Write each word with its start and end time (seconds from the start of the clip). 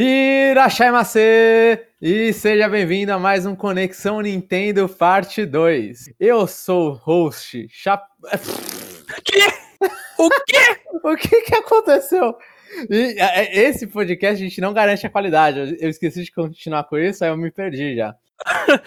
Irachai 0.00 0.92
Macê! 0.92 1.86
E 2.00 2.32
seja 2.32 2.68
bem-vindo 2.68 3.12
a 3.12 3.18
mais 3.18 3.44
um 3.44 3.56
Conexão 3.56 4.20
Nintendo 4.20 4.88
Parte 4.88 5.44
2. 5.44 6.10
Eu 6.20 6.46
sou 6.46 6.90
o 6.90 6.92
host 6.92 7.66
Chap... 7.68 8.04
Que? 9.24 9.40
O 10.16 10.30
quê? 10.46 10.80
o 11.02 11.16
que 11.16 11.40
que 11.40 11.54
aconteceu? 11.56 12.36
E, 12.88 13.16
é, 13.18 13.58
esse 13.58 13.88
podcast 13.88 14.40
a 14.40 14.48
gente 14.48 14.60
não 14.60 14.72
garante 14.72 15.04
a 15.04 15.10
qualidade. 15.10 15.76
Eu- 15.80 15.90
esqueci 15.90 16.22
de 16.22 16.30
continuar 16.30 16.84
com 16.84 16.96
isso, 16.96 17.24
aí 17.24 17.30
eu 17.30 17.36
me 17.36 17.50
perdi 17.50 17.96
já. 17.96 18.14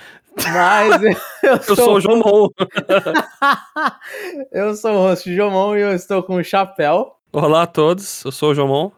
Mas 0.53 1.03
eu, 1.03 1.13
Eu 1.43 1.75
sou 1.75 1.95
o 1.95 1.99
João 1.99 2.19
Mon. 2.19 2.47
eu 4.49 4.73
sou 4.75 4.93
o 4.93 5.09
host 5.09 5.35
Jomon 5.35 5.75
e 5.75 5.81
eu 5.81 5.93
estou 5.93 6.23
com 6.23 6.35
o 6.35 6.43
Chapéu. 6.43 7.17
Olá 7.33 7.63
a 7.63 7.67
todos, 7.67 8.23
eu 8.23 8.31
sou 8.31 8.51
o 8.51 8.55
João 8.55 8.69
Mon. 8.69 8.91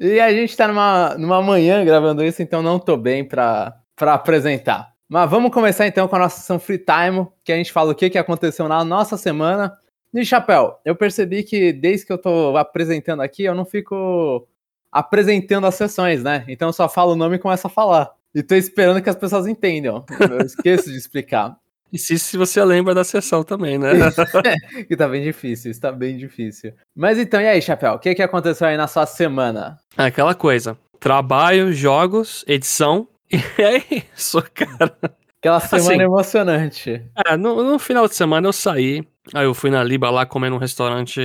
E 0.00 0.20
a 0.20 0.32
gente 0.32 0.56
tá 0.56 0.68
numa, 0.68 1.14
numa 1.16 1.42
manhã 1.42 1.84
gravando 1.84 2.24
isso, 2.24 2.42
então 2.42 2.62
não 2.62 2.78
tô 2.78 2.96
bem 2.96 3.24
pra, 3.24 3.76
pra 3.96 4.14
apresentar. 4.14 4.92
Mas 5.08 5.30
vamos 5.30 5.52
começar 5.52 5.86
então 5.86 6.08
com 6.08 6.16
a 6.16 6.20
nossa 6.20 6.40
sessão 6.40 6.58
Free 6.58 6.78
Time, 6.78 7.26
que 7.44 7.52
a 7.52 7.56
gente 7.56 7.72
fala 7.72 7.92
o 7.92 7.94
que, 7.94 8.08
que 8.08 8.18
aconteceu 8.18 8.68
na 8.68 8.84
nossa 8.84 9.16
semana. 9.16 9.76
E 10.14 10.24
Chapéu, 10.24 10.78
eu 10.84 10.94
percebi 10.94 11.42
que 11.42 11.72
desde 11.72 12.06
que 12.06 12.12
eu 12.12 12.18
tô 12.18 12.56
apresentando 12.56 13.20
aqui, 13.20 13.44
eu 13.44 13.54
não 13.54 13.64
fico 13.64 14.46
apresentando 14.90 15.66
as 15.66 15.74
sessões, 15.74 16.22
né? 16.22 16.44
Então 16.48 16.68
eu 16.68 16.72
só 16.72 16.88
falo 16.88 17.12
o 17.12 17.16
nome 17.16 17.36
e 17.36 17.38
começo 17.38 17.66
a 17.66 17.70
falar. 17.70 18.10
E 18.34 18.42
tô 18.42 18.54
esperando 18.54 19.02
que 19.02 19.10
as 19.10 19.16
pessoas 19.16 19.46
entendam. 19.46 20.04
Eu 20.30 20.44
esqueço 20.46 20.90
de 20.90 20.96
explicar. 20.96 21.56
E 21.92 21.98
se, 21.98 22.18
se 22.18 22.38
você 22.38 22.64
lembra 22.64 22.94
da 22.94 23.04
sessão 23.04 23.44
também, 23.44 23.78
né? 23.78 23.90
que 24.88 24.96
tá 24.96 25.06
bem 25.06 25.22
difícil, 25.22 25.70
isso 25.70 25.80
tá 25.80 25.92
bem 25.92 26.16
difícil. 26.16 26.72
Mas 26.96 27.18
então, 27.18 27.40
e 27.40 27.46
aí, 27.46 27.60
Chapéu? 27.60 27.92
O 27.92 27.98
que, 27.98 28.14
que 28.14 28.22
aconteceu 28.22 28.66
aí 28.66 28.76
na 28.78 28.88
sua 28.88 29.04
semana? 29.04 29.78
É 29.98 30.04
Aquela 30.04 30.34
coisa. 30.34 30.78
Trabalho, 30.98 31.72
jogos, 31.72 32.44
edição. 32.46 33.08
E 33.32 33.62
é 33.62 34.04
isso, 34.14 34.42
cara. 34.54 34.94
Aquela 35.38 35.58
semana 35.58 35.94
Assim. 35.94 36.02
emocionante. 36.02 37.10
É, 37.26 37.36
no, 37.36 37.64
no 37.64 37.78
final 37.78 38.06
de 38.06 38.14
semana 38.14 38.46
eu 38.46 38.52
saí. 38.52 39.02
Aí 39.34 39.44
eu 39.44 39.54
fui 39.54 39.70
na 39.70 39.82
Liba 39.82 40.10
lá 40.10 40.26
comer 40.26 40.50
num 40.50 40.58
restaurante 40.58 41.20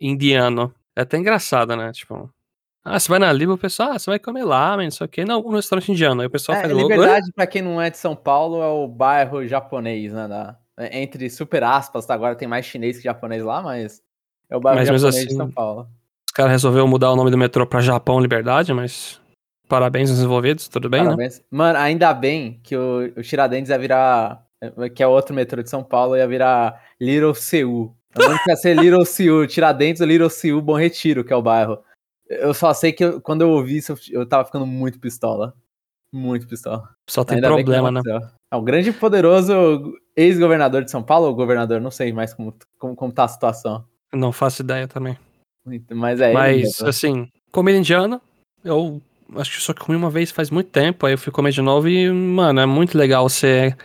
indiano. 0.00 0.72
É 0.96 1.02
até 1.02 1.18
engraçado, 1.18 1.76
né? 1.76 1.92
Tipo. 1.92 2.30
Ah, 2.84 2.98
você 2.98 3.08
vai 3.08 3.18
na 3.18 3.30
Liba, 3.32 3.52
o 3.52 3.58
pessoal, 3.58 3.90
ah, 3.92 3.98
você 3.98 4.10
vai 4.10 4.18
comer 4.18 4.42
lá, 4.44 4.76
não 4.76 4.90
sei 4.90 5.04
o 5.04 5.08
quê. 5.08 5.24
Não, 5.24 5.40
um 5.40 5.50
restaurante 5.50 5.92
indiano. 5.92 6.22
Aí 6.22 6.26
o 6.26 6.30
pessoal 6.30 6.56
É, 6.58 6.62
faz 6.62 6.72
logo. 6.72 6.88
Liberdade, 6.88 7.30
pra 7.32 7.46
quem 7.46 7.60
não 7.60 7.80
é 7.80 7.90
de 7.90 7.98
São 7.98 8.16
Paulo, 8.16 8.62
é 8.62 8.66
o 8.68 8.88
bairro 8.88 9.46
japonês, 9.46 10.12
né? 10.12 10.26
da- 10.26 10.56
é, 10.78 11.02
entre 11.02 11.28
super 11.28 11.62
aspas, 11.62 12.06
tá? 12.06 12.14
agora 12.14 12.34
tem 12.34 12.48
mais 12.48 12.64
chinês 12.64 12.96
que 12.96 13.04
japonês 13.04 13.44
lá, 13.44 13.60
mas 13.62 14.00
é 14.48 14.56
o 14.56 14.60
bairro 14.60 14.78
Mas 14.78 14.88
japonês 14.88 15.14
de 15.14 15.26
assim, 15.26 15.36
São 15.36 15.50
Paulo. 15.50 15.86
Os 16.26 16.32
caras 16.32 16.52
resolveram 16.52 16.88
mudar 16.88 17.10
o 17.12 17.16
nome 17.16 17.30
do 17.30 17.36
metrô 17.36 17.66
pra 17.66 17.80
Japão 17.80 18.18
Liberdade, 18.20 18.72
mas. 18.72 19.20
Parabéns 19.68 20.08
aos 20.08 20.18
desenvolvidos, 20.18 20.66
tudo 20.66 20.88
bem, 20.88 21.00
né? 21.00 21.06
Parabéns. 21.06 21.42
Mano, 21.50 21.78
ainda 21.78 22.12
bem 22.14 22.58
que 22.64 22.74
o, 22.76 23.12
o 23.16 23.22
Tiradentes 23.22 23.70
ia 23.70 23.78
virar, 23.78 24.44
que 24.96 25.02
é 25.02 25.06
outro 25.06 25.32
metrô 25.34 25.62
de 25.62 25.70
São 25.70 25.82
Paulo, 25.84 26.16
ia 26.16 26.26
virar 26.26 26.82
Little 27.00 27.34
Seul. 27.34 27.94
Que 28.12 28.50
ia 28.50 28.56
ser 28.56 28.74
Little 28.76 29.04
Seul, 29.04 29.46
Tiradentes 29.46 30.00
ou 30.00 30.08
Little 30.08 30.28
Seul, 30.30 30.60
Bom 30.60 30.76
Retiro, 30.76 31.22
que 31.22 31.32
é 31.32 31.36
o 31.36 31.42
bairro. 31.42 31.78
Eu 32.30 32.54
só 32.54 32.72
sei 32.72 32.92
que 32.92 33.04
eu- 33.04 33.20
quando 33.20 33.42
eu 33.42 33.50
ouvi 33.50 33.78
isso, 33.78 33.92
eu, 34.10 34.24
tava 34.24 34.44
ficando 34.44 34.64
muito 34.64 35.00
pistola. 35.00 35.52
Muito 36.12 36.46
pistola. 36.46 36.88
Só 37.08 37.24
tem 37.24 37.36
Ainda 37.36 37.48
problema, 37.48 37.90
né? 37.90 38.00
É 38.52 38.56
o 38.56 38.62
grande 38.62 38.90
e 38.90 38.92
poderoso 38.92 39.52
ex-governador 40.16 40.84
de 40.84 40.90
São 40.90 41.02
Paulo, 41.02 41.26
ou 41.26 41.34
governador, 41.34 41.80
não 41.80 41.90
sei 41.90 42.12
mais 42.12 42.32
como, 42.34 42.54
como, 42.78 42.94
como 42.96 43.12
tá 43.12 43.24
a 43.24 43.28
situação. 43.28 43.84
Não 44.12 44.32
faço 44.32 44.62
ideia 44.62 44.88
também. 44.88 45.16
Mas 45.92 46.20
é 46.20 46.32
Mas, 46.32 46.80
assim, 46.82 47.28
comida 47.52 47.78
indiana, 47.78 48.20
eu 48.64 49.00
acho 49.36 49.52
que 49.52 49.62
só 49.62 49.72
comi 49.74 49.96
uma 49.96 50.10
vez 50.10 50.30
faz 50.30 50.50
muito 50.50 50.70
tempo, 50.70 51.06
aí 51.06 51.14
eu 51.14 51.18
fui 51.18 51.32
comer 51.32 51.52
de 51.52 51.62
novo 51.62 51.88
e, 51.88 52.10
mano, 52.10 52.60
é 52.60 52.66
muito 52.66 52.98
legal 52.98 53.28
você 53.28 53.76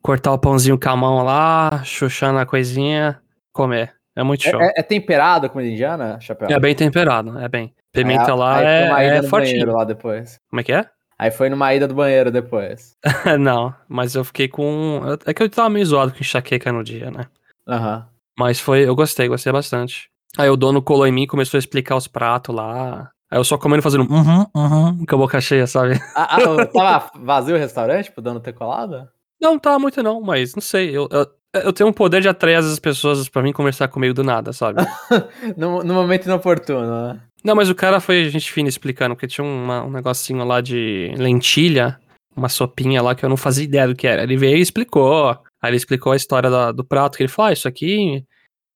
cortar 0.00 0.32
o 0.32 0.38
pãozinho 0.38 0.78
com 0.78 0.88
a 0.88 0.96
mão 0.96 1.24
lá, 1.24 1.82
chuchar 1.84 2.32
na 2.32 2.46
coisinha, 2.46 3.20
comer. 3.52 3.94
É 4.16 4.22
muito 4.22 4.44
show. 4.44 4.60
É, 4.60 4.66
é- 4.66 4.72
é 4.76 4.82
temperado 4.82 5.46
a 5.46 5.48
comida 5.48 5.70
indiana, 5.70 6.20
Chapéu? 6.20 6.48
É 6.50 6.60
bem 6.60 6.74
temperado, 6.74 7.36
é 7.38 7.48
bem. 7.48 7.74
Pimenta 7.94 8.32
Aí- 8.32 8.38
lá 8.38 8.56
aí 8.56 8.64
foi 8.64 8.88
uma 8.88 9.02
é, 9.02 9.06
ida 9.06 9.16
é 9.16 9.22
fortinho. 9.30 9.52
banheiro 9.52 9.72
lá 9.72 9.84
depois. 9.84 10.38
Como 10.50 10.60
é 10.60 10.64
que 10.64 10.72
é? 10.72 10.84
Aí 11.16 11.30
foi 11.30 11.48
numa 11.48 11.72
ida 11.72 11.86
do 11.86 11.94
banheiro 11.94 12.30
depois. 12.30 12.96
Não, 13.40 13.72
mas 13.88 14.14
eu 14.16 14.24
fiquei 14.24 14.48
com. 14.48 15.00
É 15.24 15.32
que 15.32 15.42
eu 15.44 15.48
tava 15.48 15.70
meio 15.70 15.86
zoado 15.86 16.12
com 16.12 16.18
enxaqueca 16.18 16.72
no 16.72 16.82
dia, 16.82 17.10
né? 17.10 17.26
Aham. 17.68 18.06
Mas 18.36 18.58
foi. 18.58 18.80
Eu 18.86 18.96
gostei, 18.96 19.28
gostei 19.28 19.52
bastante. 19.52 20.08
Aí 20.36 20.50
o 20.50 20.56
dono 20.56 20.82
colou 20.82 21.06
em 21.06 21.12
mim 21.12 21.22
e 21.22 21.26
começou 21.28 21.56
a 21.56 21.60
explicar 21.60 21.94
os 21.96 22.08
pratos 22.08 22.52
lá. 22.52 23.10
Aí 23.30 23.38
eu 23.38 23.44
só 23.44 23.56
comendo 23.56 23.82
fazendo 23.82 24.10
uhum, 24.12 24.44
uhum, 24.54 25.06
com 25.06 25.14
a 25.14 25.18
boca 25.18 25.40
cheia, 25.40 25.66
sabe? 25.68 25.94
Ah, 26.16 26.36
ah, 26.36 26.66
tava 26.66 27.10
vazio 27.20 27.54
o 27.54 27.58
restaurante 27.58 28.10
pro 28.10 28.20
dono 28.20 28.40
ter 28.40 28.52
colado? 28.52 29.08
Não, 29.40 29.56
tá 29.56 29.78
muito 29.78 30.02
não, 30.02 30.20
mas 30.20 30.54
não 30.56 30.60
sei. 30.60 30.90
Eu, 30.90 31.08
eu, 31.12 31.26
eu 31.62 31.72
tenho 31.72 31.88
um 31.88 31.92
poder 31.92 32.20
de 32.20 32.28
atrair 32.28 32.56
as 32.56 32.78
pessoas 32.78 33.28
pra 33.28 33.42
vir 33.42 33.52
conversar 33.52 33.88
comigo 33.88 34.12
do 34.14 34.24
nada, 34.24 34.52
sabe? 34.52 34.82
No, 35.56 35.82
no 35.84 35.94
momento 35.94 36.26
inoportuno, 36.26 37.12
né? 37.12 37.20
não, 37.44 37.54
mas 37.54 37.68
o 37.68 37.74
cara 37.74 38.00
foi 38.00 38.28
gente 38.30 38.50
fina 38.52 38.68
explicando, 38.68 39.14
porque 39.14 39.26
tinha 39.26 39.44
uma- 39.44 39.84
um 39.84 39.90
negocinho 39.90 40.44
lá 40.44 40.60
de 40.60 41.12
lentilha, 41.16 41.98
uma 42.36 42.48
sopinha 42.48 43.00
lá 43.02 43.14
que 43.14 43.24
eu 43.24 43.28
não 43.28 43.36
fazia 43.36 43.64
ideia 43.64 43.86
do 43.86 43.94
que 43.94 44.06
era. 44.06 44.22
Ele 44.22 44.36
veio 44.36 44.56
e 44.56 44.60
explicou. 44.60 45.30
Aí 45.62 45.70
ele 45.70 45.76
explicou 45.76 46.12
a 46.12 46.16
história 46.16 46.50
da- 46.50 46.72
do 46.72 46.84
prato, 46.84 47.16
que 47.16 47.22
ele 47.22 47.28
falou, 47.28 47.50
ah, 47.50 47.52
isso 47.52 47.68
aqui 47.68 48.24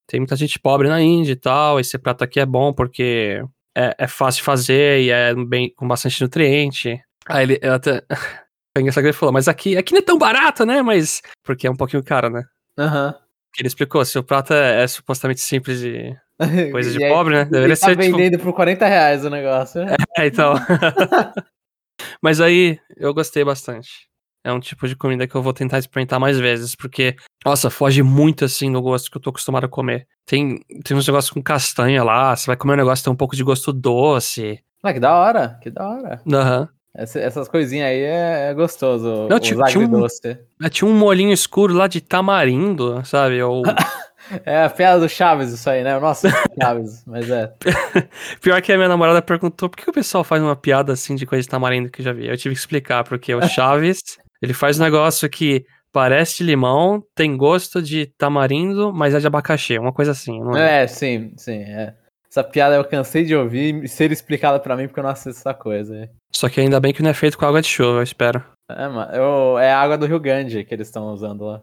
tem 0.06 0.20
muita 0.20 0.36
gente 0.36 0.58
pobre 0.58 0.88
na 0.88 1.00
Índia 1.02 1.32
e 1.32 1.36
tal, 1.36 1.78
esse 1.80 1.98
prato 1.98 2.24
aqui 2.24 2.40
é 2.40 2.46
bom 2.46 2.72
porque 2.72 3.42
é, 3.76 3.94
é 3.98 4.06
fácil 4.06 4.40
de 4.40 4.44
fazer 4.44 5.02
e 5.02 5.10
é 5.10 5.34
bem 5.34 5.72
com 5.76 5.86
bastante 5.88 6.20
nutriente. 6.22 6.98
Aí 7.26 7.44
ele 7.44 7.60
até... 7.66 8.02
Foi 8.76 8.82
engraçado 8.82 9.02
que 9.02 9.08
ele 9.08 9.12
falou, 9.12 9.32
mas 9.32 9.48
aqui, 9.48 9.76
aqui 9.76 9.92
não 9.92 9.98
é 9.98 10.02
tão 10.02 10.16
barato, 10.18 10.64
né? 10.64 10.82
Mas. 10.82 11.20
Porque 11.42 11.66
é 11.66 11.70
um 11.70 11.74
pouquinho 11.74 12.02
caro, 12.04 12.30
né? 12.30 12.44
Aham. 12.78 13.14
Que 13.52 13.62
ele 13.62 13.68
explicou, 13.68 14.04
se 14.04 14.18
o 14.18 14.22
prato 14.22 14.52
é, 14.54 14.84
é 14.84 14.86
supostamente 14.86 15.40
simples 15.40 15.82
e 15.82 16.14
coisa 16.70 16.92
de 16.92 17.02
aí, 17.02 17.10
pobre, 17.10 17.34
né? 17.34 17.44
Deveria 17.44 17.76
tá 17.76 17.86
ser 17.86 17.96
tipo. 17.96 18.16
vendendo 18.16 18.38
por 18.38 18.52
40 18.52 18.86
reais 18.86 19.24
o 19.24 19.30
negócio. 19.30 19.84
né? 19.84 19.96
É, 20.16 20.26
então. 20.26 20.54
Mas 22.22 22.40
aí 22.40 22.78
eu 22.96 23.12
gostei 23.12 23.44
bastante. 23.44 24.08
É 24.44 24.52
um 24.52 24.60
tipo 24.60 24.86
de 24.86 24.96
comida 24.96 25.26
que 25.26 25.34
eu 25.34 25.42
vou 25.42 25.52
tentar 25.52 25.78
experimentar 25.78 26.18
mais 26.20 26.38
vezes, 26.38 26.74
porque, 26.74 27.16
nossa, 27.44 27.70
foge 27.70 28.02
muito 28.02 28.44
assim 28.44 28.70
do 28.70 28.80
gosto 28.80 29.10
que 29.10 29.16
eu 29.16 29.20
tô 29.20 29.30
acostumado 29.30 29.64
a 29.64 29.68
comer. 29.68 30.06
Tem, 30.24 30.60
tem 30.84 30.96
uns 30.96 31.06
negócios 31.06 31.30
com 31.30 31.42
castanha 31.42 32.04
lá, 32.04 32.34
você 32.34 32.46
vai 32.46 32.56
comer 32.56 32.74
um 32.74 32.76
negócio 32.76 33.02
que 33.02 33.04
tem 33.04 33.12
um 33.12 33.16
pouco 33.16 33.36
de 33.36 33.42
gosto 33.42 33.72
doce. 33.72 34.62
Ah, 34.82 34.92
que 34.92 35.00
da 35.00 35.16
hora, 35.16 35.58
que 35.60 35.70
da 35.70 35.88
hora. 35.88 36.22
Aham. 36.32 36.68
Essa- 36.94 37.20
essas 37.20 37.48
coisinhas 37.48 37.88
aí 37.88 38.00
é, 38.00 38.48
é 38.50 38.54
gostoso, 38.54 39.28
Não, 39.28 39.38
tinha- 39.38 39.56
um- 39.84 40.68
Tinha 40.70 40.90
um 40.90 40.94
molinho 40.96 41.32
escuro 41.32 41.74
lá 41.74 41.86
de 41.86 42.00
tamarindo, 42.00 43.02
sabe? 43.04 43.42
Ou... 43.42 43.62
É 44.44 44.64
a 44.64 44.68
piada 44.68 45.00
do 45.00 45.08
Chaves 45.08 45.50
isso 45.54 45.70
aí, 45.70 45.82
né? 45.82 45.98
Nossa, 45.98 46.28
Chaves, 46.60 47.02
mas 47.06 47.30
é. 47.30 47.50
Pior 48.42 48.60
que 48.60 48.70
a 48.70 48.76
minha 48.76 48.88
namorada 48.88 49.22
perguntou 49.22 49.70
por 49.70 49.76
que 49.78 49.88
o 49.88 49.92
pessoal 49.92 50.22
faz 50.22 50.42
uma 50.42 50.54
piada 50.54 50.92
assim 50.92 51.14
de 51.14 51.24
coisa 51.24 51.42
de 51.42 51.48
tamarindo 51.48 51.90
que 51.90 52.02
eu 52.02 52.04
já 52.04 52.12
vi. 52.12 52.26
Eu 52.28 52.36
tive 52.36 52.54
que 52.54 52.60
explicar, 52.60 53.04
porque 53.04 53.34
o 53.34 53.40
Chaves, 53.48 54.00
ele 54.42 54.52
faz 54.52 54.78
um 54.78 54.82
negócio 54.82 55.26
que 55.30 55.64
parece 55.90 56.42
limão, 56.44 57.02
tem 57.14 57.38
gosto 57.38 57.80
de 57.80 58.06
tamarindo, 58.18 58.92
mas 58.92 59.14
é 59.14 59.18
de 59.18 59.26
abacaxi, 59.26 59.78
uma 59.78 59.94
coisa 59.94 60.10
assim. 60.10 60.38
Não 60.40 60.54
é? 60.54 60.82
É, 60.82 60.86
sim, 60.86 61.32
sim, 61.38 61.62
é. 61.62 61.94
Essa 62.38 62.44
piada 62.48 62.76
eu 62.76 62.84
cansei 62.84 63.24
de 63.24 63.34
ouvir 63.34 63.82
e 63.82 63.88
ser 63.88 64.12
explicada 64.12 64.60
pra 64.60 64.76
mim 64.76 64.86
porque 64.86 65.00
eu 65.00 65.02
não 65.04 65.10
assisto 65.10 65.40
essa 65.40 65.52
coisa. 65.52 66.08
Só 66.32 66.48
que 66.48 66.60
ainda 66.60 66.78
bem 66.78 66.92
que 66.94 67.02
não 67.02 67.10
é 67.10 67.14
feito 67.14 67.36
com 67.36 67.44
água 67.44 67.60
de 67.60 67.66
chuva, 67.66 67.98
eu 67.98 68.02
espero. 68.04 68.44
É, 68.70 68.86
mano, 68.86 69.12
eu- 69.12 69.58
é 69.58 69.72
a 69.72 69.80
água 69.80 69.98
do 69.98 70.06
Rio 70.06 70.20
Grande 70.20 70.62
que 70.62 70.72
eles 70.72 70.86
estão 70.86 71.08
usando 71.12 71.44
lá. 71.44 71.62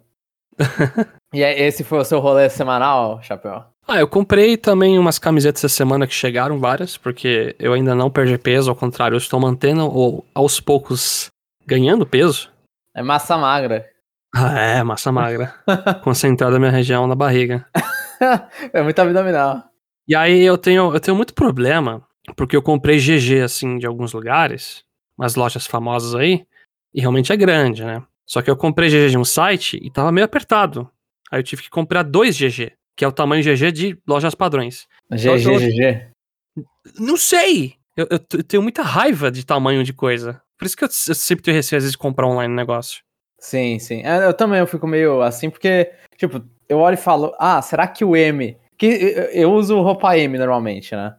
e 1.34 1.42
aí, 1.46 1.62
esse 1.62 1.82
foi 1.82 2.00
o 2.00 2.04
seu 2.04 2.20
rolê 2.20 2.50
semanal, 2.50 3.22
Chapéu? 3.24 3.64
Ah, 3.88 4.00
eu 4.02 4.08
comprei 4.08 4.58
também 4.58 5.00
umas 5.00 5.18
camisetas 5.18 5.64
essa 5.64 5.74
semana 5.74 6.06
que 6.08 6.14
chegaram 6.14 6.60
várias, 6.60 6.98
porque 6.98 7.56
eu 7.58 7.72
ainda 7.72 7.96
não 7.96 8.12
perdi 8.12 8.38
peso, 8.38 8.70
ao 8.70 8.76
contrário, 8.76 9.16
eu 9.16 9.20
estou 9.20 9.40
mantendo 9.40 9.86
ou 9.86 10.26
aos 10.36 10.60
poucos 10.60 11.28
ganhando 11.66 12.06
peso. 12.06 12.52
É 12.94 13.02
massa 13.02 13.38
magra. 13.38 13.86
Ah, 14.36 14.60
é, 14.60 14.84
massa 14.84 15.10
magra. 15.10 15.54
Concentrada 16.04 16.54
na 16.54 16.60
minha 16.60 16.72
região 16.72 17.08
da 17.08 17.16
barriga. 17.16 17.66
é 18.74 18.82
muito 18.82 19.00
abdominal. 19.00 19.64
E 20.08 20.16
aí 20.16 20.42
eu 20.44 20.58
tenho, 20.58 20.94
eu 20.94 21.00
tenho 21.00 21.18
muito 21.18 21.34
problema, 21.34 22.06
porque 22.36 22.56
eu 22.56 22.62
comprei 22.62 23.00
GG, 23.00 23.42
assim, 23.44 23.78
de 23.78 23.88
alguns 23.88 24.14
lugares, 24.14 24.84
umas 25.18 25.36
lojas 25.36 25.66
famosas 25.66 26.14
aí, 26.16 26.46
e 26.94 27.02
realmente 27.02 27.32
é 27.32 27.38
grande, 27.38 27.84
né? 27.84 28.04
Só 28.26 28.42
que 28.42 28.50
eu 28.50 28.58
comprei 28.58 28.90
GG 28.90 29.10
de 29.12 29.18
um 29.18 29.26
site 29.26 29.80
e 29.82 29.90
tava 29.92 30.12
meio 30.12 30.26
apertado. 30.26 30.90
Aí 31.32 31.40
eu 31.40 31.44
tive 31.44 31.64
que 31.64 31.70
comprar 31.70 32.04
dois 32.04 32.36
GG, 32.38 32.72
que 32.96 33.04
é 33.04 33.08
o 33.08 33.12
tamanho 33.12 33.44
GG 33.44 33.72
de 33.72 33.98
lojas 34.08 34.36
padrões. 34.36 34.88
GG, 35.12 35.28
eu- 35.48 35.60
GG. 35.60 36.08
Não 37.00 37.18
sei! 37.18 37.76
Eu, 37.98 38.08
eu 38.12 38.20
eu 38.34 38.44
tenho 38.44 38.62
muita 38.64 38.82
raiva 38.84 39.32
de 39.32 39.46
tamanho 39.46 39.84
de 39.84 39.94
coisa. 39.94 40.42
Por 40.58 40.66
isso 40.66 40.76
que 40.78 40.84
eu, 40.84 40.88
eu 40.88 41.16
sempre 41.16 41.44
tenho 41.44 41.56
receio, 41.56 41.78
às 41.78 41.84
vezes, 41.84 41.92
de 41.94 41.98
comprar 41.98 42.28
online 42.28 42.52
um 42.54 42.56
negócio. 42.56 43.02
Sim, 43.40 43.80
sim. 43.80 44.02
É, 44.04 44.26
Eu 44.26 44.34
também 44.34 44.60
eu 44.60 44.68
fico 44.68 44.88
meio 44.88 45.22
assim, 45.22 45.50
porque, 45.50 45.92
tipo, 46.18 46.42
eu 46.70 46.78
olho 46.80 46.94
e 46.96 46.98
falo, 46.98 47.34
ah, 47.40 47.62
será 47.62 47.88
que 47.88 48.04
o 48.06 48.16
M. 48.16 48.58
Que 48.78 48.86
eu- 48.88 49.24
eu 49.44 49.52
uso 49.54 49.80
roupa 49.82 50.18
M 50.18 50.38
normalmente, 50.38 50.96
né? 50.96 51.16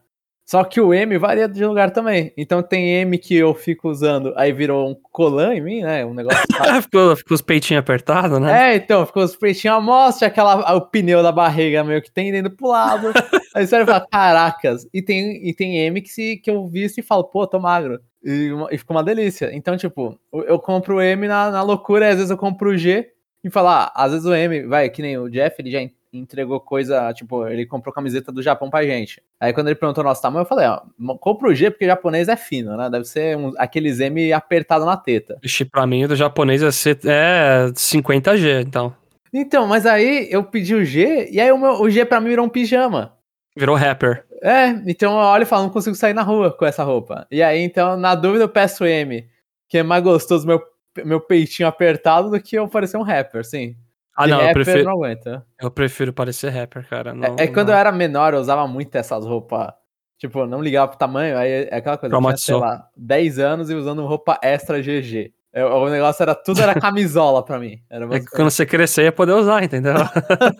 Só 0.48 0.62
que 0.62 0.80
o 0.80 0.94
M 0.94 1.18
varia 1.18 1.48
de 1.48 1.64
lugar 1.66 1.90
também. 1.90 2.32
Então 2.36 2.62
tem 2.62 2.88
M 3.00 3.18
que 3.18 3.34
eu 3.34 3.52
fico 3.52 3.88
usando, 3.88 4.32
aí 4.36 4.52
virou 4.52 4.88
um 4.90 4.94
colã 5.10 5.52
em 5.52 5.60
mim, 5.60 5.82
né? 5.82 6.04
Um 6.06 6.14
negócio. 6.14 6.38
ficou, 6.88 7.16
ficou 7.16 7.34
os 7.34 7.40
peitinhos 7.40 7.80
apertados, 7.80 8.38
né? 8.38 8.74
É, 8.74 8.76
então, 8.76 9.04
ficou 9.04 9.24
os 9.24 9.34
peitinhos 9.34 9.76
à 9.76 9.80
mostra, 9.80 10.28
aquela, 10.28 10.76
o 10.76 10.82
pneu 10.82 11.20
da 11.20 11.32
barriga 11.32 11.82
meio 11.82 12.00
que 12.00 12.12
tem 12.12 12.30
dentro 12.30 12.52
pro 12.52 12.68
lado. 12.68 13.08
aí 13.56 13.66
você 13.66 13.84
fala, 13.84 14.06
caracas. 14.08 14.86
E 14.94 15.02
tem, 15.02 15.48
e 15.48 15.52
tem 15.52 15.78
M 15.78 16.00
que, 16.00 16.10
se, 16.10 16.36
que 16.36 16.48
eu 16.48 16.64
visto 16.68 16.98
e 16.98 17.02
falo, 17.02 17.24
pô, 17.24 17.44
tô 17.44 17.58
magro. 17.58 17.98
E, 18.22 18.50
e 18.70 18.78
ficou 18.78 18.96
uma 18.96 19.02
delícia. 19.02 19.50
Então, 19.52 19.76
tipo, 19.76 20.16
eu 20.32 20.60
compro 20.60 20.98
o 20.98 21.02
M 21.02 21.26
na, 21.26 21.50
na 21.50 21.62
loucura, 21.62 22.06
e 22.06 22.10
às 22.10 22.14
vezes 22.16 22.30
eu 22.30 22.38
compro 22.38 22.70
o 22.70 22.76
G 22.76 23.08
e 23.42 23.50
falar, 23.50 23.90
ah, 23.92 24.04
às 24.04 24.12
vezes 24.12 24.26
o 24.26 24.32
M, 24.32 24.62
vai, 24.68 24.88
que 24.90 25.02
nem 25.02 25.18
o 25.18 25.28
Jeff, 25.28 25.56
ele 25.60 25.72
já 25.72 25.80
entregou 26.12 26.60
coisa, 26.60 27.12
tipo, 27.12 27.46
ele 27.46 27.66
comprou 27.66 27.92
camiseta 27.92 28.32
do 28.32 28.42
Japão 28.42 28.70
pra 28.70 28.84
gente. 28.84 29.22
Aí 29.40 29.52
quando 29.52 29.68
ele 29.68 29.76
perguntou 29.76 30.02
o 30.02 30.06
nosso 30.06 30.22
tamanho, 30.22 30.42
eu 30.42 30.48
falei, 30.48 30.66
ó, 30.66 30.80
compra 31.18 31.48
o 31.48 31.54
G 31.54 31.70
porque 31.70 31.84
o 31.84 31.88
japonês 31.88 32.28
é 32.28 32.36
fino, 32.36 32.76
né? 32.76 32.88
Deve 32.90 33.04
ser 33.04 33.36
um, 33.36 33.52
aqueles 33.58 34.00
M 34.00 34.32
apertado 34.32 34.84
na 34.84 34.96
teta. 34.96 35.38
Ixi, 35.42 35.64
pra 35.64 35.86
mim 35.86 36.04
o 36.04 36.08
do 36.08 36.16
japonês 36.16 36.62
é, 36.62 36.70
ser, 36.70 36.98
é 37.04 37.66
50G, 37.74 38.62
então. 38.62 38.94
Então, 39.32 39.66
mas 39.66 39.84
aí 39.84 40.28
eu 40.30 40.42
pedi 40.44 40.74
o 40.74 40.84
G, 40.84 41.28
e 41.30 41.40
aí 41.40 41.50
o, 41.52 41.58
meu, 41.58 41.80
o 41.82 41.90
G 41.90 42.04
pra 42.04 42.20
mim 42.20 42.30
virou 42.30 42.46
um 42.46 42.50
pijama. 42.50 43.12
Virou 43.56 43.76
rapper. 43.76 44.24
É, 44.42 44.68
então 44.86 45.12
eu 45.12 45.18
olho 45.18 45.42
e 45.42 45.46
falo, 45.46 45.64
não 45.64 45.70
consigo 45.70 45.96
sair 45.96 46.14
na 46.14 46.22
rua 46.22 46.52
com 46.52 46.64
essa 46.64 46.84
roupa. 46.84 47.26
E 47.30 47.42
aí, 47.42 47.60
então, 47.60 47.96
na 47.96 48.14
dúvida, 48.14 48.44
eu 48.44 48.48
peço 48.48 48.84
M, 48.84 49.26
que 49.68 49.78
é 49.78 49.82
mais 49.82 50.02
gostoso 50.02 50.46
meu, 50.46 50.62
meu 51.04 51.20
peitinho 51.20 51.68
apertado 51.68 52.30
do 52.30 52.40
que 52.40 52.56
eu 52.56 52.68
parecer 52.68 52.96
um 52.96 53.02
rapper, 53.02 53.44
sim. 53.44 53.76
Ah, 54.16 54.26
não, 54.26 54.40
eu 54.40 54.52
prefiro. 54.52 54.84
Não 54.84 54.92
aguenta. 54.92 55.46
Eu 55.60 55.70
prefiro 55.70 56.12
parecer 56.12 56.48
rapper, 56.48 56.88
cara. 56.88 57.12
Não, 57.12 57.36
é, 57.38 57.44
é 57.44 57.46
quando 57.46 57.68
eu 57.68 57.74
era 57.74 57.92
menor, 57.92 58.32
eu 58.32 58.40
usava 58.40 58.66
muito 58.66 58.94
essas 58.94 59.24
roupas. 59.26 59.72
Tipo, 60.18 60.46
não 60.46 60.62
ligava 60.62 60.88
pro 60.88 60.98
tamanho, 60.98 61.36
aí 61.36 61.68
é 61.70 61.76
aquela 61.76 61.98
coisa, 61.98 62.14
eu 62.14 62.20
tinha, 62.20 62.36
sei 62.38 62.54
lá, 62.54 62.88
10 62.96 63.38
anos 63.38 63.68
e 63.68 63.74
usando 63.74 64.06
roupa 64.06 64.38
extra 64.42 64.80
GG. 64.80 65.34
Eu, 65.56 65.68
o 65.68 65.88
negócio 65.88 66.22
era 66.22 66.34
tudo 66.34 66.60
era 66.60 66.74
camisola 66.78 67.42
pra 67.42 67.58
mim. 67.58 67.80
Era 67.88 68.04
é 68.14 68.20
quando 68.20 68.50
você 68.50 68.66
crescer 68.66 69.04
ia 69.04 69.12
poder 69.12 69.32
usar, 69.32 69.64
entendeu? 69.64 69.94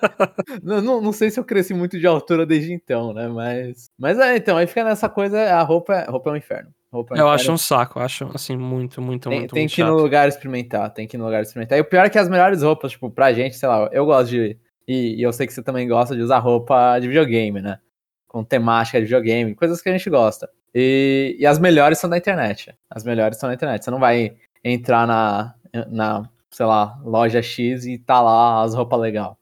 não, 0.64 0.81
não, 0.81 1.00
não, 1.02 1.12
sei 1.12 1.31
se 1.31 1.38
eu 1.38 1.44
cresci 1.44 1.75
muito 1.75 1.98
de 1.98 2.06
altura 2.06 2.46
desde 2.46 2.72
então, 2.72 3.12
né? 3.12 3.28
Mas. 3.28 3.90
Mas 3.98 4.19
é, 4.19 4.38
então, 4.38 4.56
aí 4.56 4.66
fica 4.66 4.82
nessa 4.82 5.06
coisa, 5.06 5.38
a 5.38 5.62
roupa, 5.62 5.93
a 5.93 6.10
roupa 6.10 6.31
é 6.31 6.32
um 6.32 6.37
inferno. 6.37 6.70
Roupa 6.90 7.14
eu 7.14 7.28
acho 7.28 7.52
um 7.52 7.58
saco, 7.58 8.00
acho 8.00 8.31
assim, 8.34 8.56
muito, 8.56 9.02
muito, 9.02 9.28
tem, 9.28 9.40
muito. 9.40 9.52
Tem 9.52 9.64
muito 9.64 9.75
que 9.75 9.82
ir 9.82 9.84
no 9.84 9.96
lugar 9.96 10.28
experimentar, 10.28 10.88
tem 10.88 11.06
que 11.06 11.14
ir 11.14 11.19
no 11.19 11.26
lugar 11.26 11.42
experimentar. 11.42 11.76
E 11.76 11.82
o 11.82 11.84
pior 11.84 12.06
é 12.06 12.08
que 12.08 12.19
as 12.19 12.28
melhores 12.31 12.62
roupas, 12.62 12.92
tipo, 12.92 13.10
pra 13.10 13.34
gente, 13.34 13.54
sei 13.54 13.69
lá, 13.69 13.90
eu 13.92 14.06
gosto 14.06 14.31
de. 14.31 14.56
E, 14.88 15.20
e 15.20 15.22
eu 15.22 15.31
sei 15.31 15.46
que 15.46 15.52
você 15.52 15.62
também 15.62 15.87
gosta 15.87 16.16
de 16.16 16.22
usar 16.22 16.38
roupa 16.38 16.99
de 16.99 17.08
videogame, 17.08 17.60
né? 17.60 17.78
Com 18.26 18.42
temática 18.42 18.99
de 18.99 19.04
videogame, 19.04 19.54
coisas 19.54 19.82
que 19.82 19.90
a 19.90 19.92
gente 19.92 20.08
gosta. 20.08 20.49
E, 20.75 21.37
e 21.38 21.44
as 21.44 21.58
melhores 21.58 21.99
são 21.99 22.08
da 22.08 22.16
internet. 22.16 22.75
As 22.88 23.04
melhores 23.04 23.37
são 23.38 23.50
da 23.50 23.54
internet. 23.54 23.84
Você 23.84 23.90
não 23.90 23.99
vai 23.99 24.37
entrar 24.72 25.06
na, 25.06 25.54
na 25.88 26.28
sei 26.50 26.66
lá, 26.66 26.98
loja 27.04 27.42
X 27.42 27.84
e 27.86 27.98
tá 27.98 28.20
lá 28.20 28.62
as 28.62 28.74
roupas 28.74 28.98
legais. 28.98 29.32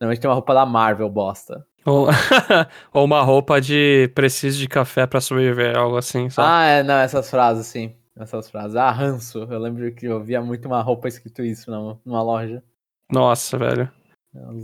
Normalmente 0.00 0.20
tem 0.20 0.28
uma 0.28 0.34
roupa 0.34 0.54
da 0.54 0.66
Marvel, 0.66 1.08
bosta. 1.08 1.64
Ou, 1.84 2.08
ou 2.92 3.04
uma 3.04 3.22
roupa 3.22 3.60
de 3.60 4.10
preciso 4.14 4.58
de 4.58 4.68
café 4.68 5.06
para 5.06 5.20
sobreviver, 5.20 5.76
algo 5.76 5.96
assim, 5.96 6.30
sabe? 6.30 6.48
Ah, 6.48 6.64
é, 6.64 6.82
não, 6.82 6.94
essas 6.94 7.28
frases, 7.28 7.66
sim. 7.66 7.94
Essas 8.16 8.50
frases. 8.50 8.76
Ah, 8.76 8.90
ranço. 8.90 9.46
Eu 9.50 9.58
lembro 9.58 9.92
que 9.92 10.06
eu 10.06 10.22
via 10.22 10.40
muito 10.40 10.66
uma 10.66 10.80
roupa 10.80 11.08
escrito 11.08 11.42
isso 11.42 11.70
numa, 11.70 12.00
numa 12.04 12.22
loja. 12.22 12.62
Nossa, 13.10 13.58
velho. 13.58 13.90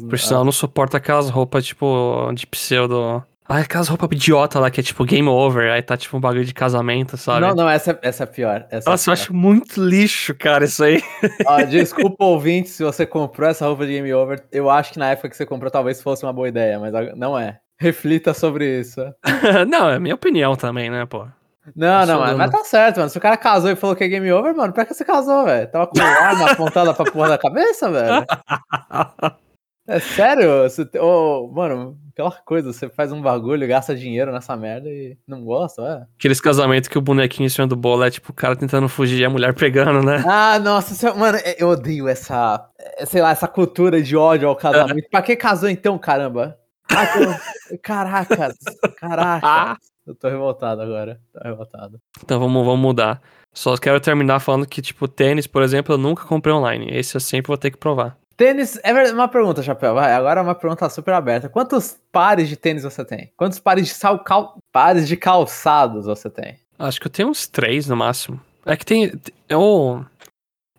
Por 0.09 0.19
sinal, 0.19 0.41
eu 0.41 0.45
não 0.45 0.53
suporto 0.53 0.97
aquelas 0.97 1.29
roupas, 1.29 1.67
tipo, 1.67 2.31
de 2.35 2.47
pseudo. 2.47 3.23
Ah, 3.49 3.61
aquelas 3.61 3.89
roupas 3.89 4.11
idiota 4.13 4.61
lá 4.61 4.71
que 4.71 4.79
é 4.79 4.83
tipo 4.83 5.07
game 5.07 5.27
over, 5.27 5.73
aí 5.73 5.81
tá 5.81 5.97
tipo 5.97 6.19
um 6.19 6.21
bagulho 6.21 6.45
de 6.45 6.53
casamento, 6.53 7.17
sabe? 7.17 7.41
Não, 7.41 7.55
não, 7.55 7.69
essa, 7.69 7.99
essa 8.03 8.25
é 8.25 8.27
pior. 8.27 8.67
Essa 8.71 8.91
Nossa, 8.91 9.05
é 9.05 9.07
pior. 9.07 9.11
eu 9.11 9.23
acho 9.23 9.35
muito 9.35 9.83
lixo, 9.83 10.35
cara, 10.35 10.67
isso 10.67 10.85
aí. 10.85 11.03
Ó, 11.47 11.63
desculpa, 11.63 12.27
ouvinte, 12.27 12.69
se 12.69 12.85
você 12.85 13.07
comprou 13.07 13.49
essa 13.49 13.67
roupa 13.67 13.87
de 13.87 13.93
game 13.93 14.13
over. 14.13 14.45
Eu 14.53 14.69
acho 14.69 14.93
que 14.93 14.99
na 14.99 15.09
época 15.11 15.31
que 15.31 15.37
você 15.37 15.47
comprou 15.47 15.71
talvez 15.71 16.03
fosse 16.03 16.25
uma 16.25 16.33
boa 16.33 16.47
ideia, 16.47 16.79
mas 16.79 16.93
não 17.17 17.39
é. 17.39 17.59
Reflita 17.81 18.35
sobre 18.35 18.81
isso. 18.81 19.01
não, 19.67 19.89
é 19.89 19.99
minha 19.99 20.15
opinião 20.15 20.55
também, 20.55 20.91
né, 20.91 21.07
pô? 21.07 21.27
Não, 21.75 22.05
não, 22.05 22.21
mas, 22.21 22.37
mas, 22.37 22.51
tá 22.51 22.65
certo, 22.65 22.99
mano. 22.99 23.09
Se 23.09 23.17
o 23.17 23.21
cara 23.21 23.37
casou 23.37 23.71
e 23.71 23.77
falou 23.77 23.97
que 23.97 24.05
é 24.05 24.09
game 24.09 24.31
over, 24.31 24.55
mano, 24.55 24.75
pra 24.75 24.85
que 24.85 24.93
você 24.93 25.05
casou, 25.05 25.45
velho? 25.47 25.71
Tava 25.71 25.87
com 25.87 26.01
arma 26.01 26.51
apontada 26.51 26.93
pra 26.93 27.11
porra 27.11 27.31
da 27.31 27.39
cabeça, 27.39 27.91
velho? 27.91 28.27
É 29.89 29.99
sério? 29.99 30.65
Você, 30.65 30.87
oh, 31.01 31.51
mano, 31.51 31.99
aquela 32.13 32.31
coisa, 32.31 32.71
você 32.71 32.91
faz 32.91 33.11
um 33.11 33.23
bagulho, 33.23 33.67
gasta 33.67 33.97
dinheiro 33.97 34.31
nessa 34.31 34.55
merda 34.55 34.91
e 34.91 35.17
não 35.27 35.43
gosta, 35.43 35.83
é? 35.83 36.07
Aqueles 36.19 36.43
casamentos 36.43 36.89
que 36.89 36.99
o 36.99 37.01
bonequinho 37.01 37.47
em 37.47 37.49
cima 37.49 37.67
do 37.67 37.75
bolo 37.75 38.05
é 38.05 38.11
tipo 38.11 38.31
o 38.31 38.35
cara 38.35 38.55
tentando 38.55 38.87
fugir 38.87 39.21
e 39.21 39.25
a 39.25 39.31
mulher 39.31 39.55
pegando, 39.55 40.05
né? 40.05 40.23
Ah, 40.27 40.59
nossa, 40.59 41.15
mano, 41.15 41.39
é, 41.39 41.57
eu 41.59 41.69
odeio 41.69 42.07
essa, 42.07 42.69
é, 42.79 43.07
sei 43.07 43.23
lá, 43.23 43.31
essa 43.31 43.49
cultura 43.49 44.03
de 44.03 44.15
ódio 44.15 44.47
ao 44.47 44.55
casamento. 44.55 45.07
É. 45.07 45.09
pra 45.11 45.23
que 45.23 45.35
casou 45.35 45.71
então, 45.71 45.99
caramba? 45.99 46.59
Ah, 46.91 47.05
então, 47.17 47.79
caraca, 47.83 48.55
caraca. 48.99 49.79
Eu 50.07 50.15
tô 50.15 50.29
revoltado 50.29 50.83
agora, 50.83 51.19
tô 51.33 51.49
revoltado. 51.49 51.99
Então 52.23 52.39
vamos, 52.39 52.65
vamos 52.65 52.81
mudar. 52.81 53.23
Só 53.55 53.77
quero 53.77 54.01
terminar 54.01 54.41
falando 54.41 54.67
que, 54.67 54.83
tipo, 54.83 55.09
tênis, 55.09 55.47
por 55.47 55.63
exemplo, 55.63 55.95
eu 55.95 55.99
nunca 55.99 56.25
comprei 56.25 56.55
online. 56.55 56.89
Esse 56.91 57.17
eu 57.17 57.21
sempre 57.21 57.49
vou 57.49 57.57
ter 57.57 57.71
que 57.71 57.79
provar. 57.79 58.17
Tênis, 58.39 58.79
é 58.85 58.93
uma 59.13 59.27
pergunta, 59.27 59.65
Chapéu, 59.65 59.95
vai, 59.95 60.13
agora 60.13 60.39
é 60.39 60.43
uma 60.45 60.55
pergunta 60.55 60.89
super 60.89 61.13
aberta. 61.13 61.49
Quantos 61.49 61.99
pares 62.13 62.49
de 62.49 62.57
tênis 62.57 62.85
você 62.85 63.05
tem? 63.05 63.33
Quantos 63.37 63.59
pares 63.59 63.89
de, 63.89 63.95
sal, 63.95 64.21
cal, 64.21 64.57
pares 64.71 65.09
de 65.09 65.17
calçados 65.17 66.07
você 66.07 66.31
tem? 66.31 66.57
Acho 66.79 67.01
que 67.01 67.09
eu 67.09 67.11
tenho 67.11 67.31
uns 67.31 67.49
três 67.49 67.89
no 67.89 67.97
máximo. 67.97 68.41
É 68.65 68.77
que 68.77 68.87
tem, 68.87 69.13
eu, 69.49 70.07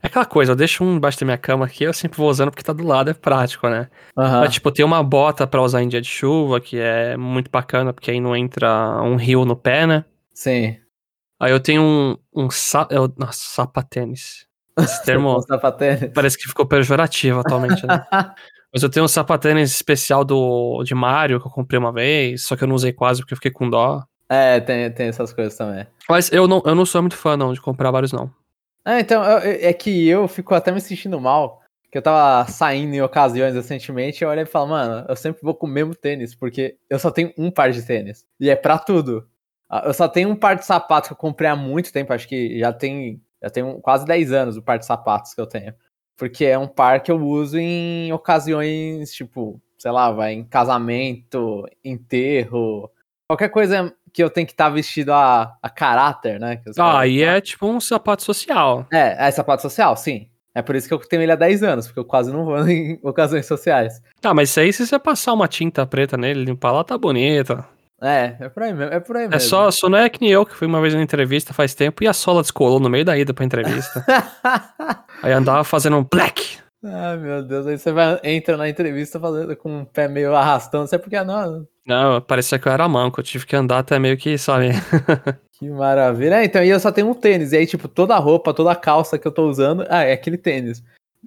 é 0.02 0.08
aquela 0.08 0.24
coisa, 0.24 0.54
eu 0.54 0.56
deixo 0.56 0.86
um 0.86 0.96
embaixo 0.96 1.20
da 1.20 1.26
minha 1.26 1.38
cama 1.38 1.66
aqui, 1.66 1.84
eu 1.84 1.92
sempre 1.94 2.18
vou 2.18 2.30
usando 2.30 2.50
porque 2.50 2.64
tá 2.64 2.72
do 2.72 2.86
lado, 2.86 3.10
é 3.10 3.14
prático, 3.14 3.68
né? 3.68 3.90
Uhum. 4.16 4.40
Mas, 4.40 4.54
tipo, 4.54 4.72
tem 4.72 4.86
uma 4.86 5.04
bota 5.04 5.46
pra 5.46 5.62
usar 5.62 5.84
em 5.84 5.90
dia 5.90 6.00
de 6.00 6.08
chuva, 6.08 6.62
que 6.62 6.80
é 6.80 7.18
muito 7.18 7.52
bacana, 7.52 7.92
porque 7.92 8.10
aí 8.10 8.22
não 8.22 8.34
entra 8.38 9.02
um 9.02 9.18
rio 9.18 9.44
no 9.44 9.58
pé, 9.58 9.86
né? 9.86 10.06
Sim. 10.34 10.78
Aí 11.38 11.52
eu 11.52 11.60
tenho 11.60 11.82
um, 11.82 12.18
um 12.34 12.50
sa... 12.50 12.88
eu, 12.90 13.14
nossa, 13.18 13.40
sapatênis. 13.42 14.48
Esse 14.84 15.04
termo 15.04 15.40
parece 16.14 16.38
que 16.38 16.48
ficou 16.48 16.66
pejorativo 16.66 17.40
atualmente, 17.40 17.86
né? 17.86 18.04
Mas 18.74 18.84
eu 18.84 18.90
tenho 18.90 19.06
um 19.06 19.10
sapatênis 19.10 19.72
especial 19.72 20.24
do, 20.24 20.84
de 20.84 20.94
Mario 20.94 21.40
que 21.40 21.48
eu 21.48 21.52
comprei 21.52 21.80
uma 21.80 21.92
vez, 21.92 22.44
só 22.44 22.56
que 22.56 22.64
eu 22.64 22.68
não 22.68 22.76
usei 22.76 22.94
quase 22.94 23.22
porque 23.22 23.34
eu 23.34 23.38
fiquei 23.38 23.52
com 23.52 23.70
dó. 23.70 24.04
É, 24.30 24.60
tem, 24.60 24.92
tem 24.92 25.08
essas 25.08 25.34
coisas 25.34 25.58
também. 25.58 25.88
Mas 26.08 26.32
eu 26.32 26.48
não, 26.48 26.62
eu 26.64 26.76
não 26.76 26.86
sou 26.86 27.02
muito 27.02 27.18
fã, 27.18 27.36
não, 27.36 27.52
de 27.52 27.60
comprar 27.60 27.90
vários, 27.90 28.12
não. 28.12 28.32
Ah, 28.86 29.00
então, 29.00 29.24
eu, 29.24 29.68
é 29.68 29.74
que 29.74 30.08
eu 30.08 30.28
fico 30.28 30.54
até 30.54 30.72
me 30.72 30.80
sentindo 30.80 31.20
mal, 31.20 31.62
que 31.92 31.98
eu 31.98 32.02
tava 32.02 32.50
saindo 32.50 32.94
em 32.94 33.02
ocasiões 33.02 33.56
recentemente 33.56 34.22
e 34.22 34.26
eu 34.26 34.30
olhei 34.30 34.44
e 34.44 34.48
falo, 34.48 34.68
mano, 34.68 35.06
eu 35.10 35.16
sempre 35.16 35.42
vou 35.42 35.56
com 35.56 35.66
o 35.66 35.70
mesmo 35.70 35.96
tênis, 35.96 36.36
porque 36.36 36.78
eu 36.88 37.00
só 37.00 37.10
tenho 37.10 37.34
um 37.38 37.50
par 37.50 37.72
de 37.72 37.82
tênis. 37.82 38.26
E 38.40 38.50
é 38.52 38.56
pra 38.56 38.78
tudo. 38.78 39.28
Ah, 39.68 39.84
eu 39.86 39.94
só 39.94 40.08
tenho 40.08 40.30
um 40.30 40.36
par 40.36 40.56
de 40.56 40.66
sapatos 40.66 41.08
que 41.10 41.14
eu 41.14 41.18
comprei 41.18 41.50
há 41.50 41.56
muito 41.56 41.92
tempo, 41.92 42.14
acho 42.14 42.28
que 42.28 42.60
já 42.60 42.72
tem 42.72 43.22
já 43.42 43.50
tem 43.50 43.80
quase 43.82 44.06
10 44.06 44.32
anos 44.32 44.58
o 44.58 44.62
par 44.62 44.78
de 44.78 44.86
sapatos 44.86 45.34
que 45.34 45.42
eu 45.42 45.48
tenho. 45.48 45.74
Porque 46.18 46.46
é 46.46 46.58
um 46.58 46.68
par 46.68 47.02
que 47.02 47.12
eu 47.12 47.18
uso 47.18 47.58
em 47.58 48.12
ocasiões, 48.12 49.14
tipo, 49.14 49.62
sei 49.78 49.92
lá, 49.92 50.12
vai 50.12 50.34
em 50.34 50.44
casamento, 50.44 51.66
enterro, 51.84 52.92
qualquer 53.28 53.50
coisa 53.50 53.94
que 54.12 54.24
eu 54.24 54.30
tenho 54.30 54.48
que 54.48 54.54
estar 54.54 54.66
tá 54.66 54.70
vestido 54.72 55.14
a, 55.14 55.56
a 55.62 55.70
caráter, 55.70 56.40
né? 56.40 56.62
Ah, 56.78 57.06
e 57.08 57.22
é 57.22 57.40
tipo 57.40 57.68
um 57.68 57.80
sapato 57.80 58.24
social. 58.24 58.88
É, 58.92 59.28
é 59.28 59.32
sapato 59.32 59.62
social, 59.62 59.96
sim. 59.96 60.28
É 60.54 60.62
por 60.64 60.76
isso 60.76 60.88
que 60.88 60.94
eu 60.94 61.00
tenho 61.00 61.22
ele 61.22 61.32
há 61.32 61.36
10 61.36 61.64
anos, 61.64 61.86
porque 61.86 62.00
eu 62.00 62.06
quase 62.06 62.34
não 62.34 62.44
vou 62.44 62.58
em 62.68 63.00
ocasiões 63.04 63.46
sociais. 63.46 64.02
Tá, 64.20 64.34
mas 64.34 64.50
isso 64.50 64.60
aí, 64.60 64.74
se 64.74 64.86
você 64.86 64.98
passar 64.98 65.34
uma 65.34 65.48
tinta 65.48 65.86
preta 65.86 66.18
nele, 66.18 66.44
limpar 66.44 66.72
lá, 66.72 66.84
tá 66.84 66.98
bonito. 66.98 67.64
É, 68.02 68.36
é 68.40 68.50
por 68.50 68.64
aí 68.64 68.74
mesmo. 68.74 68.94
É, 68.94 69.00
por 69.00 69.18
aí 69.18 69.24
mesmo. 69.24 69.36
é 69.36 69.40
só, 69.40 69.70
só 69.72 69.90
não 69.90 69.98
é 69.98 70.10
que 70.10 70.22
nem 70.22 70.32
eu 70.32 70.46
que 70.46 70.56
fui 70.56 70.68
uma 70.68 70.82
vez 70.82 70.94
na 70.94 71.02
entrevista 71.02 71.54
faz 71.54 71.74
tempo 71.74 72.04
e 72.04 72.08
a 72.08 72.14
sola 72.14 72.42
descolou 72.42 72.80
no 72.80 72.90
meio 72.90 73.04
da 73.04 73.18
ida 73.18 73.34
pra 73.34 73.46
entrevista. 73.46 74.06
aí 75.22 75.32
andava 75.32 75.64
fazendo 75.64 75.98
um 75.98 76.04
black. 76.04 76.60
Ai, 76.84 77.18
meu 77.18 77.44
Deus, 77.44 77.68
aí 77.68 77.78
você 77.78 77.92
vai, 77.92 78.20
entra 78.24 78.56
na 78.56 78.70
entrevista 78.70 79.20
fazendo 79.20 79.54
com 79.58 79.82
o 79.82 79.86
pé 79.86 80.08
meio 80.08 80.34
arrastando, 80.34 80.88
você 80.88 80.96
é 80.96 81.00
porque 81.00 81.22
não. 81.24 81.68
Não, 81.86 82.22
parecia 82.22 82.58
que 82.58 82.68
eu 82.68 82.72
era 82.72 82.88
manco, 82.88 83.20
eu 83.20 83.24
tive 83.24 83.46
que 83.46 83.56
andar 83.56 83.80
até 83.80 84.00
meio 84.00 84.16
que, 84.16 84.38
sabe? 84.38 84.70
que 85.60 85.70
maravilha. 85.70 86.36
É, 86.36 86.46
então, 86.46 86.64
e 86.64 86.70
eu 86.70 86.80
só 86.80 86.90
tenho 86.90 87.10
um 87.10 87.14
tênis, 87.14 87.52
e 87.52 87.58
aí, 87.58 87.68
tipo, 87.68 87.90
toda 87.90 88.16
a 88.16 88.20
roupa, 88.20 88.54
toda 88.54 88.72
a 88.72 88.76
calça 88.76 89.20
que 89.20 89.28
eu 89.28 89.32
tô 89.32 89.50
usando, 89.50 89.86
ah, 89.90 90.04
é 90.04 90.14
aquele 90.14 90.38
tênis. 90.38 90.82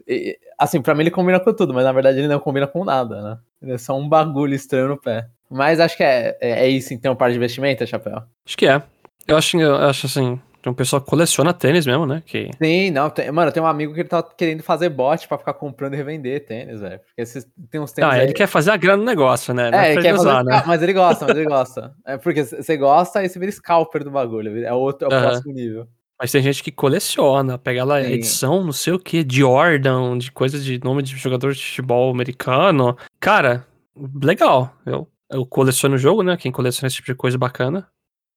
E, 0.08 0.38
assim, 0.58 0.80
pra 0.80 0.94
mim 0.94 1.02
ele 1.02 1.10
combina 1.10 1.38
com 1.38 1.52
tudo, 1.52 1.74
mas 1.74 1.84
na 1.84 1.92
verdade 1.92 2.18
ele 2.18 2.28
não 2.28 2.40
combina 2.40 2.66
com 2.66 2.82
nada, 2.82 3.20
né? 3.22 3.38
Ele 3.60 3.72
é 3.72 3.78
só 3.78 3.94
um 3.94 4.08
bagulho 4.08 4.54
estranho 4.54 4.88
no 4.88 4.96
pé. 4.96 5.28
Mas 5.52 5.78
acho 5.80 5.96
que 5.96 6.02
é, 6.02 6.36
é, 6.40 6.64
é 6.64 6.68
isso 6.68 6.94
então, 6.94 7.14
par 7.14 7.30
de 7.30 7.38
vestimenta, 7.38 7.86
Chapéu? 7.86 8.22
Acho 8.46 8.56
que 8.56 8.66
é. 8.66 8.82
Eu 9.28 9.36
acho, 9.36 9.60
eu 9.60 9.76
acho 9.76 10.06
assim, 10.06 10.40
Tem 10.62 10.72
um 10.72 10.74
pessoal 10.74 11.02
que 11.02 11.10
coleciona 11.10 11.52
tênis 11.52 11.84
mesmo, 11.84 12.06
né? 12.06 12.22
Que... 12.24 12.48
Sim, 12.62 12.90
não. 12.90 13.10
Tem, 13.10 13.30
mano, 13.30 13.50
tem 13.50 13.62
um 13.62 13.66
amigo 13.66 13.92
que 13.92 14.00
ele 14.00 14.08
tá 14.08 14.22
querendo 14.22 14.62
fazer 14.62 14.88
bot 14.88 15.26
pra 15.26 15.36
ficar 15.36 15.54
comprando 15.54 15.94
e 15.94 15.96
revender 15.96 16.46
tênis, 16.46 16.80
velho. 16.80 17.00
Porque 17.00 17.20
esses, 17.20 17.46
tem 17.68 17.80
uns 17.80 17.92
tênis. 17.92 18.10
Ah, 18.10 18.14
aí... 18.14 18.22
ele 18.22 18.32
quer 18.32 18.46
fazer 18.46 18.70
a 18.70 18.76
grana 18.76 18.98
no 18.98 19.04
negócio, 19.04 19.52
né? 19.52 19.70
Não 19.70 19.78
é, 19.78 19.92
ele 19.92 20.02
quer 20.02 20.14
usar, 20.14 20.44
fazer, 20.44 20.50
né? 20.50 20.62
Mas 20.64 20.82
ele 20.82 20.92
gosta, 20.92 21.26
mas 21.26 21.36
ele 21.36 21.46
gosta. 21.46 21.92
É 22.06 22.16
porque 22.16 22.44
você 22.44 22.76
gosta, 22.76 23.18
aí 23.18 23.28
você 23.28 23.38
vira 23.38 23.50
scalper 23.50 24.04
do 24.04 24.10
bagulho. 24.10 24.64
É, 24.64 24.72
outro, 24.72 25.08
é 25.08 25.12
o 25.12 25.14
uhum. 25.14 25.22
próximo 25.22 25.52
nível. 25.52 25.86
Mas 26.18 26.30
tem 26.30 26.40
gente 26.40 26.62
que 26.62 26.70
coleciona, 26.70 27.58
pega 27.58 27.82
lá 27.82 28.00
Sim. 28.00 28.12
edição, 28.12 28.62
não 28.62 28.72
sei 28.72 28.92
o 28.92 28.98
que, 28.98 29.24
de 29.24 29.40
Jordan, 29.40 30.16
de 30.16 30.30
coisas 30.30 30.64
de 30.64 30.78
nome 30.84 31.02
de 31.02 31.16
jogador 31.16 31.52
de 31.52 31.64
futebol 31.64 32.12
americano. 32.12 32.96
Cara, 33.18 33.66
legal. 34.22 34.72
Eu, 34.86 35.08
eu 35.32 35.46
coleciono 35.46 35.94
o 35.94 35.98
jogo, 35.98 36.22
né? 36.22 36.36
Quem 36.36 36.52
coleciona 36.52 36.86
esse 36.86 36.96
tipo 36.96 37.06
de 37.06 37.14
coisa 37.14 37.38
bacana. 37.38 37.88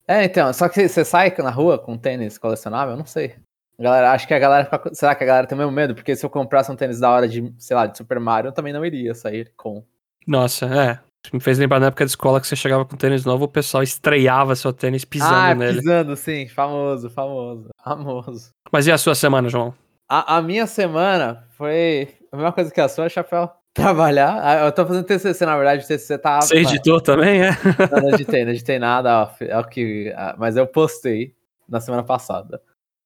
É, 0.07 0.23
então, 0.23 0.51
só 0.53 0.69
que 0.69 0.87
você 0.87 1.03
sai 1.03 1.33
na 1.39 1.49
rua 1.49 1.79
com 1.79 1.97
tênis 1.97 2.37
colecionável, 2.37 2.93
eu 2.93 2.97
não 2.97 3.05
sei. 3.05 3.35
galera, 3.79 4.11
acho 4.11 4.27
que 4.27 4.33
a 4.33 4.39
galera 4.39 4.65
fica, 4.65 4.93
Será 4.93 5.15
que 5.15 5.23
a 5.23 5.27
galera 5.27 5.47
tem 5.47 5.55
o 5.55 5.59
mesmo 5.59 5.71
medo? 5.71 5.95
Porque 5.95 6.15
se 6.15 6.25
eu 6.25 6.29
comprasse 6.29 6.71
um 6.71 6.75
tênis 6.75 6.99
da 6.99 7.09
hora 7.09 7.27
de, 7.27 7.53
sei 7.57 7.75
lá, 7.75 7.87
de 7.87 7.97
Super 7.97 8.19
Mario, 8.19 8.49
eu 8.49 8.53
também 8.53 8.71
não 8.71 8.85
iria 8.85 9.15
sair 9.15 9.51
com. 9.57 9.83
Nossa, 10.27 10.65
é. 10.67 10.99
Me 11.33 11.39
fez 11.39 11.57
lembrar 11.57 11.79
na 11.79 11.87
época 11.87 12.05
de 12.05 12.11
escola 12.11 12.39
que 12.39 12.47
você 12.47 12.55
chegava 12.55 12.85
com 12.85 12.95
tênis 12.95 13.25
novo, 13.25 13.45
o 13.45 13.49
pessoal 13.49 13.81
estreava 13.81 14.55
seu 14.55 14.71
tênis 14.71 15.03
pisando 15.03 15.33
ah, 15.33 15.55
nele. 15.55 15.79
pisando, 15.79 16.15
sim. 16.15 16.47
Famoso, 16.47 17.09
famoso, 17.09 17.69
famoso. 17.83 18.49
Mas 18.71 18.85
e 18.85 18.91
a 18.91 18.97
sua 18.97 19.15
semana, 19.15 19.49
João? 19.49 19.73
A, 20.07 20.37
a 20.37 20.41
minha 20.43 20.67
semana 20.67 21.47
foi 21.57 22.09
a 22.31 22.37
mesma 22.37 22.51
coisa 22.51 22.71
que 22.71 22.79
a 22.79 22.87
sua, 22.87 23.09
Chapéu 23.09 23.49
trabalhar. 23.75 24.39
Ah, 24.41 24.65
eu 24.65 24.71
tô 24.71 24.85
fazendo 24.87 25.03
TCC, 25.03 25.45
na 25.45 25.57
verdade, 25.57 25.83
o 25.83 25.87
TCC 25.87 26.17
tá... 26.17 26.41
Você 26.41 26.55
editou 26.55 26.99
também, 27.01 27.41
é? 27.41 27.51
Não, 27.91 28.03
não 28.03 28.09
editei, 28.11 28.45
não 28.45 28.51
editei 28.51 28.79
nada, 28.79 29.23
ó, 29.23 29.43
é 29.43 29.59
o 29.59 29.63
que... 29.65 30.11
Ah, 30.15 30.33
mas 30.39 30.55
eu 30.55 30.65
postei 30.65 31.35
na 31.67 31.81
semana 31.81 32.01
passada. 32.01 32.61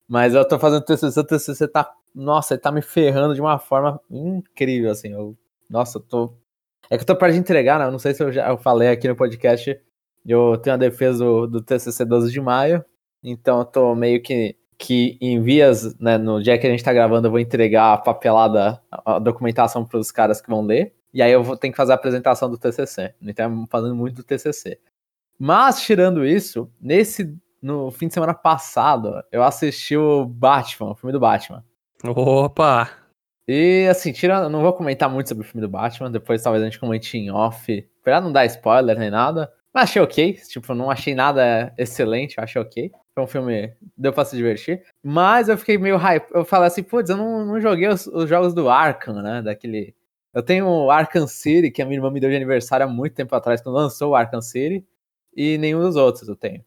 Mas 0.08 0.36
eu 0.36 0.48
tô 0.48 0.60
fazendo 0.60 0.86
TCC, 0.86 1.20
o 1.20 1.24
TCC 1.24 1.68
tá... 1.68 1.92
Nossa, 2.14 2.54
ele 2.54 2.62
tá 2.62 2.72
me 2.72 2.82
ferrando 2.82 3.34
de 3.34 3.42
uma 3.42 3.58
forma 3.58 4.00
incrível, 4.10 4.92
assim. 4.92 5.12
Eu, 5.12 5.36
nossa, 5.70 5.98
eu 5.98 6.02
tô... 6.02 6.34
É 6.90 6.98
que 6.98 7.02
eu 7.02 7.08
tô 7.08 7.16
perto 7.16 7.34
de 7.34 7.40
entregar, 7.40 7.80
né? 7.80 7.86
Eu 7.86 7.92
não 7.92 8.00
sei 8.00 8.14
se 8.14 8.24
eu 8.24 8.32
já 8.32 8.50
eu 8.50 8.58
falei 8.58 8.90
aqui 8.90 9.08
no 9.08 9.16
podcast. 9.16 9.80
Eu 10.26 10.58
tenho 10.58 10.76
a 10.76 10.78
defesa 10.78 11.24
do, 11.24 11.48
do 11.48 11.62
TCC 11.62 12.04
12 12.04 12.32
de 12.32 12.42
maio. 12.42 12.84
Então 13.24 13.60
eu 13.60 13.66
tô 13.66 13.94
meio 13.94 14.22
que 14.22 14.56
que 14.80 15.18
em 15.20 15.42
vias, 15.42 15.94
né, 16.00 16.18
no 16.18 16.42
dia 16.42 16.58
que 16.58 16.66
a 16.66 16.70
gente 16.70 16.84
tá 16.84 16.94
gravando, 16.94 17.28
eu 17.28 17.32
vou 17.32 17.40
entregar 17.40 17.94
a 17.94 17.98
papelada, 17.98 18.82
a 18.90 19.20
documentação 19.20 19.86
para 19.86 20.00
os 20.00 20.10
caras 20.10 20.40
que 20.40 20.50
vão 20.50 20.62
ler. 20.62 20.96
E 21.14 21.22
aí 21.22 21.32
eu 21.32 21.44
vou 21.44 21.58
ter 21.58 21.70
que 21.70 21.76
fazer 21.76 21.92
a 21.92 21.96
apresentação 21.96 22.50
do 22.50 22.58
TCC. 22.58 23.14
Então, 23.22 23.68
falando 23.70 23.94
muito 23.94 24.16
do 24.16 24.24
TCC. 24.24 24.80
Mas, 25.38 25.82
tirando 25.82 26.26
isso, 26.26 26.72
nesse 26.80 27.36
no 27.62 27.92
fim 27.92 28.08
de 28.08 28.14
semana 28.14 28.34
passado, 28.34 29.22
eu 29.34 29.44
assisti 29.44 29.98
o 29.98 30.26
Batman, 30.26 30.92
o 30.92 30.96
filme 30.96 31.12
do 31.12 31.20
Batman. 31.20 31.62
Opa! 32.06 32.90
E 33.46 33.86
assim, 33.90 34.14
tirando, 34.14 34.50
não 34.50 34.62
vou 34.62 34.72
comentar 34.72 35.10
muito 35.10 35.28
sobre 35.28 35.44
o 35.44 35.48
filme 35.48 35.66
do 35.66 35.70
Batman, 35.70 36.10
depois 36.10 36.42
talvez 36.42 36.64
a 36.64 36.66
gente 36.66 36.80
comente 36.80 37.18
em 37.18 37.32
off, 37.32 37.86
pra 38.02 38.22
não 38.22 38.32
dar 38.32 38.46
spoiler 38.46 38.98
nem 38.98 39.10
nada. 39.10 39.52
Mas 39.74 39.86
achei 39.86 40.02
ok, 40.02 40.34
tipo, 40.48 40.74
não 40.74 40.90
achei 40.90 41.14
nada 41.14 41.74
excelente, 41.78 42.38
eu 42.38 42.44
achei 42.44 42.62
ok. 42.62 42.92
Foi 43.14 43.24
um 43.24 43.28
filme, 43.28 43.74
deu 43.98 44.14
pra 44.14 44.26
se 44.26 44.36
divertir. 44.36 44.84
Mas 45.04 45.50
eu 45.50 45.58
fiquei 45.58 45.78
meio 45.78 45.98
hype. 45.98 46.30
Eu 46.32 46.46
falei 46.46 46.68
assim, 46.68 46.84
putz, 46.84 47.10
eu 47.10 47.18
não, 47.18 47.46
não 47.46 47.60
joguei 47.60 47.88
os, 47.88 48.08
os, 48.08 48.30
jogos 48.30 48.54
do 48.54 48.70
Arkham, 48.70 49.22
né? 49.22 49.42
Daquele. 49.42 49.96
Eu 50.34 50.44
tenho 50.44 50.68
o 50.68 50.92
Arkham 50.92 51.28
City, 51.28 51.72
que 51.72 51.82
a 51.82 51.86
minha 51.86 51.98
irmã 51.98 52.12
me 52.12 52.20
deu 52.20 52.30
de 52.30 52.36
aniversário 52.36 52.86
há 52.86 52.90
muito 52.90 53.16
tempo 53.16 53.36
atrás, 53.36 53.62
quando 53.62 53.76
lançou 53.76 54.12
o 54.12 54.16
Arkham 54.16 54.42
City. 54.42 54.86
E 55.36 55.58
nenhum 55.58 55.82
dos 55.82 55.96
outros 55.96 56.28
eu 56.28 56.36
tenho. 56.36 56.64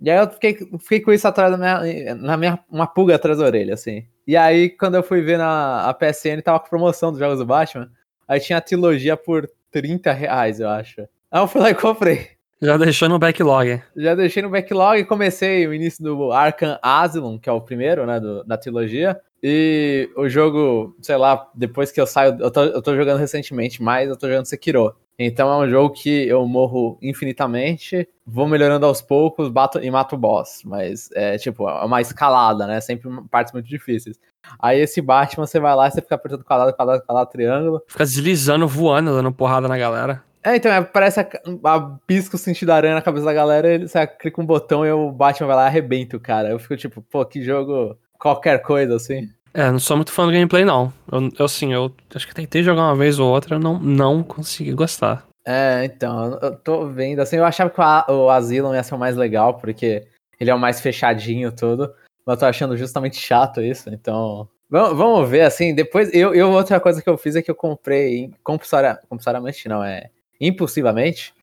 E 0.00 0.10
aí 0.10 0.18
eu 0.18 0.30
fiquei, 0.30 0.54
fiquei 0.78 1.00
com 1.00 1.12
isso 1.12 1.28
atrás 1.28 1.50
da 1.50 1.58
minha, 1.58 2.14
na 2.14 2.36
minha. 2.36 2.64
Uma 2.70 2.86
pulga 2.86 3.16
atrás 3.16 3.38
da 3.38 3.44
orelha, 3.44 3.74
assim. 3.74 4.06
E 4.26 4.36
aí, 4.36 4.70
quando 4.70 4.94
eu 4.94 5.02
fui 5.02 5.20
ver 5.20 5.36
na 5.38 5.88
a 5.88 5.94
PSN, 5.94 6.40
tava 6.42 6.60
com 6.60 6.68
promoção 6.68 7.10
dos 7.10 7.18
jogos 7.18 7.38
do 7.38 7.46
Batman. 7.46 7.90
Aí 8.26 8.40
tinha 8.40 8.58
a 8.58 8.60
trilogia 8.60 9.16
por 9.16 9.50
30 9.70 10.12
reais, 10.12 10.60
eu 10.60 10.68
acho. 10.68 11.02
Aí 11.30 11.40
eu 11.40 11.48
fui 11.48 11.60
lá 11.60 11.70
e 11.70 11.74
comprei. 11.74 12.39
Já 12.62 12.76
deixou 12.76 13.08
no 13.08 13.18
backlog. 13.18 13.82
Já 13.96 14.14
deixei 14.14 14.42
no 14.42 14.50
backlog 14.50 15.00
e 15.00 15.04
comecei 15.04 15.66
o 15.66 15.72
início 15.72 16.04
do 16.04 16.30
Arkham 16.30 16.78
Asylum, 16.82 17.38
que 17.38 17.48
é 17.48 17.52
o 17.52 17.60
primeiro, 17.60 18.04
né, 18.04 18.20
do, 18.20 18.44
da 18.44 18.58
trilogia. 18.58 19.18
E 19.42 20.10
o 20.14 20.28
jogo, 20.28 20.94
sei 21.00 21.16
lá, 21.16 21.48
depois 21.54 21.90
que 21.90 21.98
eu 21.98 22.06
saio, 22.06 22.36
eu 22.38 22.50
tô, 22.50 22.62
eu 22.62 22.82
tô 22.82 22.94
jogando 22.94 23.18
recentemente, 23.18 23.82
mas 23.82 24.10
eu 24.10 24.16
tô 24.16 24.28
jogando 24.28 24.44
Sekiro. 24.44 24.94
Então 25.18 25.50
é 25.50 25.66
um 25.66 25.68
jogo 25.68 25.94
que 25.94 26.28
eu 26.28 26.46
morro 26.46 26.98
infinitamente, 27.02 28.08
vou 28.26 28.46
melhorando 28.46 28.86
aos 28.86 29.02
poucos, 29.02 29.48
bato 29.48 29.78
e 29.78 29.90
mato 29.90 30.14
o 30.14 30.18
boss. 30.18 30.62
Mas 30.64 31.10
é 31.12 31.38
tipo, 31.38 31.68
é 31.68 31.84
uma 31.84 32.00
escalada, 32.00 32.66
né? 32.66 32.80
Sempre 32.80 33.08
partes 33.30 33.52
muito 33.52 33.66
difíceis. 33.66 34.18
Aí 34.58 34.80
esse 34.80 35.00
Batman, 35.00 35.46
você 35.46 35.60
vai 35.60 35.74
lá 35.74 35.88
e 35.88 35.90
você 35.90 36.00
fica 36.00 36.14
apertando 36.14 36.44
quadrado, 36.44 36.74
quadrado, 36.74 37.02
quadrado, 37.04 37.30
triângulo. 37.30 37.82
Fica 37.86 38.04
deslizando, 38.04 38.66
voando, 38.66 39.14
dando 39.14 39.32
porrada 39.32 39.68
na 39.68 39.78
galera. 39.78 40.22
É, 40.42 40.56
então, 40.56 40.72
é, 40.72 40.82
parece 40.82 41.20
a, 41.20 41.28
a 41.64 41.80
pisca 42.06 42.36
o 42.36 42.38
sentido 42.38 42.70
aranha 42.70 42.94
na 42.94 43.02
cabeça 43.02 43.26
da 43.26 43.32
galera, 43.32 43.68
ele, 43.68 43.86
você 43.86 44.06
clica 44.06 44.40
um 44.40 44.46
botão 44.46 44.86
e 44.86 44.90
o 44.90 45.10
Batman 45.12 45.46
vai 45.46 45.56
lá 45.56 45.64
e 45.64 45.66
arrebenta 45.66 46.16
o 46.16 46.20
cara. 46.20 46.48
Eu 46.48 46.58
fico 46.58 46.76
tipo, 46.76 47.02
pô, 47.02 47.24
que 47.26 47.42
jogo 47.42 47.96
qualquer 48.18 48.62
coisa, 48.62 48.96
assim. 48.96 49.28
É, 49.52 49.70
não 49.70 49.78
sou 49.78 49.96
muito 49.96 50.12
fã 50.12 50.24
do 50.24 50.32
gameplay, 50.32 50.64
não. 50.64 50.92
Eu, 51.10 51.28
eu 51.38 51.44
assim, 51.44 51.72
eu 51.74 51.92
acho 52.14 52.26
que 52.26 52.34
tentei 52.34 52.62
jogar 52.62 52.82
uma 52.82 52.96
vez 52.96 53.18
ou 53.18 53.30
outra, 53.30 53.58
não, 53.58 53.78
não 53.78 54.22
consegui 54.22 54.72
gostar. 54.72 55.26
É, 55.44 55.84
então, 55.84 56.38
eu 56.40 56.54
tô 56.56 56.86
vendo, 56.86 57.20
assim, 57.20 57.36
eu 57.36 57.44
achava 57.44 57.70
que 57.70 57.80
o, 57.80 58.14
o 58.14 58.30
Asylum 58.30 58.74
ia 58.74 58.82
ser 58.82 58.94
o 58.94 58.98
mais 58.98 59.16
legal, 59.16 59.54
porque 59.54 60.06
ele 60.38 60.50
é 60.50 60.54
o 60.54 60.58
mais 60.58 60.80
fechadinho 60.80 61.50
tudo, 61.50 61.92
mas 62.24 62.36
eu 62.36 62.40
tô 62.40 62.46
achando 62.46 62.76
justamente 62.76 63.16
chato 63.16 63.60
isso, 63.60 63.90
então... 63.90 64.48
Vamos, 64.70 64.96
vamos 64.96 65.28
ver, 65.28 65.40
assim, 65.40 65.74
depois, 65.74 66.14
eu, 66.14 66.32
eu, 66.32 66.52
outra 66.52 66.78
coisa 66.78 67.02
que 67.02 67.10
eu 67.10 67.18
fiz 67.18 67.34
é 67.34 67.42
que 67.42 67.50
eu 67.50 67.56
comprei, 67.56 68.30
compulsoriamente 68.44 69.68
não, 69.68 69.82
é 69.82 70.10
impulsivamente, 70.40 71.34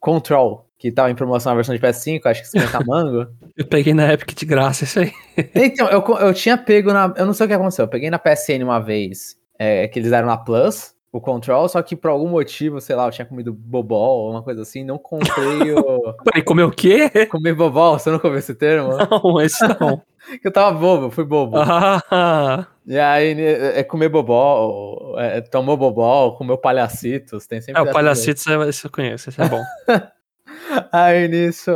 Control, 0.00 0.66
que 0.78 0.90
tava 0.90 1.10
em 1.10 1.14
promoção 1.14 1.52
na 1.52 1.56
versão 1.56 1.74
de 1.74 1.80
PS5, 1.80 2.24
acho 2.24 2.42
que 2.42 2.48
50 2.48 2.84
mango. 2.88 3.26
eu 3.56 3.66
peguei 3.66 3.92
na 3.92 4.12
Epic 4.12 4.34
de 4.34 4.46
graça 4.46 4.84
isso 4.84 4.98
aí. 4.98 5.12
então, 5.54 5.88
eu, 5.88 6.02
eu 6.18 6.32
tinha 6.32 6.56
pego 6.56 6.92
na. 6.92 7.12
Eu 7.16 7.26
não 7.26 7.34
sei 7.34 7.44
o 7.44 7.48
que 7.48 7.54
aconteceu. 7.54 7.84
Eu 7.84 7.88
peguei 7.88 8.10
na 8.10 8.18
PSN 8.18 8.64
uma 8.64 8.80
vez, 8.80 9.36
é, 9.58 9.86
que 9.88 9.98
eles 9.98 10.10
deram 10.10 10.26
na 10.26 10.38
Plus, 10.38 10.94
o 11.12 11.20
Control, 11.20 11.68
só 11.68 11.82
que 11.82 11.96
por 11.96 12.08
algum 12.08 12.28
motivo, 12.28 12.80
sei 12.80 12.96
lá, 12.96 13.06
eu 13.06 13.10
tinha 13.10 13.26
comido 13.26 13.52
bobol 13.52 14.26
ou 14.26 14.30
uma 14.30 14.42
coisa 14.42 14.62
assim, 14.62 14.84
não 14.84 14.96
comprei 14.96 15.72
o. 15.72 16.14
Peraí, 16.24 16.42
comeu 16.42 16.68
o 16.68 16.72
quê? 16.72 17.26
Comer 17.26 17.54
bobol, 17.54 17.98
você 17.98 18.10
não 18.10 18.18
comeu 18.18 18.38
esse 18.38 18.54
termo? 18.54 18.96
Não, 18.96 19.40
esse 19.40 19.62
não. 19.78 20.00
eu 20.44 20.52
tava 20.52 20.78
bobo, 20.78 21.10
fui 21.10 21.24
bobo. 21.24 21.56
Ah. 21.58 22.66
E 22.86 22.98
aí, 22.98 23.34
né, 23.34 23.78
é 23.78 23.84
comer 23.84 24.08
bobó, 24.08 25.14
é, 25.18 25.40
tomou 25.40 25.76
bobó, 25.76 26.32
comeu 26.32 26.58
palhacitos, 26.58 27.46
tem 27.46 27.60
sempre. 27.60 27.80
É, 27.80 27.84
o 27.84 27.92
palhacitos 27.92 28.44
esse 28.46 28.84
eu 28.84 28.90
conheço, 28.90 29.28
esse 29.28 29.40
é 29.40 29.48
bom. 29.48 29.62
aí 30.92 31.28
nisso, 31.28 31.70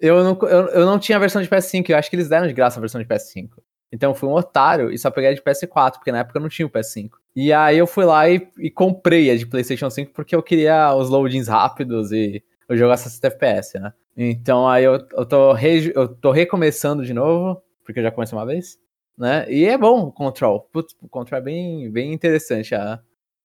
eu 0.00 0.22
não, 0.22 0.38
eu, 0.42 0.68
eu 0.68 0.86
não 0.86 0.98
tinha 0.98 1.16
a 1.16 1.20
versão 1.20 1.42
de 1.42 1.48
PS5, 1.48 1.90
eu 1.90 1.96
acho 1.96 2.10
que 2.10 2.16
eles 2.16 2.28
deram 2.28 2.46
de 2.46 2.52
graça 2.52 2.78
a 2.78 2.80
versão 2.80 3.00
de 3.00 3.06
PS5. 3.06 3.48
Então 3.92 4.10
eu 4.10 4.14
fui 4.14 4.28
um 4.28 4.34
otário 4.34 4.92
e 4.92 4.98
só 4.98 5.10
peguei 5.10 5.30
a 5.30 5.34
de 5.34 5.40
PS4, 5.40 5.94
porque 5.94 6.12
na 6.12 6.18
época 6.18 6.38
eu 6.38 6.42
não 6.42 6.48
tinha 6.48 6.66
o 6.66 6.70
PS5. 6.70 7.10
E 7.34 7.52
aí 7.52 7.78
eu 7.78 7.86
fui 7.86 8.04
lá 8.04 8.28
e, 8.28 8.46
e 8.58 8.70
comprei 8.70 9.30
a 9.30 9.36
de 9.36 9.46
PlayStation 9.46 9.88
5 9.88 10.12
porque 10.12 10.34
eu 10.34 10.42
queria 10.42 10.92
os 10.94 11.08
loadings 11.08 11.48
rápidos 11.48 12.12
e 12.12 12.42
eu 12.68 12.76
jogar 12.76 12.96
60 12.96 13.26
FPS, 13.28 13.78
né? 13.78 13.92
Então 14.16 14.68
aí 14.68 14.84
eu, 14.84 14.94
eu, 15.12 15.26
tô 15.26 15.52
re, 15.52 15.92
eu 15.94 16.08
tô 16.08 16.30
recomeçando 16.30 17.04
de 17.04 17.12
novo, 17.12 17.62
porque 17.86 18.00
eu 18.00 18.04
já 18.04 18.10
comecei 18.10 18.36
uma 18.36 18.44
vez 18.44 18.78
né? 19.16 19.46
E 19.48 19.64
é 19.64 19.78
bom 19.78 20.02
o 20.02 20.12
Control. 20.12 20.68
Putz, 20.72 20.94
o 21.00 21.08
Control 21.08 21.40
é 21.40 21.42
bem, 21.42 21.90
bem 21.90 22.12
interessante, 22.12 22.74
a, 22.74 23.00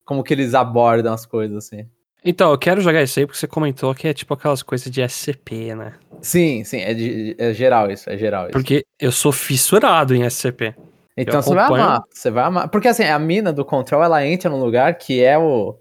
como 0.05 0.23
que 0.23 0.33
eles 0.33 0.53
abordam 0.53 1.13
as 1.13 1.25
coisas, 1.25 1.65
assim. 1.65 1.87
Então, 2.23 2.51
eu 2.51 2.57
quero 2.57 2.81
jogar 2.81 3.01
isso 3.01 3.19
aí 3.19 3.25
porque 3.25 3.39
você 3.39 3.47
comentou 3.47 3.95
que 3.95 4.07
é 4.07 4.13
tipo 4.13 4.33
aquelas 4.33 4.61
coisas 4.61 4.91
de 4.91 5.01
SCP, 5.01 5.73
né? 5.73 5.93
Sim, 6.21 6.63
sim, 6.63 6.79
é, 6.79 6.93
de, 6.93 7.35
é 7.39 7.51
geral 7.53 7.89
isso, 7.89 8.09
é 8.09 8.17
geral 8.17 8.43
isso. 8.43 8.51
Porque 8.51 8.85
eu 8.99 9.11
sou 9.11 9.31
fissurado 9.31 10.13
em 10.13 10.23
SCP. 10.29 10.75
Então 11.17 11.41
você 11.41 11.53
vai 11.53 11.65
amar, 11.65 12.03
você 12.11 12.29
vai 12.29 12.43
amar. 12.43 12.69
Porque 12.69 12.87
assim, 12.87 13.03
a 13.03 13.17
mina 13.17 13.51
do 13.51 13.65
Control, 13.65 14.03
ela 14.03 14.25
entra 14.25 14.49
num 14.49 14.63
lugar 14.63 14.97
que 14.97 15.23
é 15.23 15.37
o... 15.37 15.77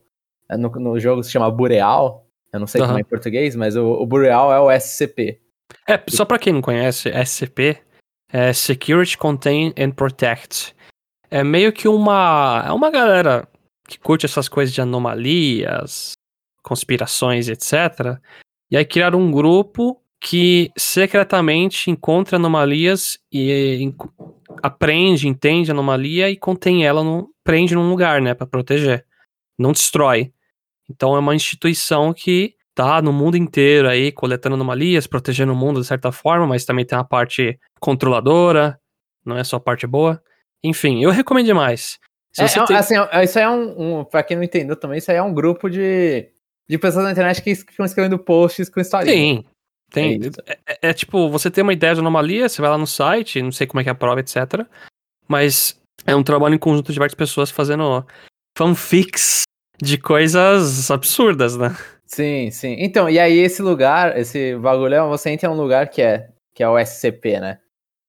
É 0.48 0.56
no, 0.56 0.68
no 0.70 0.98
jogo 0.98 1.22
se 1.22 1.30
chama 1.30 1.50
Bureal, 1.50 2.26
eu 2.52 2.58
não 2.58 2.66
sei 2.66 2.80
uhum. 2.80 2.86
como 2.88 2.98
é 2.98 3.02
em 3.02 3.04
português, 3.04 3.54
mas 3.54 3.76
o, 3.76 3.84
o 3.84 4.06
Bureal 4.06 4.52
é 4.52 4.58
o 4.58 4.80
SCP. 4.80 5.40
É, 5.86 6.00
só 6.08 6.24
pra 6.24 6.38
quem 6.38 6.52
não 6.52 6.62
conhece, 6.62 7.10
SCP 7.24 7.78
é 8.32 8.52
Security, 8.52 9.18
Contain 9.18 9.72
and 9.78 9.92
Protect. 9.92 10.74
É 11.30 11.44
meio 11.44 11.72
que 11.72 11.88
uma. 11.88 12.64
É 12.66 12.72
uma 12.72 12.90
galera 12.90 13.48
que 13.86 13.98
curte 13.98 14.26
essas 14.26 14.48
coisas 14.48 14.74
de 14.74 14.80
anomalias, 14.80 16.12
conspirações, 16.62 17.48
etc. 17.48 18.18
E 18.70 18.76
aí 18.76 18.84
criaram 18.84 19.20
um 19.20 19.30
grupo 19.30 20.00
que 20.20 20.70
secretamente 20.76 21.90
encontra 21.90 22.36
anomalias 22.36 23.18
e 23.32 23.92
aprende, 24.62 25.26
entende 25.26 25.70
a 25.70 25.74
anomalia 25.74 26.30
e 26.30 26.36
contém 26.36 26.84
ela, 26.84 27.02
no, 27.02 27.30
prende 27.42 27.74
num 27.74 27.88
lugar, 27.88 28.20
né, 28.20 28.34
para 28.34 28.46
proteger. 28.46 29.04
Não 29.58 29.72
destrói. 29.72 30.32
Então 30.88 31.16
é 31.16 31.18
uma 31.18 31.34
instituição 31.34 32.12
que 32.12 32.54
tá 32.74 33.02
no 33.02 33.12
mundo 33.12 33.36
inteiro 33.36 33.88
aí, 33.88 34.12
coletando 34.12 34.54
anomalias, 34.54 35.06
protegendo 35.06 35.52
o 35.52 35.56
mundo 35.56 35.80
de 35.80 35.86
certa 35.86 36.12
forma, 36.12 36.46
mas 36.46 36.64
também 36.64 36.84
tem 36.84 36.98
a 36.98 37.04
parte 37.04 37.58
controladora, 37.78 38.78
não 39.24 39.36
é 39.36 39.44
só 39.44 39.56
a 39.56 39.60
parte 39.60 39.86
boa. 39.86 40.22
Enfim, 40.62 41.02
eu 41.02 41.10
recomendo 41.10 41.46
demais. 41.46 41.98
É, 42.38 42.44
é, 42.44 42.66
tem... 42.66 42.76
assim, 42.76 42.94
é, 42.96 43.24
isso 43.24 43.38
aí 43.38 43.44
é 43.44 43.50
um, 43.50 44.00
um, 44.00 44.04
pra 44.04 44.22
quem 44.22 44.36
não 44.36 44.44
entendeu 44.44 44.76
também, 44.76 44.98
isso 44.98 45.10
aí 45.10 45.16
é 45.16 45.22
um 45.22 45.34
grupo 45.34 45.68
de, 45.68 46.28
de 46.68 46.78
pessoas 46.78 47.04
na 47.04 47.12
internet 47.12 47.42
que 47.42 47.54
ficam 47.54 47.84
escrevendo 47.84 48.18
posts 48.18 48.68
com 48.68 48.80
história. 48.80 49.12
Sim, 49.12 49.44
tem. 49.90 50.20
É, 50.46 50.58
é, 50.66 50.78
é, 50.90 50.92
tipo, 50.92 51.28
você 51.28 51.50
tem 51.50 51.62
uma 51.62 51.72
ideia 51.72 51.94
de 51.94 52.00
anomalia, 52.00 52.48
você 52.48 52.62
vai 52.62 52.70
lá 52.70 52.78
no 52.78 52.86
site, 52.86 53.42
não 53.42 53.52
sei 53.52 53.66
como 53.66 53.80
é 53.80 53.82
que 53.82 53.88
é 53.88 53.92
a 53.92 53.96
prova, 53.96 54.20
etc. 54.20 54.64
Mas 55.26 55.80
é 56.06 56.14
um 56.14 56.22
trabalho 56.22 56.54
em 56.54 56.58
conjunto 56.58 56.92
de 56.92 56.98
várias 56.98 57.14
pessoas 57.14 57.50
fazendo 57.50 58.06
fanfics 58.56 59.42
de 59.82 59.98
coisas 59.98 60.90
absurdas, 60.90 61.56
né? 61.56 61.76
Sim, 62.12 62.50
sim. 62.50 62.74
Então, 62.80 63.08
e 63.08 63.20
aí 63.20 63.38
esse 63.38 63.62
lugar, 63.62 64.18
esse 64.18 64.56
bagulho, 64.56 65.08
você 65.08 65.30
entra 65.30 65.48
em 65.48 65.52
um 65.52 65.56
lugar 65.56 65.88
que 65.88 66.02
é, 66.02 66.28
que 66.52 66.60
é 66.60 66.68
o 66.68 66.76
SCP, 66.76 67.38
né? 67.38 67.60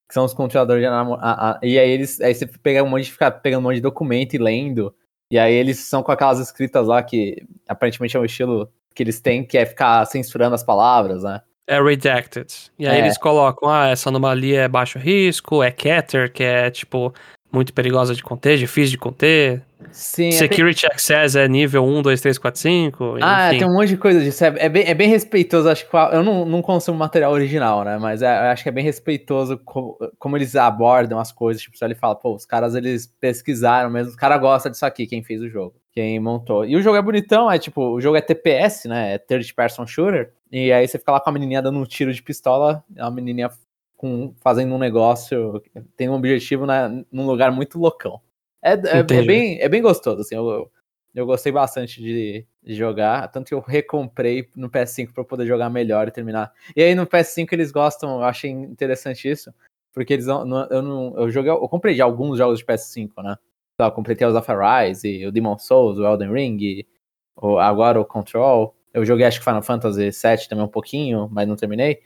Que 0.08 0.15
são 0.15 0.25
os 0.25 0.34
controladores 0.34 0.84
de. 0.84 1.67
E 1.67 1.77
aí 1.77 1.89
eles. 1.89 2.20
Aí 2.20 2.34
você 2.34 2.48
pega 2.48 2.84
um 2.84 2.89
monte 2.89 3.05
de 3.05 3.12
ficar 3.12 3.29
pegando 3.29 3.60
um 3.60 3.63
monte 3.63 3.75
de 3.75 3.81
documento 3.81 4.34
e 4.34 4.39
lendo. 4.39 4.93
E 5.29 5.38
aí 5.38 5.53
eles 5.53 5.79
são 5.79 6.01
com 6.01 6.12
aquelas 6.12 6.39
escritas 6.39 6.88
lá 6.88 7.03
que 7.03 7.46
aparentemente 7.67 8.17
é 8.17 8.20
um 8.20 8.25
estilo 8.25 8.72
que 8.96 9.03
eles 9.03 9.22
têm, 9.22 9.46
que 9.46 9.58
é 9.58 9.65
ficar 9.67 10.03
censurando 10.05 10.55
as 10.55 10.63
palavras, 10.63 11.24
né? 11.24 11.39
É 11.67 11.79
redacted. 11.79 12.51
E 12.79 12.88
aí 12.88 12.98
é. 12.98 13.01
eles 13.01 13.20
colocam, 13.20 13.70
ah, 13.70 13.88
essa 13.88 14.10
anomalia 14.10 14.62
é 14.62 14.67
baixo 14.67 14.98
risco, 14.98 15.62
é 15.62 15.72
Catter, 15.72 16.34
que 16.34 16.43
é 16.43 16.72
tipo 16.72 17.13
muito 17.51 17.74
perigosa 17.74 18.15
de 18.15 18.24
conter, 18.24 18.58
difícil 18.58 18.91
de 18.91 18.98
conter. 18.98 19.62
Sim. 19.91 20.29
É 20.29 20.31
Security 20.31 20.86
é 20.86 20.89
Access 20.89 21.38
é 21.38 21.48
nível 21.48 21.84
1, 21.84 22.01
2, 22.01 22.22
3, 22.22 22.38
4, 22.38 22.62
5. 22.62 23.17
Ah, 23.22 23.50
enfim. 23.50 23.60
tem 23.60 23.67
um 23.67 23.74
monte 23.74 23.89
de 23.89 23.98
coisa 23.98 24.22
disso. 24.22 24.46
É, 24.46 24.53
é, 24.58 24.70
bem, 24.70 24.84
é 24.88 24.93
bem 24.93 25.10
respeitoso. 25.10 25.67
Acho 25.67 25.89
que 25.89 25.96
eu 25.96 26.24
não, 26.24 26.46
não 26.46 26.62
consumo 26.62 26.98
material 26.98 27.31
original, 27.31 27.84
né? 27.84 27.98
Mas 27.98 28.22
é, 28.22 28.51
acho 28.51 28.63
que 28.63 28.70
é 28.70 28.72
bem 28.72 28.84
respeitoso 28.84 29.58
como, 29.65 29.98
como, 30.17 30.38
eles 30.38 30.55
abordam 30.55 31.20
as 31.20 31.31
coisas. 31.31 31.62
Tipo, 31.62 31.75
ele 31.81 31.96
fala, 31.96 32.15
pô, 32.15 32.34
os 32.36 32.46
caras 32.46 32.75
eles 32.75 33.08
pesquisaram 33.20 33.89
mesmo. 33.89 34.12
Os 34.12 34.15
caras 34.15 34.39
gostam 34.39 34.72
disso 34.72 34.86
aqui, 34.86 35.05
quem 35.05 35.24
fez 35.24 35.41
o 35.41 35.50
jogo, 35.50 35.75
quem 35.91 36.20
montou. 36.20 36.63
E 36.63 36.75
o 36.75 36.81
jogo 36.81 36.98
é 36.98 37.01
bonitão, 37.01 37.51
é 37.51 37.60
tipo, 37.60 37.81
o 37.81 38.00
jogo 38.00 38.15
é 38.15 38.22
TPS, 38.22 38.86
né? 38.86 39.15
É 39.15 39.17
Third 39.17 39.53
Person 39.53 39.86
Shooter. 39.86 40.31
E 40.51 40.72
aí 40.72 40.88
você 40.88 41.00
fica 41.00 41.12
lá 41.12 41.20
com 41.20 41.29
a 41.29 41.34
menininha 41.34 41.62
dando 41.62 41.79
um 41.79 41.86
tiro 41.86 42.13
de 42.13 42.22
pistola, 42.22 42.84
a 42.98 43.10
menininha 43.10 43.50
com, 44.01 44.34
fazendo 44.41 44.74
um 44.74 44.79
negócio, 44.79 45.62
tem 45.96 46.10
um 46.10 46.15
objetivo 46.15 46.65
na, 46.65 46.89
num 47.12 47.27
lugar 47.27 47.51
muito 47.51 47.77
loucão. 47.77 48.20
É, 48.60 48.74
é, 48.74 49.00
é, 49.00 49.03
bem, 49.03 49.62
é 49.62 49.70
bem 49.70 49.79
gostoso, 49.79 50.22
assim, 50.22 50.36
eu, 50.36 50.72
eu 51.13 51.25
gostei 51.27 51.51
bastante 51.51 52.01
de, 52.01 52.43
de, 52.63 52.74
jogar, 52.74 53.27
tanto 53.27 53.50
que 53.50 53.53
eu 53.53 53.60
recomprei 53.60 54.50
no 54.55 54.72
PS5 54.72 55.13
para 55.13 55.24
poder 55.24 55.46
jogar 55.46 55.70
melhor 55.70 56.08
e 56.08 56.12
terminar. 56.12 56.51
E 56.75 56.81
aí 56.81 56.96
no 56.96 57.05
PS5 57.05 57.53
eles 57.53 57.72
gostam, 57.72 58.17
eu 58.17 58.24
achei 58.24 58.50
interessante 58.50 59.29
isso, 59.29 59.53
porque 59.93 60.13
eles 60.13 60.25
não, 60.25 60.67
eu 60.72 60.81
não, 60.81 61.15
eu 61.15 61.29
joguei, 61.29 61.51
eu 61.51 61.70
comprei 61.70 61.93
já 61.93 62.03
alguns 62.03 62.39
jogos 62.39 62.58
de 62.58 62.65
PS5, 62.65 63.24
né? 63.24 63.38
Então, 63.75 63.88
eu 63.88 63.91
comprei 63.91 64.15
Tales 64.15 64.36
of 64.36 64.51
Arise, 64.51 65.08
e 65.08 65.27
o 65.27 65.31
Demon 65.31 65.58
Souls, 65.58 65.98
o 65.98 66.05
Elden 66.05 66.31
Ring, 66.31 66.58
e 66.60 66.88
o, 67.36 67.58
agora 67.60 68.00
o 68.00 68.05
Control. 68.05 68.75
Eu 68.93 69.05
joguei 69.05 69.25
acho 69.25 69.39
que 69.39 69.46
Final 69.46 69.63
Fantasy 69.63 70.10
VII 70.10 70.50
também 70.50 70.65
um 70.65 70.67
pouquinho, 70.67 71.29
mas 71.31 71.48
não 71.48 71.55
terminei. 71.55 72.01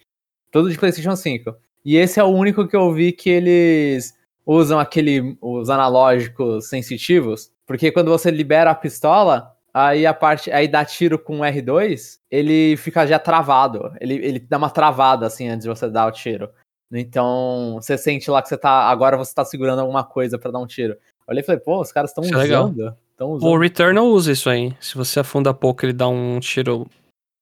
Tudo 0.51 0.69
de 0.69 0.77
PlayStation 0.77 1.15
5. 1.15 1.53
E 1.85 1.95
esse 1.97 2.19
é 2.19 2.23
o 2.23 2.27
único 2.27 2.67
que 2.67 2.75
eu 2.75 2.91
vi 2.91 3.11
que 3.11 3.29
eles 3.29 4.15
usam 4.43 4.79
aquele 4.79 5.37
os 5.39 5.69
analógicos 5.69 6.67
sensitivos, 6.67 7.51
porque 7.65 7.91
quando 7.91 8.09
você 8.09 8.31
libera 8.31 8.71
a 8.71 8.75
pistola, 8.75 9.51
aí 9.71 10.05
a 10.05 10.13
parte 10.13 10.51
aí 10.51 10.67
dá 10.67 10.83
tiro 10.83 11.19
com 11.19 11.39
R2, 11.39 12.19
ele 12.31 12.75
fica 12.77 13.05
já 13.05 13.19
travado. 13.19 13.93
Ele, 14.01 14.15
ele 14.15 14.39
dá 14.39 14.57
uma 14.57 14.69
travada 14.69 15.27
assim 15.27 15.47
antes 15.47 15.63
de 15.63 15.69
você 15.69 15.87
dar 15.87 16.07
o 16.07 16.11
tiro. 16.11 16.49
Então, 16.91 17.77
você 17.81 17.97
sente 17.97 18.29
lá 18.29 18.41
que 18.41 18.47
você 18.47 18.57
tá 18.57 18.89
agora 18.89 19.17
você 19.17 19.33
tá 19.33 19.43
segurando 19.43 19.79
alguma 19.79 20.03
coisa 20.03 20.39
para 20.39 20.51
dar 20.51 20.59
um 20.59 20.67
tiro. 20.67 20.93
Eu 20.93 20.99
olhei 21.31 21.41
e 21.41 21.45
falei, 21.45 21.59
pô, 21.59 21.81
os 21.81 21.91
caras 21.91 22.11
estão 22.11 22.23
é 22.23 22.43
usando. 22.45 22.95
usando. 23.19 23.43
O 23.43 23.57
Returnal 23.57 24.05
usa 24.07 24.31
isso 24.31 24.49
aí. 24.49 24.73
Se 24.79 24.95
você 24.95 25.19
afunda 25.19 25.53
pouco, 25.53 25.85
ele 25.85 25.93
dá 25.93 26.07
um 26.07 26.39
tiro 26.39 26.87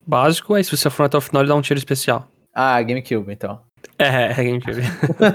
básico, 0.06 0.54
aí 0.54 0.64
se 0.64 0.76
você 0.76 0.88
afunda 0.88 1.08
até 1.08 1.18
o 1.18 1.22
final, 1.22 1.42
ele 1.44 1.50
dá 1.50 1.56
um 1.56 1.62
tiro 1.62 1.78
especial. 1.78 2.28
Ah, 2.54 2.82
GameCube, 2.82 3.32
então. 3.32 3.60
É, 3.98 4.32
é 4.32 4.34
GameCube. 4.34 4.82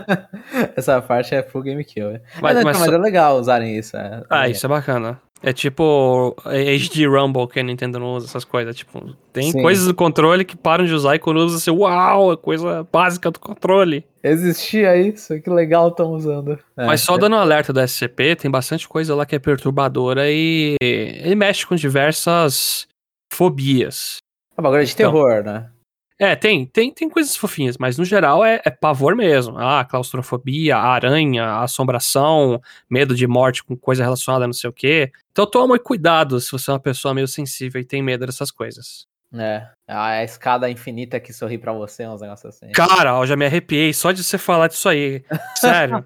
Essa 0.76 1.00
parte 1.00 1.34
é 1.34 1.42
full 1.42 1.62
GameCube. 1.62 2.20
Mas, 2.40 2.54
mas, 2.54 2.64
mas, 2.64 2.78
mas 2.80 2.92
é 2.92 2.98
legal 2.98 3.38
usarem 3.38 3.76
isso. 3.78 3.96
É, 3.96 4.22
ah, 4.28 4.48
isso 4.48 4.66
é 4.66 4.68
bacana. 4.68 5.20
É 5.40 5.52
tipo 5.52 6.36
HD 6.44 7.06
Rumble 7.06 7.46
que 7.46 7.60
a 7.60 7.62
Nintendo 7.62 8.00
não 8.00 8.14
usa, 8.14 8.26
essas 8.26 8.44
coisas. 8.44 8.74
Tipo, 8.74 9.14
tem 9.32 9.52
Sim. 9.52 9.62
coisas 9.62 9.86
do 9.86 9.94
controle 9.94 10.44
que 10.44 10.56
param 10.56 10.84
de 10.84 10.92
usar 10.92 11.14
e 11.14 11.18
quando 11.18 11.38
usa, 11.38 11.60
você, 11.60 11.70
uau, 11.70 12.32
é 12.32 12.36
coisa 12.36 12.86
básica 12.90 13.30
do 13.30 13.38
controle. 13.38 14.04
Existia 14.22 14.96
isso, 14.96 15.40
que 15.40 15.48
legal 15.48 15.88
estão 15.88 16.10
usando. 16.12 16.58
É, 16.76 16.86
Mas 16.86 17.02
só 17.02 17.14
é. 17.14 17.18
dando 17.18 17.36
um 17.36 17.38
alerta 17.38 17.72
do 17.72 17.80
SCP, 17.80 18.34
tem 18.34 18.50
bastante 18.50 18.88
coisa 18.88 19.14
lá 19.14 19.24
que 19.24 19.36
é 19.36 19.38
perturbadora 19.38 20.24
e 20.28 20.74
ele 20.80 21.36
mexe 21.36 21.64
com 21.64 21.76
diversas 21.76 22.88
fobias. 23.32 24.16
É 24.56 24.60
uma 24.60 24.84
de 24.84 24.92
então, 24.92 25.12
terror, 25.12 25.44
né? 25.44 25.70
É, 26.18 26.34
tem, 26.34 26.66
tem, 26.66 26.92
tem 26.92 27.08
coisas 27.08 27.36
fofinhas, 27.36 27.78
mas 27.78 27.96
no 27.96 28.04
geral 28.04 28.44
é, 28.44 28.60
é 28.64 28.70
pavor 28.70 29.14
mesmo. 29.14 29.56
Ah, 29.56 29.84
claustrofobia, 29.84 30.76
aranha, 30.76 31.60
assombração, 31.60 32.60
medo 32.90 33.14
de 33.14 33.26
morte 33.26 33.62
com 33.62 33.76
coisa 33.76 34.02
relacionada 34.02 34.44
a 34.44 34.48
não 34.48 34.52
sei 34.52 34.68
o 34.68 34.72
quê. 34.72 35.12
Então 35.30 35.46
toma 35.46 35.78
cuidado 35.78 36.40
se 36.40 36.50
você 36.50 36.70
é 36.70 36.74
uma 36.74 36.80
pessoa 36.80 37.14
meio 37.14 37.28
sensível 37.28 37.80
e 37.80 37.84
tem 37.84 38.02
medo 38.02 38.26
dessas 38.26 38.50
coisas. 38.50 39.06
É, 39.32 39.68
a 39.86 40.24
escada 40.24 40.68
infinita 40.68 41.20
que 41.20 41.32
sorri 41.32 41.58
para 41.58 41.72
você, 41.72 42.06
uns 42.06 42.20
negócios 42.20 42.56
assim. 42.56 42.72
Cara, 42.72 43.10
eu 43.10 43.26
já 43.26 43.36
me 43.36 43.46
arrepiei 43.46 43.92
só 43.92 44.10
de 44.10 44.24
você 44.24 44.38
falar 44.38 44.68
disso 44.68 44.88
aí. 44.88 45.22
Sério. 45.54 46.04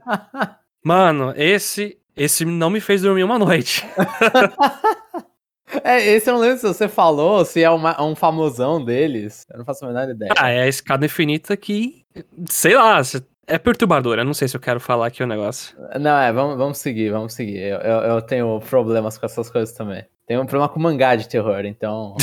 Mano, 0.84 1.32
esse 1.36 1.98
esse 2.14 2.44
não 2.44 2.68
me 2.68 2.80
fez 2.80 3.00
dormir 3.00 3.24
uma 3.24 3.38
noite. 3.38 3.86
É, 5.84 6.00
esse 6.06 6.28
eu 6.28 6.34
não 6.34 6.40
lembro 6.40 6.58
se 6.58 6.66
você 6.66 6.88
falou, 6.88 7.44
se 7.44 7.62
é 7.62 7.70
uma, 7.70 8.00
um 8.02 8.14
famosão 8.14 8.84
deles. 8.84 9.46
Eu 9.50 9.58
não 9.58 9.64
faço 9.64 9.84
a 9.84 9.88
menor 9.88 10.08
ideia. 10.08 10.32
Ah, 10.36 10.50
é 10.50 10.62
a 10.62 10.68
escada 10.68 11.06
infinita 11.06 11.56
que. 11.56 12.04
Sei 12.48 12.76
lá, 12.76 13.00
é 13.46 13.58
perturbadora. 13.58 14.24
Não 14.24 14.34
sei 14.34 14.48
se 14.48 14.56
eu 14.56 14.60
quero 14.60 14.78
falar 14.78 15.06
aqui 15.06 15.22
o 15.22 15.26
negócio. 15.26 15.76
Não, 15.98 16.18
é, 16.18 16.32
vamos, 16.32 16.56
vamos 16.56 16.78
seguir, 16.78 17.10
vamos 17.10 17.34
seguir. 17.34 17.58
Eu, 17.58 17.78
eu, 17.78 18.00
eu 18.00 18.22
tenho 18.22 18.60
problemas 18.60 19.18
com 19.18 19.26
essas 19.26 19.50
coisas 19.50 19.74
também. 19.74 20.04
Tenho 20.26 20.42
um 20.42 20.46
problema 20.46 20.68
com 20.68 20.80
mangá 20.80 21.16
de 21.16 21.28
terror, 21.28 21.64
então. 21.64 22.16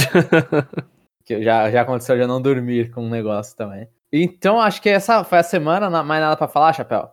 que 1.25 1.43
já, 1.43 1.69
já 1.69 1.81
aconteceu 1.81 2.15
de 2.15 2.21
eu 2.21 2.27
não 2.27 2.41
dormir 2.41 2.91
com 2.91 3.03
um 3.03 3.09
negócio 3.09 3.55
também. 3.55 3.87
Então, 4.11 4.59
acho 4.59 4.81
que 4.81 4.89
essa 4.89 5.23
foi 5.23 5.37
a 5.37 5.43
semana, 5.43 5.89
mais 6.03 6.21
nada 6.21 6.35
para 6.35 6.47
falar, 6.47 6.73
Chapéu? 6.73 7.09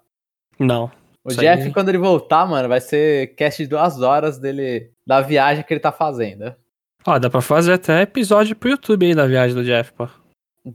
Não. 0.59 0.91
O 1.27 1.35
Jeff, 1.35 1.65
aí... 1.65 1.73
quando 1.73 1.89
ele 1.89 1.99
voltar, 1.99 2.47
mano, 2.47 2.69
vai 2.69 2.81
ser 2.81 3.35
cast 3.35 3.61
de 3.63 3.69
duas 3.69 4.01
horas 4.01 4.39
dele 4.39 4.91
da 5.05 5.21
viagem 5.21 5.65
que 5.65 5.75
ele 5.75 5.81
tá 5.81 5.91
fazendo. 5.91 6.55
Ó, 7.05 7.19
dá 7.19 7.29
pra 7.29 7.41
fazer 7.41 7.73
até 7.73 8.03
episódio 8.03 8.55
pro 8.55 8.71
YouTube 8.71 9.07
aí 9.07 9.15
da 9.15 9.27
viagem 9.27 9.55
do 9.55 9.65
Jeff, 9.65 9.93
pô. 9.93 10.09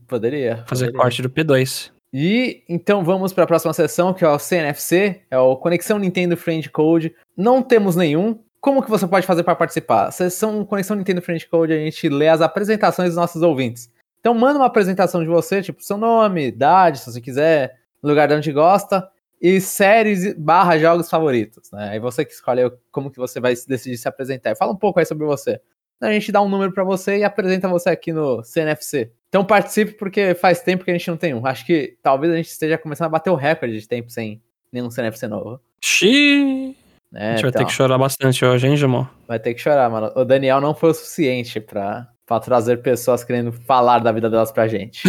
Poderia. 0.07 0.63
Fazer 0.67 0.87
poderia. 0.87 1.01
corte 1.01 1.21
do 1.21 1.29
P2. 1.29 1.91
E 2.13 2.63
então 2.67 3.03
vamos 3.03 3.31
para 3.31 3.45
a 3.45 3.47
próxima 3.47 3.73
sessão, 3.73 4.13
que 4.13 4.25
é 4.25 4.27
o 4.27 4.37
CNFC, 4.37 5.21
é 5.31 5.37
o 5.37 5.55
Conexão 5.55 5.97
Nintendo 5.97 6.35
Friend 6.35 6.69
Code. 6.69 7.15
Não 7.37 7.63
temos 7.63 7.95
nenhum. 7.95 8.37
Como 8.59 8.83
que 8.83 8.89
você 8.89 9.07
pode 9.07 9.25
fazer 9.25 9.43
para 9.43 9.55
participar? 9.55 10.11
Sessão 10.11 10.65
Conexão 10.65 10.97
Nintendo 10.97 11.21
Friend 11.21 11.47
Code, 11.47 11.73
a 11.73 11.77
gente 11.77 12.09
lê 12.09 12.27
as 12.27 12.41
apresentações 12.41 13.09
dos 13.09 13.17
nossos 13.17 13.41
ouvintes. 13.41 13.89
Então 14.19 14.33
manda 14.33 14.59
uma 14.59 14.67
apresentação 14.67 15.21
de 15.21 15.27
você, 15.27 15.61
tipo 15.61 15.81
seu 15.81 15.97
nome, 15.97 16.47
idade, 16.47 16.99
se 16.99 17.11
você 17.11 17.19
quiser, 17.19 17.79
lugar 18.03 18.27
de 18.27 18.35
onde 18.35 18.51
gosta, 18.51 19.09
e 19.41 19.59
séries 19.59 20.35
barra 20.37 20.77
jogos 20.77 21.09
favoritos, 21.09 21.71
né? 21.71 21.89
Aí 21.89 21.99
você 21.99 22.23
que 22.23 22.31
escolhe 22.31 22.71
como 22.91 23.09
que 23.09 23.17
você 23.17 23.39
vai 23.39 23.55
decidir 23.67 23.97
se 23.97 24.07
apresentar. 24.07 24.55
Fala 24.55 24.71
um 24.71 24.77
pouco 24.77 24.99
aí 24.99 25.05
sobre 25.05 25.25
você. 25.25 25.59
A 25.99 26.11
gente 26.11 26.31
dá 26.31 26.41
um 26.41 26.49
número 26.49 26.71
para 26.71 26.83
você 26.83 27.17
e 27.17 27.23
apresenta 27.23 27.67
você 27.67 27.89
aqui 27.89 28.13
no 28.13 28.43
CNFC. 28.43 29.11
Então 29.29 29.43
participe 29.43 29.93
porque 29.93 30.35
faz 30.35 30.61
tempo 30.61 30.83
que 30.83 30.91
a 30.91 30.93
gente 30.93 31.07
não 31.09 31.17
tem 31.17 31.33
um. 31.33 31.45
Acho 31.45 31.65
que 31.65 31.97
talvez 32.03 32.31
a 32.31 32.35
gente 32.35 32.49
esteja 32.49 32.77
começando 32.77 33.07
a 33.07 33.09
bater 33.09 33.29
o 33.31 33.35
recorde 33.35 33.79
de 33.79 33.87
tempo 33.87 34.11
sem 34.11 34.41
nenhum 34.71 34.91
CNFC 34.91 35.27
novo. 35.27 35.59
Xiii! 35.83 36.75
É, 37.13 37.29
a 37.29 37.31
gente 37.31 37.41
vai 37.41 37.49
então, 37.49 37.61
ter 37.61 37.65
que 37.65 37.73
chorar 37.73 37.97
bastante 37.97 38.45
hoje, 38.45 38.67
hein, 38.67 38.77
Jamon? 38.77 39.05
Vai 39.27 39.39
ter 39.39 39.53
que 39.53 39.61
chorar, 39.61 39.89
mano. 39.89 40.11
O 40.15 40.23
Daniel 40.23 40.61
não 40.61 40.73
foi 40.73 40.91
o 40.91 40.93
suficiente 40.93 41.59
pra, 41.59 42.07
pra 42.25 42.39
trazer 42.39 42.77
pessoas 42.81 43.23
querendo 43.23 43.51
falar 43.51 43.99
da 43.99 44.11
vida 44.11 44.29
delas 44.29 44.51
pra 44.51 44.67
gente. 44.67 45.03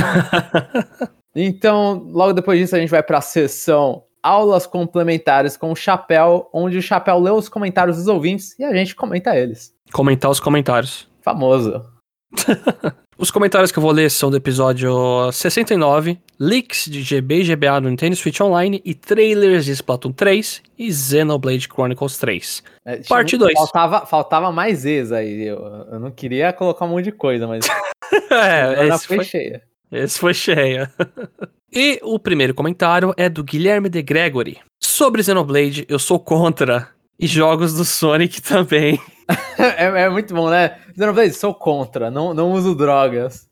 então, 1.36 2.08
logo 2.10 2.32
depois 2.32 2.58
disso, 2.58 2.74
a 2.74 2.80
gente 2.80 2.90
vai 2.90 3.02
pra 3.02 3.20
sessão 3.20 4.04
aulas 4.22 4.66
complementares 4.66 5.56
com 5.56 5.72
o 5.72 5.76
Chapéu, 5.76 6.48
onde 6.52 6.78
o 6.78 6.82
Chapéu 6.82 7.18
lê 7.18 7.30
os 7.30 7.48
comentários 7.48 7.96
dos 7.96 8.06
ouvintes 8.06 8.58
e 8.58 8.64
a 8.64 8.74
gente 8.74 8.94
comenta 8.94 9.36
eles. 9.36 9.74
Comentar 9.92 10.30
os 10.30 10.40
comentários. 10.40 11.08
Famoso. 11.20 11.84
Os 13.22 13.30
comentários 13.30 13.70
que 13.70 13.78
eu 13.78 13.82
vou 13.82 13.92
ler 13.92 14.10
são 14.10 14.30
do 14.30 14.36
episódio 14.36 15.30
69, 15.30 16.18
leaks 16.40 16.86
de 16.86 17.02
GB 17.02 17.42
e 17.42 17.54
GBA 17.54 17.80
no 17.80 17.88
Nintendo 17.88 18.16
Switch 18.16 18.40
Online 18.40 18.82
e 18.84 18.94
trailers 18.94 19.64
de 19.64 19.70
Splatoon 19.70 20.10
3 20.10 20.60
e 20.76 20.92
Xenoblade 20.92 21.68
Chronicles 21.68 22.18
3. 22.18 22.64
É, 22.84 22.96
Parte 23.08 23.36
dois. 23.36 23.52
Faltava, 23.52 24.06
faltava 24.06 24.50
mais 24.50 24.84
ex 24.84 25.12
aí. 25.12 25.46
Eu, 25.46 25.58
eu 25.92 26.00
não 26.00 26.10
queria 26.10 26.52
colocar 26.52 26.84
um 26.84 26.88
monte 26.88 27.04
de 27.04 27.12
coisa, 27.12 27.46
mas 27.46 27.64
é, 28.32 28.86
ela 28.86 28.98
foi, 28.98 29.22
cheia. 29.22 29.62
Esse 29.92 30.18
foi 30.18 30.32
cheia. 30.32 30.90
e 31.70 32.00
o 32.02 32.18
primeiro 32.18 32.54
comentário 32.54 33.12
é 33.16 33.28
do 33.28 33.44
Guilherme 33.44 33.90
de 33.90 34.02
Gregory. 34.02 34.58
Sobre 34.80 35.22
Xenoblade, 35.22 35.84
eu 35.88 35.98
sou 35.98 36.18
contra. 36.18 36.88
E 37.20 37.26
jogos 37.26 37.74
do 37.74 37.84
Sonic 37.84 38.40
também. 38.40 38.98
É, 39.56 39.84
é 39.84 40.10
muito 40.10 40.34
bom, 40.34 40.50
né? 40.50 40.78
Xenoblade, 40.94 41.32
sou 41.32 41.54
contra, 41.54 42.10
não, 42.10 42.34
não 42.34 42.52
uso 42.52 42.74
drogas. 42.74 43.48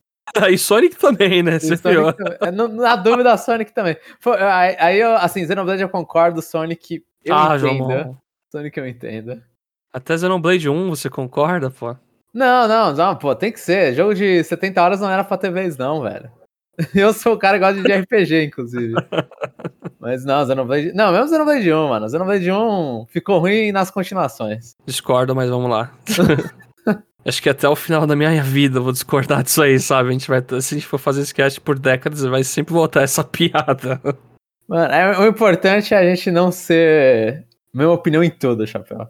e 0.50 0.58
Sonic 0.58 0.96
também, 0.96 1.42
né? 1.42 1.58
Você 1.58 1.76
viu? 1.76 2.04
Sonic 2.04 2.18
também. 2.18 2.38
É, 2.40 2.50
na 2.50 2.96
dúvida, 2.96 3.36
Sonic 3.38 3.72
também. 3.72 3.96
Foi- 4.18 4.36
aí 4.42 5.00
eu, 5.00 5.12
assim, 5.14 5.46
Xenoblade 5.46 5.80
eu 5.80 5.88
concordo, 5.88 6.42
Sonic 6.42 7.02
eu 7.24 7.34
ah, 7.34 7.56
entendo. 7.56 7.88
João. 7.88 8.18
Sonic 8.50 8.78
eu 8.78 8.86
entendo. 8.86 9.42
Até 9.92 10.18
Xenoblade 10.18 10.68
1, 10.68 10.90
você 10.90 11.08
concorda, 11.08 11.70
pô? 11.70 11.96
Não, 12.32 12.68
não, 12.68 12.92
não, 12.94 13.16
pô, 13.16 13.34
tem 13.34 13.50
que 13.52 13.60
ser. 13.60 13.94
Jogo 13.94 14.14
de 14.14 14.42
70 14.44 14.82
horas 14.82 15.00
não 15.00 15.10
era 15.10 15.24
pra 15.24 15.36
ter 15.36 15.50
vez, 15.50 15.76
não, 15.76 16.02
velho. 16.02 16.30
Eu 16.94 17.12
sou 17.12 17.34
o 17.34 17.38
cara 17.38 17.58
que 17.58 17.64
gosta 17.64 17.82
de 17.82 17.92
RPG, 17.92 18.44
inclusive. 18.44 18.94
Mas 20.00 20.24
não, 20.24 20.46
Xenoblade. 20.46 20.92
Não, 20.94 21.12
mesmo 21.12 21.28
Xenoblade 21.28 21.72
1, 21.72 21.88
mano. 21.88 22.08
Xenoblade 22.08 22.50
1 22.50 23.06
ficou 23.08 23.38
ruim 23.38 23.70
nas 23.72 23.90
continuações. 23.90 24.74
Discordo, 24.86 25.34
mas 25.34 25.50
vamos 25.50 25.70
lá. 25.70 25.92
Acho 27.22 27.42
que 27.42 27.50
até 27.50 27.68
o 27.68 27.76
final 27.76 28.06
da 28.06 28.16
minha 28.16 28.42
vida 28.42 28.78
eu 28.78 28.82
vou 28.82 28.92
discordar 28.92 29.42
disso 29.42 29.62
aí, 29.62 29.78
sabe? 29.78 30.08
A 30.08 30.12
gente 30.12 30.26
vai, 30.26 30.40
se 30.40 30.74
a 30.74 30.78
gente 30.78 30.86
for 30.86 30.96
fazer 30.96 31.30
cast 31.34 31.60
por 31.60 31.78
décadas, 31.78 32.22
vai 32.22 32.42
sempre 32.42 32.72
voltar 32.72 33.02
essa 33.02 33.22
piada. 33.22 34.00
Mano, 34.66 34.94
é- 34.94 35.18
o 35.18 35.26
importante 35.26 35.92
é 35.92 35.98
a 35.98 36.02
gente 36.02 36.30
não 36.30 36.50
ser. 36.50 37.44
Minha 37.74 37.90
opinião 37.90 38.24
em 38.24 38.30
tudo, 38.30 38.66
Chapéu. 38.66 39.06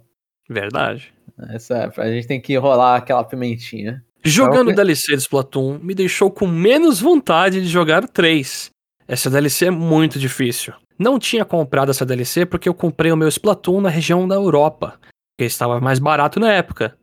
Verdade. 0.49 1.15
Essa, 1.49 1.93
a 1.97 2.11
gente 2.11 2.27
tem 2.27 2.41
que 2.41 2.57
rolar 2.57 2.97
aquela 2.97 3.25
pimentinha. 3.25 4.05
Jogando 4.23 4.71
Então, 4.71 4.85
DLC 4.85 5.17
de 5.17 5.23
Splatoon 5.23 5.79
me 5.79 5.95
deixou 5.95 6.31
com 6.31 6.47
menos 6.47 7.01
vontade 7.01 7.61
de 7.61 7.69
jogar 7.69 8.05
o 8.05 8.09
3. 8.09 8.71
Essa 9.09 9.31
DLC 9.31 9.67
é 9.67 9.71
muito 9.71 10.19
difícil. 10.19 10.75
Não 10.99 11.19
tinha 11.19 11.45
comprado 11.45 11.91
essa 11.91 12.05
DLC 12.05 12.45
porque 12.45 12.69
eu 12.69 12.75
comprei 12.75 13.11
o 13.11 13.17
meu 13.17 13.29
Splatoon 13.29 13.81
na 13.81 13.89
região 13.89 14.29
da 14.29 14.35
Europa, 14.35 15.01
que 15.39 15.45
estava 15.45 15.81
mais 15.81 15.99
barato 15.99 16.39
na 16.39 16.53
época. 16.53 16.97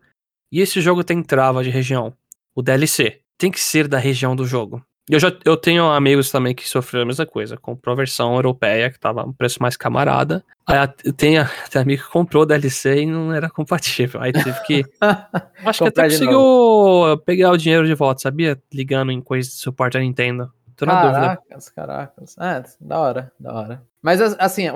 E 0.51 0.61
esse 0.61 0.79
jogo 0.79 1.03
tem 1.03 1.23
trava 1.23 1.63
de 1.63 1.69
região. 1.69 2.13
O 2.55 2.61
DLC 2.61 3.21
tem 3.37 3.51
que 3.51 3.59
ser 3.59 3.87
da 3.87 3.97
região 3.97 4.35
do 4.35 4.45
jogo. 4.45 4.81
Eu 5.09 5.19
já 5.19 5.31
eu 5.45 5.55
tenho 5.55 5.85
amigos 5.89 6.29
também 6.29 6.53
que 6.53 6.67
sofreram 6.67 7.03
a 7.03 7.07
mesma 7.07 7.25
coisa. 7.25 7.55
Comprou 7.55 7.93
a 7.93 7.95
versão 7.95 8.35
europeia, 8.35 8.91
que 8.91 8.99
tava 8.99 9.23
um 9.25 9.31
preço 9.31 9.61
mais 9.61 9.77
camarada. 9.77 10.43
Aí 10.65 10.85
tem, 11.13 11.35
tem 11.71 11.81
amigo 11.81 12.03
que 12.03 12.09
comprou 12.09 12.43
o 12.43 12.45
DLC 12.45 13.03
e 13.03 13.05
não 13.05 13.33
era 13.33 13.49
compatível. 13.49 14.21
Aí 14.21 14.33
teve 14.33 14.59
que 14.63 14.83
Acho 15.65 15.83
que 15.83 15.87
até 15.89 16.03
conseguiu 16.03 17.17
pegar 17.25 17.51
o 17.51 17.57
dinheiro 17.57 17.87
de 17.87 17.93
volta, 17.93 18.21
sabia? 18.21 18.61
Ligando 18.73 19.11
em 19.11 19.21
coisa 19.21 19.47
de 19.47 19.55
suporte 19.55 19.93
da 19.93 19.99
Nintendo. 20.01 20.51
Tô 20.75 20.85
na 20.85 21.01
dúvida. 21.01 21.19
Caracas, 21.19 21.69
caracas. 21.69 22.35
É, 22.37 22.63
da 22.79 22.99
hora, 22.99 23.31
da 23.39 23.53
hora. 23.53 23.83
Mas 24.01 24.21
as- 24.21 24.35
assim, 24.37 24.69
o, 24.69 24.75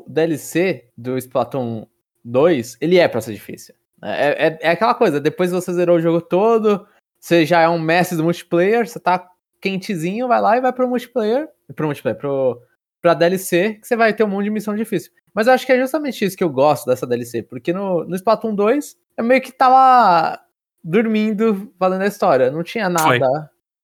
o 0.00 0.04
DLC 0.08 0.86
do 0.96 1.16
Splatoon 1.18 1.86
2, 2.24 2.76
ele 2.80 2.98
é 2.98 3.06
pra 3.06 3.20
ser 3.20 3.34
difícil. 3.34 3.74
É, 4.02 4.46
é, 4.48 4.58
é 4.62 4.70
aquela 4.70 4.94
coisa, 4.94 5.20
depois 5.20 5.50
você 5.50 5.72
zerou 5.72 5.96
o 5.96 6.00
jogo 6.00 6.20
todo, 6.20 6.86
você 7.20 7.44
já 7.44 7.60
é 7.60 7.68
um 7.68 7.78
mestre 7.78 8.16
do 8.16 8.24
multiplayer, 8.24 8.86
você 8.88 8.98
tá 8.98 9.28
quentezinho, 9.60 10.28
vai 10.28 10.40
lá 10.40 10.56
e 10.56 10.60
vai 10.60 10.72
pro 10.72 10.88
multiplayer, 10.88 11.48
pro 11.74 11.86
multiplayer, 11.86 12.18
pro, 12.18 12.60
pra 13.02 13.14
DLC, 13.14 13.74
que 13.74 13.86
você 13.86 13.96
vai 13.96 14.12
ter 14.12 14.24
um 14.24 14.28
monte 14.28 14.44
de 14.44 14.50
missão 14.50 14.74
difícil. 14.74 15.10
Mas 15.34 15.46
eu 15.46 15.52
acho 15.52 15.66
que 15.66 15.72
é 15.72 15.78
justamente 15.78 16.24
isso 16.24 16.36
que 16.36 16.42
eu 16.44 16.50
gosto 16.50 16.86
dessa 16.86 17.06
DLC, 17.06 17.42
porque 17.42 17.72
no, 17.72 18.04
no 18.04 18.14
Splatoon 18.16 18.54
2, 18.54 18.96
eu 19.16 19.24
meio 19.24 19.40
que 19.40 19.52
tava 19.52 20.40
dormindo 20.82 21.72
falando 21.78 22.02
a 22.02 22.06
história, 22.06 22.50
não 22.50 22.62
tinha 22.62 22.88
nada 22.88 23.04
Foi. 23.06 23.20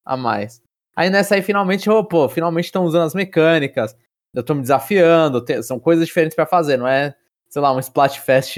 a 0.04 0.16
mais. 0.16 0.62
Aí 0.96 1.10
nessa 1.10 1.34
aí, 1.34 1.42
finalmente, 1.42 1.90
oh, 1.90 2.04
pô, 2.04 2.28
finalmente 2.28 2.66
estão 2.66 2.84
usando 2.84 3.02
as 3.04 3.14
mecânicas. 3.14 3.96
Eu 4.32 4.42
tô 4.42 4.54
me 4.54 4.62
desafiando, 4.62 5.40
te- 5.44 5.62
são 5.62 5.78
coisas 5.78 6.06
diferentes 6.06 6.34
pra 6.34 6.46
fazer, 6.46 6.76
não 6.76 6.86
é, 6.88 7.14
sei 7.48 7.60
lá, 7.62 7.72
um 7.72 7.78
Splatfest 7.80 8.56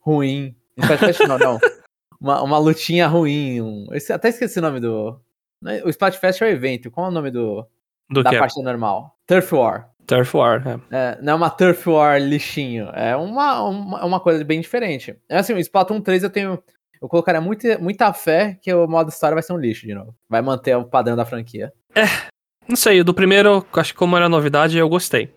ruim. 0.00 0.54
Splatfest 0.78 1.20
não, 1.26 1.38
não. 1.38 1.58
Uma, 2.18 2.40
uma 2.42 2.56
lutinha 2.58 3.06
ruim. 3.06 3.60
Um, 3.60 3.86
até 4.10 4.30
esqueci 4.30 4.58
o 4.58 4.62
nome 4.62 4.80
do. 4.80 5.20
Não 5.62 5.72
é- 5.72 5.82
O 5.84 5.88
Splatfest 5.88 6.42
é 6.42 6.46
o 6.46 6.48
evento. 6.48 6.90
Qual 6.90 7.06
é 7.06 7.08
o 7.10 7.12
nome 7.12 7.30
do, 7.30 7.66
Do 8.10 8.22
da 8.22 8.30
partida 8.38 8.62
normal? 8.62 9.16
Turf 9.26 9.52
War. 9.54 9.90
Turf 10.06 10.34
War. 10.36 10.62
É. 10.90 10.96
É, 10.96 11.18
não 11.22 11.32
é 11.32 11.36
uma 11.36 11.50
Turf 11.50 11.86
War 11.88 12.20
lixinho. 12.20 12.88
É 12.94 13.16
uma, 13.16 13.62
uma, 13.62 14.04
uma 14.04 14.20
coisa 14.20 14.44
bem 14.44 14.60
diferente. 14.60 15.16
É 15.28 15.38
assim, 15.38 15.52
o 15.54 15.58
Splatoon 15.58 16.00
3 16.00 16.22
eu 16.22 16.30
tenho. 16.30 16.62
Eu 17.02 17.08
colocaria 17.08 17.40
muita, 17.40 17.76
muita 17.78 18.12
fé 18.12 18.58
que 18.62 18.72
o 18.72 18.86
modo 18.86 19.10
história 19.10 19.34
vai 19.34 19.42
ser 19.42 19.52
um 19.52 19.58
lixo 19.58 19.86
de 19.86 19.94
novo. 19.94 20.14
Vai 20.28 20.40
manter 20.40 20.74
o 20.76 20.84
padrão 20.84 21.14
da 21.16 21.26
franquia. 21.26 21.72
Não 22.68 22.74
sei, 22.76 23.00
o 23.00 23.04
do 23.04 23.12
primeiro, 23.14 23.64
acho 23.74 23.92
que 23.92 23.98
como 23.98 24.16
era 24.16 24.28
novidade, 24.28 24.78
eu 24.78 24.88
gostei. 24.88 25.32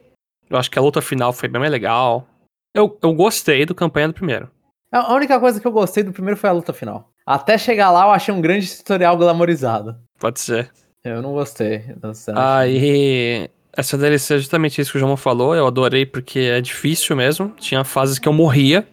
Eu 0.50 0.58
acho 0.58 0.72
que 0.72 0.80
a 0.80 0.82
luta 0.82 1.02
final 1.02 1.32
foi 1.34 1.50
bem 1.50 1.60
mais 1.60 1.72
legal. 1.72 2.26
Eu, 2.74 2.98
eu 3.04 3.14
gostei 3.14 3.66
do 3.66 3.76
campanha 3.76 4.08
do 4.08 4.14
primeiro. 4.14 4.50
A 4.92 5.14
única 5.14 5.40
coisa 5.40 5.60
que 5.60 5.68
eu 5.68 5.72
gostei 5.72 6.02
do 6.02 6.14
primeiro 6.14 6.38
foi 6.40 6.50
a 6.50 6.54
luta 6.54 6.74
final. 6.74 7.12
Até 7.30 7.60
chegar 7.60 7.92
lá, 7.92 8.06
eu 8.06 8.10
achei 8.10 8.34
um 8.34 8.42
grande 8.42 8.76
tutorial 8.76 9.16
glamorizado. 9.16 9.96
Pode 10.20 10.40
ser. 10.40 10.72
Eu 11.04 11.22
não 11.22 11.34
gostei. 11.34 11.86
Aí. 12.36 13.48
Essa 13.72 14.00
DLC 14.00 14.34
é 14.34 14.38
justamente 14.40 14.82
isso 14.82 14.92
que 14.92 14.98
o 14.98 15.00
João 15.00 15.16
falou. 15.16 15.56
Eu 15.56 15.68
adorei 15.68 16.08
porque 16.08 16.40
é 16.40 16.60
difícil 16.60 17.16
mesmo. 17.16 17.50
Tinha 17.60 17.84
fases 17.84 18.18
que 18.18 18.28
eu 18.28 18.34
morria. 18.34 18.88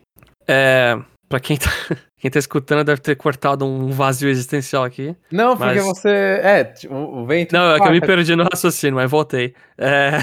É. 0.46 0.98
Pra 1.30 1.40
quem 1.40 1.56
tá, 1.56 1.70
quem 2.20 2.30
tá 2.30 2.38
escutando, 2.38 2.84
deve 2.84 3.00
ter 3.00 3.16
cortado 3.16 3.64
um 3.64 3.90
vazio 3.90 4.28
existencial 4.28 4.84
aqui. 4.84 5.16
Não, 5.32 5.56
porque 5.56 5.76
mas- 5.76 5.86
você. 5.86 6.38
É, 6.42 6.64
tipo, 6.64 6.94
o 6.94 7.24
vento. 7.24 7.54
Não, 7.54 7.74
é 7.74 7.80
que 7.80 7.88
eu 7.88 7.92
me 7.92 8.02
perdi 8.02 8.36
no 8.36 8.44
raciocínio, 8.44 8.96
mas 8.96 9.10
voltei. 9.10 9.54
É. 9.78 10.18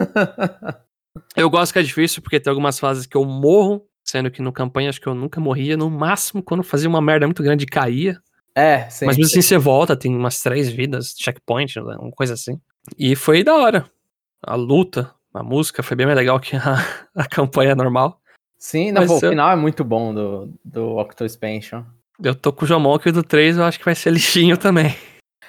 eu 1.36 1.50
gosto 1.50 1.74
que 1.74 1.78
é 1.78 1.82
difícil 1.82 2.22
porque 2.22 2.40
tem 2.40 2.50
algumas 2.50 2.78
fases 2.78 3.04
que 3.04 3.18
eu 3.18 3.24
morro, 3.26 3.84
sendo 4.04 4.30
que 4.30 4.42
no 4.42 4.52
campanha 4.52 4.90
acho 4.90 5.00
que 5.00 5.06
eu 5.06 5.14
nunca 5.14 5.40
morria. 5.40 5.76
No 5.76 5.90
máximo, 5.90 6.42
quando 6.42 6.62
fazia 6.62 6.88
uma 6.88 7.00
merda 7.00 7.26
muito 7.26 7.42
grande, 7.42 7.66
caía. 7.66 8.20
É, 8.54 8.88
sim. 8.90 9.06
Mas 9.06 9.16
mesmo 9.16 9.30
assim 9.30 9.42
você 9.42 9.58
volta, 9.58 9.96
tem 9.96 10.14
umas 10.14 10.40
três 10.40 10.68
vidas, 10.68 11.14
checkpoint, 11.18 11.80
né, 11.80 11.96
uma 11.98 12.12
coisa 12.12 12.34
assim. 12.34 12.60
E 12.98 13.16
foi 13.16 13.42
da 13.42 13.54
hora. 13.54 13.90
A 14.42 14.54
luta, 14.54 15.10
a 15.32 15.42
música 15.42 15.82
foi 15.82 15.96
bem 15.96 16.06
mais 16.06 16.18
legal 16.18 16.38
que 16.38 16.56
a, 16.56 16.76
a 17.14 17.26
campanha 17.26 17.74
normal. 17.74 18.20
Sim, 18.58 18.92
não, 18.92 19.06
pô, 19.06 19.16
o 19.16 19.20
final 19.20 19.50
é 19.50 19.56
muito 19.56 19.82
bom 19.82 20.14
do, 20.14 20.52
do 20.64 20.96
Octo 20.96 21.24
Expansion. 21.24 21.82
Eu 22.22 22.34
tô 22.34 22.52
com 22.52 22.64
o 22.64 22.68
Jomon 22.68 22.98
que 22.98 23.08
o 23.08 23.12
do 23.12 23.22
3 23.22 23.56
eu 23.56 23.64
acho 23.64 23.78
que 23.78 23.84
vai 23.84 23.94
ser 23.94 24.10
lixinho 24.12 24.56
também. 24.56 24.94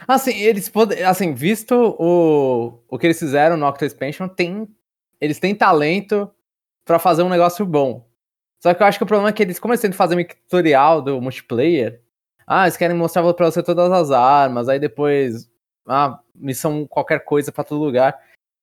Assim, 0.08 0.36
eles 0.38 0.68
podem. 0.70 1.04
Assim, 1.04 1.34
visto 1.34 1.74
o, 2.00 2.80
o 2.90 2.98
que 2.98 3.08
eles 3.08 3.20
fizeram 3.20 3.56
no 3.56 3.68
Octo 3.68 3.86
Expansion, 3.86 4.28
tem, 4.28 4.68
eles 5.20 5.40
têm 5.40 5.54
talento 5.54 6.30
pra 6.84 7.00
fazer 7.00 7.24
um 7.24 7.30
negócio 7.30 7.66
bom. 7.66 8.08
Só 8.64 8.74
que 8.74 8.82
eu 8.82 8.88
acho 8.88 8.98
que 8.98 9.04
o 9.04 9.08
problema 9.08 9.28
é 9.28 9.34
que 9.34 9.44
eles, 9.44 9.60
como 9.60 9.74
eles 9.74 9.82
tentam 9.82 9.98
fazer 9.98 10.16
um 10.16 10.24
tutorial 10.24 11.02
do 11.02 11.20
multiplayer, 11.20 12.00
ah, 12.48 12.64
eles 12.64 12.78
querem 12.78 12.96
mostrar 12.96 13.22
pra 13.34 13.52
você 13.52 13.62
todas 13.62 13.92
as 13.92 14.10
armas, 14.10 14.70
aí 14.70 14.80
depois, 14.80 15.50
ah, 15.86 16.18
missão 16.34 16.88
qualquer 16.88 17.26
coisa 17.26 17.52
pra 17.52 17.66
todo 17.66 17.84
lugar. 17.84 18.18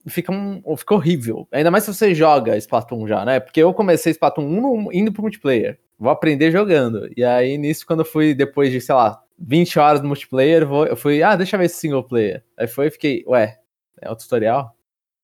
Fica, 0.09 0.33
um, 0.33 0.63
fica 0.75 0.95
horrível. 0.95 1.47
Ainda 1.53 1.71
mais 1.71 1.85
se 1.85 1.93
você 1.93 2.15
joga 2.15 2.57
Splatoon 2.57 3.07
já, 3.07 3.27
né? 3.27 3.41
Porque 3.41 3.61
eu 3.61 3.75
comecei 3.75 4.13
Splatoon 4.13 4.45
1 4.47 4.83
no- 4.85 4.91
indo 4.91 5.13
pro 5.13 5.21
multiplayer. 5.21 5.79
Vou 5.99 6.11
aprender 6.11 6.51
jogando. 6.51 7.07
E 7.15 7.23
aí, 7.23 7.59
nisso, 7.59 7.85
quando 7.87 7.99
eu 8.01 8.07
fui, 8.07 8.33
depois 8.33 8.73
de, 8.73 8.81
sei 8.81 8.95
lá, 8.95 9.23
20 9.39 9.79
horas 9.79 10.01
no 10.01 10.09
multiplayer, 10.09 10.67
vou- 10.67 10.87
eu 10.87 10.97
fui, 10.97 11.23
ah, 11.23 11.37
deixa 11.37 11.57
eu 11.57 11.59
ver 11.59 11.67
esse 11.67 11.77
single 11.77 12.03
player. 12.03 12.43
Aí 12.57 12.67
foi 12.67 12.87
e 12.87 12.91
fiquei, 12.91 13.23
ué, 13.27 13.59
é 14.01 14.11
o 14.11 14.17
tutorial? 14.17 14.75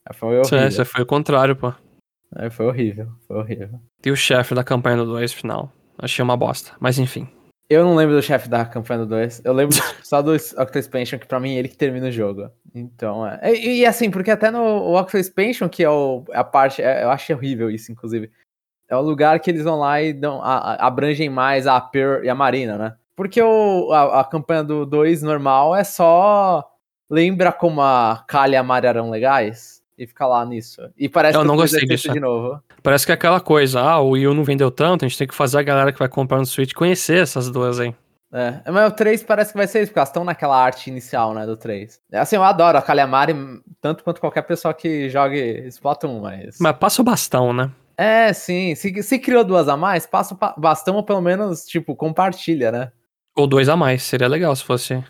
Aí 0.05 0.15
foi 0.15 0.35
é, 0.37 0.41
horrível. 0.41 0.69
isso 0.69 0.85
foi 0.85 1.03
o 1.03 1.07
contrário, 1.07 1.57
pô. 1.57 1.73
Aí 2.35 2.51
foi 2.51 2.67
horrível, 2.67 3.09
foi 3.27 3.37
horrível. 3.37 3.81
E 4.05 4.11
o 4.11 4.17
chefe 4.17 4.55
da 4.55 4.65
campanha 4.65 4.97
do 4.99 5.07
2 5.07 5.33
final. 5.33 5.71
Achei 5.99 6.23
uma 6.23 6.37
bosta. 6.37 6.73
Mas 6.81 6.99
enfim. 6.99 7.29
Eu 7.69 7.85
não 7.85 7.95
lembro 7.97 8.15
do 8.15 8.23
chefe 8.23 8.49
da 8.49 8.65
campanha 8.65 9.01
do 9.01 9.07
2. 9.07 9.43
Eu 9.45 9.53
lembro 9.53 9.75
só 10.05 10.23
do 10.23 10.33
Octo 10.35 10.79
Expansion, 10.79 11.19
que 11.19 11.27
pra 11.27 11.41
mim 11.41 11.55
é 11.57 11.59
ele 11.59 11.69
que 11.69 11.77
termina 11.77 12.07
o 12.09 12.12
jogo. 12.12 12.51
Então, 12.75 13.27
é. 13.27 13.41
E, 13.55 13.79
e 13.81 13.87
assim, 13.87 14.11
porque 14.11 14.31
até 14.31 14.51
no 14.51 14.95
Octo 14.97 15.17
Expansion, 15.19 15.69
que 15.69 15.83
é 15.83 15.91
o, 15.91 16.25
a 16.33 16.45
parte. 16.45 16.83
é- 16.83 17.03
eu 17.05 17.11
achei 17.11 17.35
horrível 17.35 17.71
isso, 17.71 17.91
inclusive. 17.91 18.31
É 18.89 18.97
o 18.97 19.01
lugar 19.01 19.41
que 19.41 19.51
eles 19.51 19.65
vão 19.65 19.79
lá 19.81 20.01
e 20.01 20.12
dão, 20.12 20.41
a- 20.43 20.75
a- 20.75 20.87
abrangem 20.87 21.29
mais 21.29 21.67
a 21.67 21.81
Pearl 21.81 22.25
e 22.25 22.29
a 22.29 22.35
Marina, 22.35 22.77
né? 22.79 22.95
Porque 23.17 23.41
o, 23.43 23.91
a, 23.93 24.21
a 24.21 24.25
campanha 24.25 24.62
do 24.62 24.85
2 24.87 25.23
normal 25.23 25.75
é 25.75 25.83
só. 25.83 26.62
Lembra 27.11 27.51
como 27.53 27.81
a 27.81 28.25
Kali 28.29 28.53
e 28.55 28.57
a 28.57 28.62
Mari 28.62 28.87
eram 28.87 29.11
legais? 29.11 29.81
E 29.98 30.06
fica 30.06 30.26
lá 30.26 30.44
nisso. 30.44 30.82
E 30.96 31.09
parece 31.09 31.37
Eu 31.37 31.42
que 31.42 31.48
não 31.48 31.56
gostei 31.56 31.82
é 31.82 31.87
disso. 31.87 32.12
de 32.12 32.20
novo. 32.20 32.61
Parece 32.82 33.06
que 33.06 33.12
é 33.12 33.14
aquela 33.14 33.40
coisa, 33.40 33.80
ah, 33.80 34.00
o 34.00 34.11
Wii 34.11 34.28
U 34.28 34.35
não 34.35 34.44
vendeu 34.44 34.70
tanto, 34.70 35.04
a 35.04 35.09
gente 35.09 35.16
tem 35.18 35.26
que 35.26 35.35
fazer 35.35 35.59
a 35.59 35.62
galera 35.62 35.92
que 35.92 35.98
vai 35.98 36.09
comprar 36.09 36.38
no 36.38 36.46
Switch 36.46 36.72
conhecer 36.74 37.22
essas 37.22 37.50
duas 37.50 37.80
aí. 37.80 37.94
É, 38.32 38.70
mas 38.70 38.92
o 38.92 38.94
3 38.94 39.22
parece 39.22 39.52
que 39.52 39.56
vai 39.56 39.66
ser 39.66 39.80
isso, 39.82 39.90
porque 39.90 39.98
elas 39.98 40.09
estão 40.09 40.24
naquela 40.24 40.61
arte 40.62 40.90
inicial, 40.90 41.32
né, 41.32 41.46
do 41.46 41.56
3. 41.56 41.98
Assim, 42.12 42.37
eu 42.37 42.42
adoro 42.42 42.76
a 42.76 42.82
Kalyamari, 42.82 43.35
tanto 43.80 44.04
quanto 44.04 44.20
qualquer 44.20 44.42
pessoa 44.42 44.74
que 44.74 45.09
jogue 45.09 45.64
Splatoon, 45.68 46.20
mas... 46.20 46.59
Mas 46.61 46.76
passa 46.76 47.00
o 47.00 47.04
bastão, 47.04 47.52
né? 47.52 47.70
É, 47.96 48.32
sim. 48.32 48.74
Se, 48.74 49.02
se 49.02 49.18
criou 49.18 49.42
duas 49.42 49.68
a 49.68 49.76
mais, 49.76 50.06
passa 50.06 50.35
o 50.35 50.61
bastão 50.61 50.96
ou 50.96 51.02
pelo 51.02 51.22
menos, 51.22 51.64
tipo, 51.64 51.96
compartilha, 51.96 52.70
né? 52.70 52.92
Ou 53.35 53.46
dois 53.46 53.68
a 53.68 53.76
mais, 53.76 54.02
seria 54.02 54.28
legal 54.28 54.54
se 54.54 54.64
fosse 54.64 55.02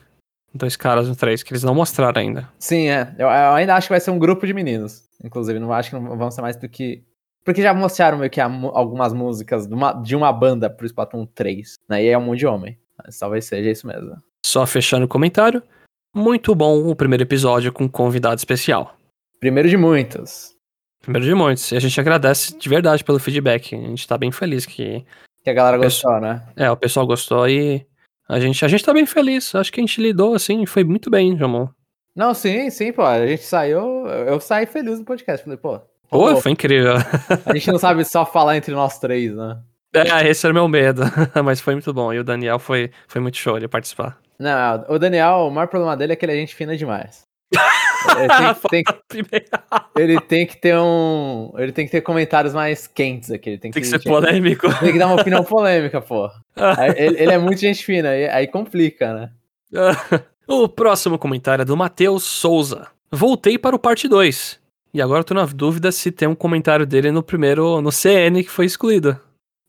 dois 0.54 0.76
caras 0.76 1.08
no 1.08 1.16
três, 1.16 1.42
que 1.42 1.52
eles 1.52 1.62
não 1.62 1.74
mostraram 1.74 2.20
ainda. 2.20 2.48
Sim, 2.58 2.88
é. 2.88 3.14
Eu, 3.18 3.26
eu, 3.26 3.54
ainda 3.54 3.74
acho 3.74 3.86
que 3.88 3.92
vai 3.92 4.00
ser 4.00 4.10
um 4.10 4.18
grupo 4.18 4.46
de 4.46 4.54
meninos. 4.54 5.04
Inclusive, 5.22 5.58
não 5.58 5.72
acho 5.72 5.90
que 5.90 5.96
não 5.96 6.16
vão 6.16 6.30
ser 6.30 6.42
mais 6.42 6.56
do 6.56 6.68
que. 6.68 7.04
Porque 7.44 7.62
já 7.62 7.72
mostraram 7.72 8.18
meio 8.18 8.30
que 8.30 8.40
algumas 8.40 9.12
músicas 9.12 9.66
de 9.66 9.74
uma, 9.74 9.92
de 9.92 10.16
uma 10.16 10.32
banda 10.32 10.68
pro 10.68 10.86
Splatoon 10.86 11.26
3, 11.26 11.76
né? 11.88 12.02
E 12.02 12.08
é 12.08 12.18
um 12.18 12.22
monte 12.22 12.40
de 12.40 12.46
homem. 12.46 12.78
Mas 13.04 13.18
talvez 13.18 13.44
seja 13.44 13.70
isso 13.70 13.86
mesmo. 13.86 14.16
Só 14.44 14.66
fechando 14.66 15.04
o 15.04 15.08
comentário. 15.08 15.62
Muito 16.14 16.54
bom 16.54 16.88
o 16.88 16.96
primeiro 16.96 17.22
episódio 17.22 17.72
com 17.72 17.88
convidado 17.88 18.36
especial. 18.36 18.96
Primeiro 19.38 19.68
de 19.68 19.76
muitos. 19.76 20.56
Primeiro 21.02 21.26
de 21.26 21.34
muitos. 21.34 21.70
E 21.70 21.76
a 21.76 21.80
gente 21.80 22.00
agradece 22.00 22.56
de 22.58 22.68
verdade 22.68 23.04
pelo 23.04 23.18
feedback. 23.18 23.74
A 23.74 23.78
gente 23.78 24.08
tá 24.08 24.18
bem 24.18 24.32
feliz 24.32 24.66
que. 24.66 25.04
Que 25.44 25.50
a 25.50 25.54
galera 25.54 25.76
gostou, 25.76 26.10
pessoal, 26.10 26.20
né? 26.20 26.42
É, 26.56 26.70
o 26.70 26.76
pessoal 26.76 27.06
gostou 27.06 27.48
e 27.48 27.86
a 28.28 28.40
gente, 28.40 28.64
a 28.64 28.68
gente 28.68 28.84
tá 28.84 28.92
bem 28.92 29.06
feliz. 29.06 29.54
Acho 29.54 29.72
que 29.72 29.80
a 29.80 29.82
gente 29.82 30.00
lidou 30.00 30.34
assim, 30.34 30.66
foi 30.66 30.84
muito 30.84 31.10
bem, 31.10 31.36
Jamon. 31.36 31.68
Não, 32.14 32.32
sim, 32.32 32.70
sim, 32.70 32.92
pô. 32.92 33.02
A 33.02 33.26
gente 33.26 33.42
saiu. 33.42 34.06
Eu 34.06 34.40
saí 34.40 34.66
feliz 34.66 34.98
do 34.98 35.04
podcast. 35.04 35.44
Falei, 35.44 35.58
pô. 35.58 35.78
Pô, 36.08 36.34
pô 36.34 36.36
foi 36.36 36.52
incrível. 36.52 36.94
A 37.44 37.52
gente 37.52 37.70
não 37.70 37.78
sabe 37.78 38.04
só 38.04 38.24
falar 38.24 38.56
entre 38.56 38.74
nós 38.74 38.98
três, 38.98 39.34
né? 39.34 39.58
É, 39.94 40.28
esse 40.28 40.46
era 40.46 40.54
meu 40.54 40.66
medo. 40.66 41.02
Mas 41.44 41.60
foi 41.60 41.74
muito 41.74 41.92
bom. 41.92 42.12
E 42.12 42.18
o 42.18 42.24
Daniel 42.24 42.58
foi, 42.58 42.90
foi 43.06 43.20
muito 43.20 43.36
show 43.36 43.60
de 43.60 43.68
participar. 43.68 44.18
Não, 44.38 44.84
o 44.88 44.98
Daniel, 44.98 45.46
o 45.46 45.50
maior 45.50 45.66
problema 45.66 45.96
dele 45.96 46.12
é 46.12 46.16
que 46.16 46.24
ele 46.24 46.32
é 46.32 46.36
gente 46.36 46.54
fina 46.54 46.76
demais. 46.76 47.22
Ele 48.18 48.54
tem, 48.70 48.84
tem, 49.08 49.24
ele 49.96 50.20
tem, 50.20 50.46
que 50.46 50.56
ter 50.56 50.76
um. 50.78 51.52
Ele 51.56 51.72
tem 51.72 51.86
que 51.86 51.92
ter 51.92 52.00
comentários 52.00 52.54
mais 52.54 52.86
quentes 52.86 53.30
aqui. 53.30 53.50
Ele 53.50 53.58
tem 53.58 53.70
que, 53.70 53.80
tem 53.80 53.82
que 53.82 53.88
ser 53.88 54.08
polêmico. 54.08 54.66
Tem 54.80 54.92
que 54.92 54.98
dar 54.98 55.06
uma 55.06 55.20
opinião 55.20 55.44
polêmica, 55.44 56.00
pô. 56.00 56.30
ele, 56.96 57.22
ele, 57.22 57.32
é 57.32 57.38
muito 57.38 57.60
gente 57.60 57.84
fina, 57.84 58.10
aí, 58.10 58.28
aí 58.28 58.46
complica, 58.46 59.12
né? 59.12 59.30
o 60.46 60.68
próximo 60.68 61.18
comentário 61.18 61.62
é 61.62 61.64
do 61.64 61.76
Matheus 61.76 62.24
Souza. 62.24 62.88
Voltei 63.10 63.58
para 63.58 63.76
o 63.76 63.78
parte 63.78 64.08
2. 64.08 64.58
E 64.94 65.02
agora 65.02 65.20
eu 65.20 65.24
tô 65.24 65.34
na 65.34 65.44
dúvida 65.44 65.92
se 65.92 66.10
tem 66.10 66.26
um 66.26 66.34
comentário 66.34 66.86
dele 66.86 67.10
no 67.10 67.22
primeiro, 67.22 67.80
no 67.80 67.92
CN 67.92 68.42
que 68.42 68.50
foi 68.50 68.64
excluído. 68.64 69.20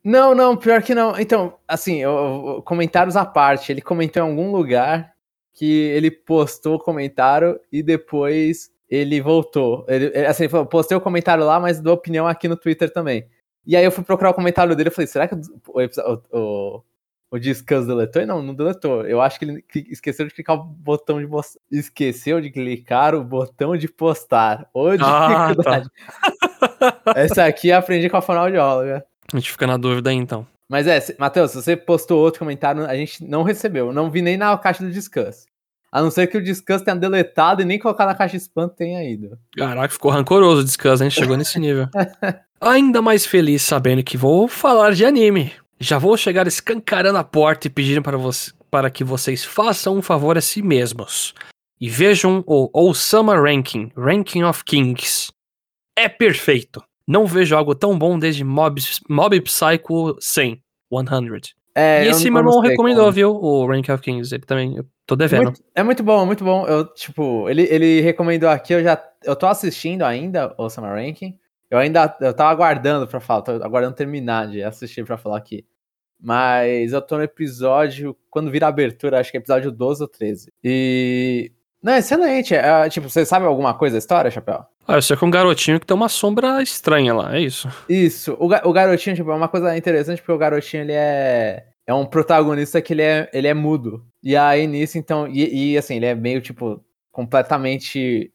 Não, 0.04 0.34
não, 0.34 0.56
pior 0.56 0.82
que 0.82 0.96
não. 0.96 1.20
Então, 1.20 1.56
assim, 1.68 1.98
eu, 1.98 2.12
eu, 2.56 2.62
comentários 2.62 3.18
à 3.18 3.26
parte. 3.26 3.72
Ele 3.72 3.82
comentou 3.82 4.24
em 4.24 4.30
algum 4.30 4.52
lugar 4.54 5.12
que 5.58 5.66
ele 5.66 6.12
postou 6.12 6.76
o 6.76 6.80
comentário 6.80 7.60
e 7.72 7.82
depois 7.82 8.70
ele 8.88 9.20
voltou. 9.20 9.84
Ele, 9.88 10.16
assim, 10.28 10.44
ele 10.44 10.52
falou, 10.52 10.68
postei 10.68 10.96
o 10.96 11.02
comentário 11.02 11.44
lá, 11.44 11.60
mas 11.60 11.82
dou 11.82 11.96
opinião 11.96 12.28
aqui 12.28 12.48
no 12.48 12.56
Twitter 12.56 12.94
também. 12.94 13.28
E 13.66 13.76
aí 13.76 13.84
eu 13.84 13.92
fui 13.92 14.04
procurar 14.04 14.30
o 14.30 14.36
comentário 14.36 14.76
dele 14.76 14.90
e 14.90 14.92
falei, 14.92 15.08
será 15.08 15.28
que 15.28 15.34
o, 15.34 15.42
o, 15.68 16.22
o, 16.32 16.84
o 17.32 17.40
Discuss 17.40 17.88
deletou? 17.88 18.22
E 18.22 18.26
não, 18.28 18.44
não 18.44 18.54
deletou. 18.54 19.04
Eu 19.08 19.20
acho 19.20 19.40
que 19.40 19.46
ele 19.46 19.66
esqueceu 19.90 20.28
de 20.28 20.34
clicar 20.34 20.58
o 20.58 20.64
botão 20.64 21.20
de 21.20 21.28
esqueceu 21.72 22.40
de 22.40 22.52
clicar 22.52 23.16
o 23.16 23.24
botão 23.24 23.76
de 23.76 23.88
postar. 23.88 24.70
Ô, 24.72 24.92
dificuldade. 24.92 25.90
Ah, 26.62 26.62
tá. 26.94 27.02
Essa 27.18 27.46
aqui 27.46 27.70
eu 27.70 27.78
aprendi 27.78 28.12
com 28.12 28.18
a 28.18 28.22
fonoaudióloga. 28.22 29.04
A 29.34 29.38
gente 29.38 29.52
fica 29.52 29.66
na 29.66 29.76
dúvida 29.76 30.12
aí, 30.12 30.16
então. 30.16 30.46
Mas 30.70 30.86
é, 30.86 31.00
Matheus, 31.18 31.52
se 31.52 31.62
você 31.62 31.78
postou 31.78 32.20
outro 32.20 32.40
comentário, 32.40 32.86
a 32.86 32.96
gente 32.96 33.24
não 33.24 33.44
recebeu. 33.44 33.94
Não 33.94 34.12
vi 34.12 34.22
nem 34.22 34.38
na 34.38 34.58
caixa 34.58 34.84
do 34.84 34.92
Discuss. 34.92 35.46
A 35.92 36.02
não 36.02 36.12
ser 36.12 36.28
que 36.28 36.38
o 36.38 36.44
Discuss 36.44 36.82
tenha 36.82 36.98
deletado 36.98 37.62
e 37.62 37.66
nem 37.66 37.80
colocado 37.80 38.08
na 38.08 38.16
caixa 38.16 38.36
spam 38.36 38.68
tenha 38.68 39.04
ido. 39.10 39.38
Caraca, 39.56 39.94
ficou 39.94 40.12
rancoroso 40.12 40.62
o 40.62 40.64
Discuss, 40.64 41.02
a 41.02 41.06
gente 41.06 41.16
chegou 41.16 41.38
nesse 41.38 41.58
nível. 41.60 41.88
Ainda 42.60 43.02
mais 43.02 43.26
feliz 43.26 43.62
sabendo 43.62 44.04
que 44.04 44.18
vou 44.18 44.48
falar 44.48 44.94
de 44.94 45.06
anime. 45.06 45.54
Já 45.80 45.98
vou 45.98 46.18
chegar 46.18 46.48
escancarando 46.48 47.18
a 47.18 47.24
porta 47.24 47.68
e 47.68 47.70
pedindo 47.70 48.02
para, 48.02 48.18
você, 48.18 48.52
para 48.70 48.90
que 48.90 49.04
vocês 49.04 49.46
façam 49.46 49.96
um 49.96 50.02
favor 50.02 50.38
a 50.38 50.42
si 50.42 50.62
mesmos. 50.62 51.34
E 51.80 51.88
vejam 51.88 52.44
o 52.48 52.70
Osama 52.74 53.40
Ranking, 53.40 53.92
Ranking 53.96 54.44
of 54.44 54.64
Kings. 54.66 55.32
É 55.96 56.10
perfeito. 56.10 56.84
Não 57.08 57.26
vejo 57.26 57.56
algo 57.56 57.74
tão 57.74 57.98
bom 57.98 58.20
desde 58.20 58.44
Mob, 58.44 58.82
Mob 59.10 59.42
Psycho 59.42 60.18
100, 60.20 60.62
100. 60.92 61.42
É, 61.74 62.06
e 62.06 62.08
esse 62.10 62.30
meu 62.32 62.40
irmão 62.40 62.60
recomendou, 62.60 63.04
como. 63.04 63.14
viu? 63.14 63.30
O 63.36 63.68
Rank 63.68 63.88
of 63.90 64.02
Kings. 64.02 64.34
Ele 64.34 64.44
também. 64.44 64.78
Eu 64.78 64.86
tô 65.06 65.16
devendo. 65.16 65.44
Muito, 65.44 65.64
é 65.76 65.84
muito 65.84 66.04
bom, 66.04 66.26
muito 66.26 66.44
bom. 66.44 66.66
Eu, 66.66 66.86
tipo, 66.94 67.48
ele, 67.48 67.64
ele 67.70 68.02
recomendou 68.02 68.50
aqui, 68.50 68.74
eu 68.74 68.84
já. 68.84 69.02
Eu 69.24 69.36
tô 69.36 69.46
assistindo 69.46 70.02
ainda 70.02 70.54
o 70.58 70.70
Summer 70.70 70.92
Ranking. 70.94 71.38
Eu 71.70 71.78
ainda. 71.78 72.18
Eu 72.20 72.34
tava 72.34 72.50
aguardando 72.50 73.08
pra 73.08 73.20
falar, 73.20 73.44
tô 73.44 73.52
aguardando 73.52 73.96
terminar 73.96 74.48
de 74.48 74.64
assistir 74.64 75.06
pra 75.06 75.18
falar 75.18 75.38
aqui. 75.38 75.66
Mas 76.20 76.94
eu 76.94 77.02
tô 77.02 77.16
no 77.16 77.24
episódio. 77.24 78.18
Quando 78.30 78.50
vira 78.50 78.66
a 78.66 78.70
abertura, 78.70 79.20
acho 79.20 79.30
que 79.30 79.38
é 79.38 79.40
episódio 79.40 79.72
12 79.72 80.02
ou 80.02 80.08
13. 80.08 80.52
E. 80.64 81.52
Não, 81.88 81.96
excelente. 81.96 82.54
É, 82.54 82.90
tipo, 82.90 83.10
você 83.10 83.26
sabe 83.26 83.46
alguma 83.46 83.74
coisa 83.74 83.94
da 83.94 84.00
história, 84.00 84.30
Chapéu? 84.30 84.66
Ah, 84.86 84.96
eu 84.96 85.02
sei 85.02 85.16
que 85.16 85.24
é 85.24 85.28
um 85.28 85.32
garotinho 85.32 85.80
que 85.80 85.86
tem 85.86 85.96
uma 85.96 86.10
sombra 86.10 86.62
estranha 86.62 87.14
lá, 87.14 87.38
é 87.38 87.40
isso. 87.40 87.70
Isso. 87.88 88.34
O, 88.42 88.48
o 88.48 88.74
garotinho, 88.74 89.16
tipo, 89.16 89.32
é 89.32 89.34
uma 89.34 89.48
coisa 89.48 89.78
interessante 89.78 90.20
porque 90.20 90.34
o 90.34 90.38
garotinho, 90.38 90.84
ele 90.84 90.92
é... 90.92 91.66
É 91.86 91.94
um 91.94 92.06
protagonista 92.06 92.82
que 92.82 92.92
ele 92.92 93.04
é, 93.04 93.30
ele 93.32 93.48
é 93.48 93.54
mudo. 93.54 94.06
E 94.22 94.36
aí, 94.36 94.68
nisso, 94.68 94.98
então... 94.98 95.30
E, 95.30 95.72
e 95.72 95.78
assim, 95.78 95.96
ele 95.96 96.08
é 96.08 96.14
meio, 96.14 96.42
tipo, 96.42 96.84
completamente 97.10 98.34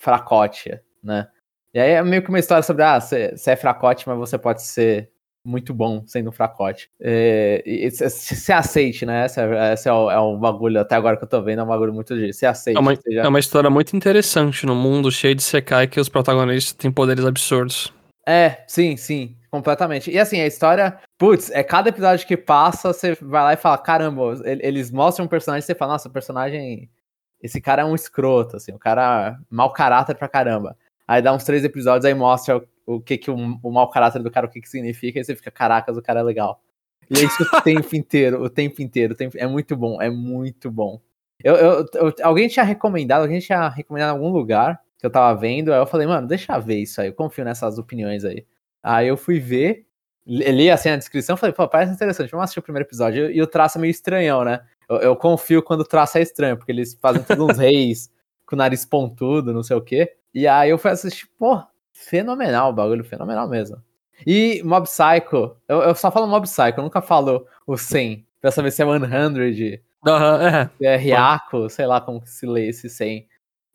fracote, 0.00 0.76
né? 1.00 1.28
E 1.72 1.78
aí 1.78 1.92
é 1.92 2.02
meio 2.02 2.20
que 2.20 2.30
uma 2.30 2.40
história 2.40 2.64
sobre, 2.64 2.82
ah, 2.82 3.00
você 3.00 3.32
é 3.46 3.54
fracote, 3.54 4.08
mas 4.08 4.18
você 4.18 4.36
pode 4.36 4.62
ser 4.62 5.08
muito 5.44 5.72
bom 5.72 6.02
sendo 6.06 6.28
um 6.28 6.32
fracote. 6.32 6.90
É, 7.00 7.62
se 7.90 8.52
aceite, 8.52 9.06
né? 9.06 9.26
Esse, 9.26 9.40
é, 9.40 9.72
esse 9.72 9.88
é, 9.88 9.92
o, 9.92 10.10
é, 10.10 10.18
o, 10.18 10.36
bagulho, 10.36 10.80
até 10.80 10.94
agora 10.94 11.16
que 11.16 11.24
eu 11.24 11.28
tô 11.28 11.42
vendo, 11.42 11.60
é 11.60 11.64
um 11.64 11.68
bagulho 11.68 11.92
muito 11.92 12.14
de 12.16 12.32
se 12.32 12.44
aceite. 12.44 12.76
É 12.76 12.80
uma, 12.80 12.94
seja... 12.96 13.20
é 13.20 13.28
uma 13.28 13.38
história 13.38 13.70
muito 13.70 13.96
interessante 13.96 14.66
no 14.66 14.74
mundo 14.74 15.10
cheio 15.10 15.34
de 15.34 15.42
Sekai 15.42 15.86
que 15.86 16.00
os 16.00 16.08
protagonistas 16.08 16.74
têm 16.74 16.90
poderes 16.90 17.24
absurdos. 17.24 17.92
É, 18.26 18.62
sim, 18.66 18.96
sim, 18.96 19.34
completamente. 19.50 20.10
E 20.10 20.18
assim, 20.18 20.38
a 20.40 20.46
história, 20.46 20.98
putz, 21.16 21.50
é 21.50 21.62
cada 21.62 21.88
episódio 21.88 22.26
que 22.26 22.36
passa, 22.36 22.92
você 22.92 23.16
vai 23.20 23.42
lá 23.42 23.52
e 23.54 23.56
fala, 23.56 23.78
caramba, 23.78 24.34
eles 24.44 24.90
mostram 24.90 25.24
um 25.24 25.28
personagem 25.28 25.64
e 25.64 25.66
você 25.66 25.74
fala, 25.74 25.92
nossa, 25.92 26.10
o 26.10 26.12
personagem, 26.12 26.90
esse 27.42 27.58
cara 27.58 27.82
é 27.82 27.84
um 27.86 27.94
escroto, 27.94 28.56
assim, 28.56 28.72
o 28.72 28.78
cara 28.78 29.38
mau 29.50 29.72
caráter 29.72 30.14
pra 30.14 30.28
caramba. 30.28 30.76
Aí 31.06 31.22
dá 31.22 31.32
uns 31.32 31.44
três 31.44 31.64
episódios, 31.64 32.04
aí 32.04 32.12
mostra 32.12 32.62
o 32.88 33.00
que 33.00 33.18
que 33.18 33.30
o, 33.30 33.36
o 33.62 33.70
mau 33.70 33.90
caráter 33.90 34.22
do 34.22 34.30
cara, 34.30 34.46
o 34.46 34.50
que 34.50 34.62
que 34.62 34.68
significa, 34.68 35.20
e 35.20 35.24
você 35.24 35.36
fica, 35.36 35.50
caracas, 35.50 35.96
o 35.96 36.02
cara 36.02 36.20
é 36.20 36.22
legal. 36.22 36.62
E 37.10 37.18
é 37.18 37.22
isso 37.22 37.42
o 37.54 37.60
tempo 37.60 37.94
inteiro, 37.94 38.42
o 38.42 38.48
tempo 38.48 38.80
inteiro, 38.80 39.12
o 39.12 39.16
tempo, 39.16 39.36
é 39.36 39.46
muito 39.46 39.76
bom, 39.76 40.00
é 40.00 40.08
muito 40.08 40.70
bom. 40.70 40.98
Eu, 41.44 41.54
eu, 41.54 41.86
eu, 41.94 42.14
alguém 42.22 42.48
tinha 42.48 42.64
recomendado, 42.64 43.22
alguém 43.22 43.40
tinha 43.40 43.68
recomendado 43.68 44.10
em 44.10 44.18
algum 44.18 44.30
lugar 44.30 44.80
que 44.98 45.04
eu 45.04 45.10
tava 45.10 45.38
vendo, 45.38 45.72
aí 45.72 45.78
eu 45.78 45.86
falei, 45.86 46.06
mano, 46.06 46.26
deixa 46.26 46.56
eu 46.56 46.62
ver 46.62 46.78
isso 46.78 47.00
aí, 47.00 47.08
eu 47.08 47.12
confio 47.12 47.44
nessas 47.44 47.78
opiniões 47.78 48.24
aí. 48.24 48.46
Aí 48.82 49.06
eu 49.06 49.18
fui 49.18 49.38
ver, 49.38 49.86
li 50.26 50.70
assim 50.70 50.88
a 50.88 50.96
descrição, 50.96 51.36
falei, 51.36 51.54
pô, 51.54 51.68
parece 51.68 51.92
interessante, 51.92 52.30
vamos 52.30 52.44
assistir 52.44 52.60
o 52.60 52.62
primeiro 52.62 52.88
episódio. 52.88 53.30
E, 53.30 53.42
o 53.42 53.46
traço 53.46 53.76
é 53.76 53.80
meio 53.82 53.90
estranhão, 53.90 54.44
né? 54.44 54.62
Eu, 54.88 54.96
eu, 54.96 55.16
confio 55.16 55.62
quando 55.62 55.82
o 55.82 55.84
traço 55.84 56.16
é 56.16 56.22
estranho, 56.22 56.56
porque 56.56 56.72
eles 56.72 56.96
fazem 57.00 57.22
todos 57.22 57.50
uns 57.50 57.58
reis 57.60 58.10
com 58.46 58.56
o 58.56 58.58
nariz 58.58 58.86
pontudo, 58.86 59.52
não 59.52 59.62
sei 59.62 59.76
o 59.76 59.82
quê. 59.82 60.14
E 60.32 60.46
aí 60.46 60.70
eu 60.70 60.78
fui 60.78 60.90
assistir, 60.90 61.28
pô, 61.38 61.62
fenomenal 61.98 62.70
o 62.70 62.72
bagulho, 62.72 63.04
fenomenal 63.04 63.48
mesmo. 63.48 63.82
E 64.26 64.62
Mob 64.64 64.86
Psycho, 64.86 65.56
eu, 65.68 65.82
eu 65.82 65.94
só 65.94 66.10
falo 66.10 66.26
Mob 66.26 66.44
Psycho, 66.44 66.78
eu 66.78 66.84
nunca 66.84 67.00
falo 67.00 67.46
o 67.66 67.76
100, 67.76 68.26
pra 68.40 68.50
saber 68.50 68.70
se 68.70 68.82
é 68.82 68.86
100, 68.86 68.94
uhum, 70.06 70.46
é. 70.46 70.70
é 70.80 70.96
Riaco, 70.96 71.68
sei 71.68 71.86
lá 71.86 72.00
como 72.00 72.22
se 72.24 72.46
lê 72.46 72.68
esse 72.68 72.88
100. 72.88 73.26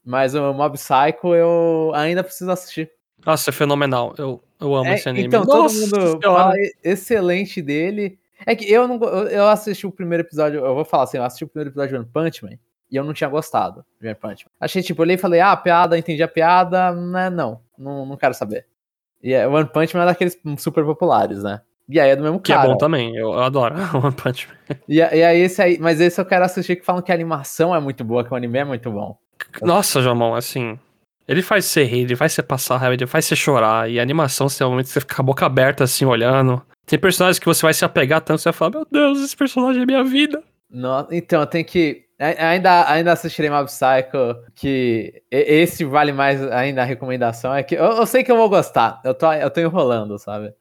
Mas 0.05 0.35
o 0.35 0.53
Mob 0.53 0.77
Psycho 0.77 1.35
eu 1.35 1.91
ainda 1.93 2.23
preciso 2.23 2.51
assistir. 2.51 2.91
Nossa, 3.25 3.51
é 3.51 3.53
fenomenal, 3.53 4.13
eu, 4.17 4.43
eu 4.59 4.75
amo 4.75 4.89
é, 4.89 4.95
esse 4.95 5.07
anime. 5.07 5.27
Então, 5.27 5.45
Nossa, 5.45 5.89
todo 5.89 6.01
mundo 6.01 6.21
fala 6.21 6.53
excelente 6.83 7.61
dele. 7.61 8.19
É 8.45 8.55
que 8.55 8.69
eu 8.69 8.87
não 8.87 9.01
eu 9.27 9.47
assisti 9.47 9.87
o 9.87 9.91
primeiro 9.91 10.23
episódio, 10.23 10.65
eu 10.65 10.75
vou 10.75 10.83
falar 10.83 11.03
assim, 11.03 11.17
eu 11.17 11.23
assisti 11.23 11.45
o 11.45 11.47
primeiro 11.47 11.69
episódio 11.69 11.91
de 11.91 12.03
One 12.03 12.09
Punch 12.11 12.43
Man 12.43 12.57
e 12.93 12.95
eu 12.95 13.03
não 13.03 13.11
tinha 13.11 13.29
gostado 13.29 13.83
de 13.99 14.07
One 14.07 14.15
Punch 14.15 14.45
Man. 14.45 14.51
Achei, 14.61 14.83
tipo, 14.83 15.01
eu 15.01 15.03
olhei 15.03 15.15
e 15.15 15.19
falei, 15.19 15.39
ah, 15.39 15.57
piada, 15.57 15.97
entendi 15.97 16.21
a 16.21 16.27
piada, 16.27 16.91
né, 16.91 17.27
não, 17.27 17.59
não, 17.75 18.05
não 18.05 18.15
quero 18.15 18.35
saber. 18.35 18.67
E 19.21 19.33
é, 19.33 19.47
One 19.47 19.67
Punch 19.67 19.95
Man 19.95 20.03
é 20.03 20.05
daqueles 20.05 20.39
super 20.59 20.85
populares, 20.85 21.41
né? 21.41 21.61
E 21.89 21.99
aí 21.99 22.11
é 22.11 22.15
do 22.15 22.21
mesmo 22.21 22.39
que 22.39 22.53
cara. 22.53 22.61
Que 22.61 22.67
é 22.67 22.71
bom 22.71 22.77
também, 22.77 23.15
eu, 23.15 23.33
eu 23.33 23.43
adoro 23.43 23.75
One 23.97 24.13
Punch 24.13 24.47
Man. 24.47 24.77
E, 24.87 24.97
e 24.97 25.01
aí 25.01 25.39
esse 25.39 25.59
aí, 25.59 25.79
mas 25.79 25.99
esse 25.99 26.21
eu 26.21 26.25
quero 26.25 26.45
assistir 26.45 26.75
que 26.75 26.85
falam 26.85 27.01
que 27.01 27.11
a 27.11 27.15
animação 27.15 27.75
é 27.75 27.79
muito 27.79 28.03
boa, 28.03 28.23
que 28.23 28.31
o 28.31 28.37
anime 28.37 28.59
é 28.59 28.63
muito 28.63 28.91
bom. 28.91 29.17
Nossa, 29.61 29.99
Jamão, 29.99 30.35
assim, 30.35 30.77
ele 31.27 31.41
faz 31.41 31.65
você 31.65 31.83
rir, 31.83 32.01
ele 32.01 32.15
faz 32.15 32.33
você 32.33 32.43
passar 32.43 32.77
raiva, 32.77 32.93
ele 32.93 33.07
faz 33.07 33.25
você 33.25 33.35
chorar, 33.35 33.89
e 33.89 33.99
a 33.99 34.03
animação, 34.03 34.47
é 34.59 34.65
um 34.65 34.69
momento 34.69 34.85
que 34.85 34.91
você 34.91 34.99
fica 34.99 35.19
a 35.19 35.25
boca 35.25 35.45
aberta, 35.45 35.83
assim, 35.83 36.05
olhando. 36.05 36.61
Tem 36.85 36.99
personagens 36.99 37.39
que 37.39 37.45
você 37.45 37.61
vai 37.63 37.73
se 37.73 37.83
apegar 37.83 38.21
tanto, 38.21 38.41
você 38.41 38.49
vai 38.49 38.53
falar, 38.53 38.71
meu 38.71 38.87
Deus, 38.89 39.19
esse 39.21 39.35
personagem 39.35 39.81
é 39.81 39.85
minha 39.85 40.03
vida. 40.03 40.43
No, 40.69 41.07
então, 41.11 41.41
eu 41.41 41.47
tenho 41.47 41.65
que. 41.65 42.02
Ainda, 42.19 42.89
ainda 42.89 43.11
assistirei 43.11 43.49
Mob 43.49 43.65
Psycho, 43.65 44.43
que 44.55 45.23
esse 45.31 45.83
vale 45.83 46.13
mais 46.13 46.41
ainda 46.51 46.81
a 46.81 46.85
recomendação. 46.85 47.53
É 47.53 47.63
que 47.63 47.75
eu, 47.75 47.83
eu, 47.83 48.05
sei 48.05 48.23
que 48.23 48.31
eu 48.31 48.37
vou 48.37 48.49
gostar, 48.49 49.01
eu 49.03 49.13
tô, 49.13 49.31
eu 49.33 49.49
tô 49.49 49.59
enrolando, 49.59 50.17
sabe? 50.17 50.53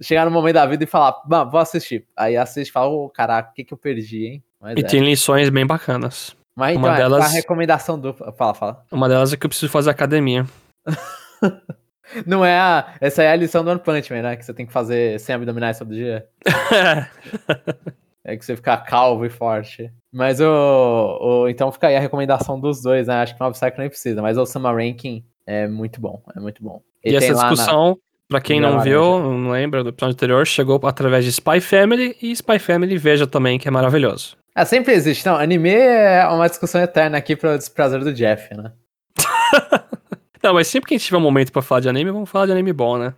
Chegar 0.00 0.24
no 0.24 0.30
momento 0.30 0.54
da 0.54 0.66
vida 0.66 0.84
e 0.84 0.86
falar, 0.86 1.20
vou 1.50 1.60
assistir. 1.60 2.06
Aí 2.16 2.36
assiste 2.36 2.70
e 2.70 2.72
fala, 2.72 2.88
oh, 2.88 3.10
caraca, 3.10 3.50
o 3.50 3.54
que, 3.54 3.64
que 3.64 3.74
eu 3.74 3.78
perdi, 3.78 4.26
hein? 4.26 4.44
Mas 4.60 4.76
e 4.76 4.80
é. 4.80 4.82
tem 4.82 5.00
lições 5.00 5.48
bem 5.50 5.66
bacanas. 5.66 6.34
Mas 6.54 6.76
uma 6.76 6.88
então, 6.88 6.94
é, 6.94 6.98
delas, 6.98 7.24
a 7.24 7.28
recomendação 7.28 7.98
dupla. 7.98 8.32
Fala, 8.32 8.54
fala. 8.54 8.84
Uma 8.90 9.08
delas 9.08 9.32
é 9.32 9.36
que 9.36 9.46
eu 9.46 9.50
preciso 9.50 9.70
fazer 9.70 9.90
academia. 9.90 10.46
Não 12.26 12.44
é 12.44 12.58
a. 12.58 12.94
Essa 13.00 13.22
é 13.22 13.30
a 13.30 13.36
lição 13.36 13.64
do 13.64 13.70
One 13.70 13.80
Punch 13.80 14.12
Man, 14.12 14.22
né? 14.22 14.36
Que 14.36 14.44
você 14.44 14.52
tem 14.52 14.66
que 14.66 14.72
fazer 14.72 15.18
100 15.20 15.36
abdominais 15.36 15.78
todo 15.78 15.94
dia. 15.94 16.26
é 18.24 18.36
que 18.36 18.44
você 18.44 18.56
ficar 18.56 18.78
calvo 18.78 19.24
e 19.24 19.30
forte. 19.30 19.92
Mas 20.12 20.40
o, 20.40 20.46
o. 20.46 21.48
Então 21.48 21.70
fica 21.72 21.88
aí 21.88 21.96
a 21.96 22.00
recomendação 22.00 22.58
dos 22.58 22.82
dois, 22.82 23.06
né? 23.06 23.22
Acho 23.22 23.36
que 23.36 23.42
o 23.42 23.50
Psycho 23.50 23.78
nem 23.78 23.88
precisa, 23.88 24.20
mas 24.20 24.36
o 24.36 24.46
Summer 24.46 24.74
Ranking 24.74 25.24
é 25.46 25.66
muito 25.66 26.00
bom. 26.00 26.22
É 26.36 26.40
muito 26.40 26.62
bom. 26.62 26.82
E, 27.04 27.12
e 27.12 27.16
essa 27.16 27.32
discussão, 27.32 27.90
na... 27.90 27.96
pra 28.28 28.40
quem 28.40 28.60
não 28.60 28.80
viu, 28.80 29.20
não 29.20 29.50
lembra 29.50 29.82
do 29.82 29.90
episódio 29.90 30.14
anterior, 30.14 30.46
chegou 30.46 30.80
através 30.84 31.24
de 31.24 31.30
Spy 31.30 31.60
Family 31.60 32.16
e 32.20 32.30
Spy 32.32 32.58
Family 32.58 32.96
veja 32.98 33.26
também, 33.26 33.58
que 33.58 33.68
é 33.68 33.70
maravilhoso. 33.70 34.36
É, 34.54 34.64
sempre 34.64 34.92
existe. 34.92 35.24
Não, 35.24 35.36
anime 35.36 35.70
é 35.70 36.26
uma 36.26 36.48
discussão 36.48 36.80
eterna 36.80 37.16
aqui 37.16 37.36
pro 37.36 37.56
desprazer 37.56 38.00
do 38.00 38.12
Jeff, 38.12 38.54
né? 38.54 38.72
Não, 40.42 40.54
mas 40.54 40.68
sempre 40.68 40.88
que 40.88 40.94
a 40.94 40.98
gente 40.98 41.06
tiver 41.06 41.18
um 41.18 41.22
momento 41.22 41.52
para 41.52 41.62
falar 41.62 41.80
de 41.80 41.88
anime, 41.88 42.10
vamos 42.10 42.28
falar 42.28 42.46
de 42.46 42.52
anime 42.52 42.72
bom, 42.72 42.98
né? 42.98 43.14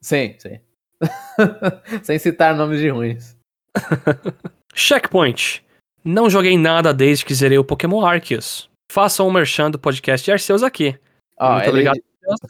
Sim, 0.00 0.34
sim. 0.38 0.58
Sem 2.02 2.18
citar 2.18 2.54
nomes 2.54 2.80
de 2.80 2.88
ruins. 2.88 3.33
Checkpoint. 4.74 5.64
Não 6.04 6.28
joguei 6.28 6.58
nada 6.58 6.92
desde 6.92 7.24
que 7.24 7.34
zerei 7.34 7.58
o 7.58 7.64
Pokémon 7.64 8.04
Arceus. 8.04 8.68
Façam 8.90 9.26
um 9.26 9.32
merchan 9.32 9.70
do 9.70 9.78
podcast 9.78 10.24
de 10.24 10.32
Arceus 10.32 10.62
aqui. 10.62 10.98
Oh, 11.40 11.52
Muito 11.52 11.62
ele... 11.62 11.70
obrigado. 11.70 12.00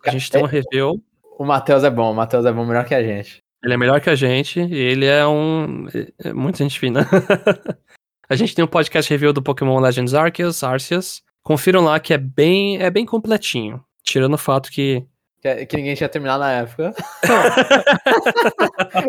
A 0.04 0.10
gente 0.10 0.30
tem 0.30 0.42
um 0.42 0.46
review. 0.46 1.02
O 1.38 1.44
Matheus 1.44 1.84
é 1.84 1.90
bom, 1.90 2.12
o 2.12 2.14
Matheus 2.14 2.44
é 2.44 2.52
bom 2.52 2.64
melhor 2.64 2.84
que 2.84 2.94
a 2.94 3.02
gente. 3.02 3.42
Ele 3.62 3.74
é 3.74 3.76
melhor 3.76 4.00
que 4.00 4.10
a 4.10 4.14
gente 4.14 4.60
e 4.60 4.76
ele 4.76 5.06
é 5.06 5.26
um. 5.26 5.86
É 6.22 6.32
muita 6.32 6.58
gente 6.58 6.78
fina. 6.78 7.08
a 8.28 8.36
gente 8.36 8.54
tem 8.54 8.64
um 8.64 8.68
podcast 8.68 9.10
review 9.10 9.32
do 9.32 9.42
Pokémon 9.42 9.80
Legends 9.80 10.14
Arceus, 10.14 10.62
Arceus. 10.62 11.22
Confiram 11.42 11.82
lá 11.82 11.98
que 11.98 12.12
é 12.12 12.18
bem, 12.18 12.82
é 12.82 12.90
bem 12.90 13.06
completinho. 13.06 13.82
Tirando 14.02 14.34
o 14.34 14.38
fato 14.38 14.70
que. 14.70 15.04
Que, 15.40 15.66
que 15.66 15.76
ninguém 15.76 15.94
tinha 15.94 16.08
terminado 16.08 16.40
na 16.40 16.52
época. 16.52 16.94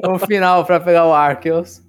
o 0.07 0.19
final 0.19 0.65
pra 0.65 0.79
pegar 0.79 1.05
o 1.05 1.13
Arceus. 1.13 1.81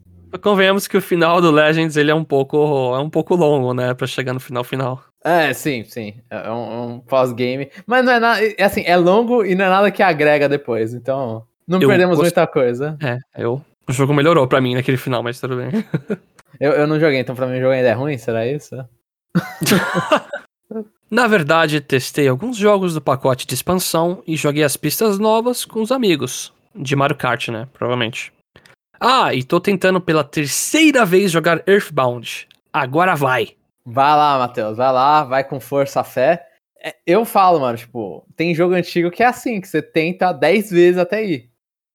Convenhamos 0.43 0.87
que 0.87 0.97
o 0.97 1.03
final 1.03 1.41
do 1.41 1.51
Legends 1.51 1.97
ele 1.97 2.11
é 2.11 2.15
um 2.15 2.25
pouco 2.25 2.95
é 2.95 2.99
um 2.99 3.11
pouco 3.11 3.35
longo, 3.35 3.73
né, 3.73 3.95
para 3.95 4.07
chegar 4.07 4.33
no 4.33 4.41
final 4.41 4.65
final. 4.65 5.03
É, 5.25 5.53
sim, 5.53 5.85
sim. 5.85 6.15
É 6.31 6.51
um, 6.51 6.73
é 6.73 6.87
um 6.87 7.01
pós-game, 7.01 7.71
mas 7.87 8.05
não 8.05 8.12
é 8.12 8.21
nada, 8.21 8.41
é 8.45 8.62
assim, 8.62 8.83
é 8.87 8.97
longo 8.97 9.45
e 9.45 9.55
não 9.55 9.65
é 9.65 9.69
nada 9.69 9.91
que 9.91 10.03
agrega 10.03 10.49
depois. 10.49 10.95
Então, 10.95 11.45
não 11.67 11.81
eu 11.81 11.89
perdemos 11.89 12.17
gost... 12.17 12.27
muita 12.27 12.47
coisa. 12.47 12.97
É, 13.03 13.19
eu 13.37 13.62
o 13.89 13.93
jogo 13.93 14.12
melhorou 14.12 14.47
para 14.49 14.61
mim 14.61 14.75
naquele 14.75 14.97
final, 14.97 15.23
mas 15.23 15.41
tudo 15.41 15.57
bem. 15.57 15.71
eu, 16.61 16.73
eu 16.73 16.87
não 16.87 16.99
joguei, 16.99 17.21
então 17.21 17.37
pra 17.37 17.47
mim 17.47 17.59
o 17.59 17.61
jogo 17.61 17.73
ainda 17.73 17.89
é 17.89 17.93
ruim, 17.93 18.19
será 18.19 18.47
isso? 18.47 18.75
Na 21.09 21.29
verdade, 21.29 21.81
testei 21.81 22.27
alguns 22.27 22.57
jogos 22.57 22.95
do 22.95 23.01
pacote 23.01 23.47
de 23.47 23.55
expansão 23.55 24.25
e 24.27 24.35
joguei 24.35 24.65
as 24.65 24.77
pistas 24.77 25.21
novas 25.21 25.65
com 25.65 25.81
os 25.81 25.93
amigos. 25.93 26.53
De 26.75 26.97
Mario 26.97 27.17
Kart, 27.17 27.49
né? 27.49 27.69
Provavelmente. 27.73 28.33
Ah, 29.01 29.35
e 29.35 29.43
tô 29.43 29.61
tentando 29.61 30.01
pela 30.01 30.25
terceira 30.25 31.05
vez 31.05 31.31
jogar 31.31 31.63
Earthbound. 31.67 32.49
Agora 32.73 33.15
vai. 33.15 33.57
Vai 33.85 34.17
lá, 34.17 34.39
Matheus, 34.39 34.77
vai 34.77 34.93
lá, 34.93 35.25
vai 35.25 35.45
com 35.45 35.61
força, 35.61 36.03
fé. 36.03 36.47
É, 36.83 36.95
eu 37.07 37.25
falo, 37.25 37.61
mano, 37.61 37.79
tipo, 37.79 38.27
tem 38.37 38.55
jogo 38.55 38.75
antigo 38.75 39.11
que 39.11 39.23
é 39.23 39.27
assim, 39.27 39.61
que 39.61 39.69
você 39.69 39.81
tenta 39.81 40.33
10 40.33 40.71
vezes 40.71 40.99
até 40.99 41.25
ir. 41.25 41.51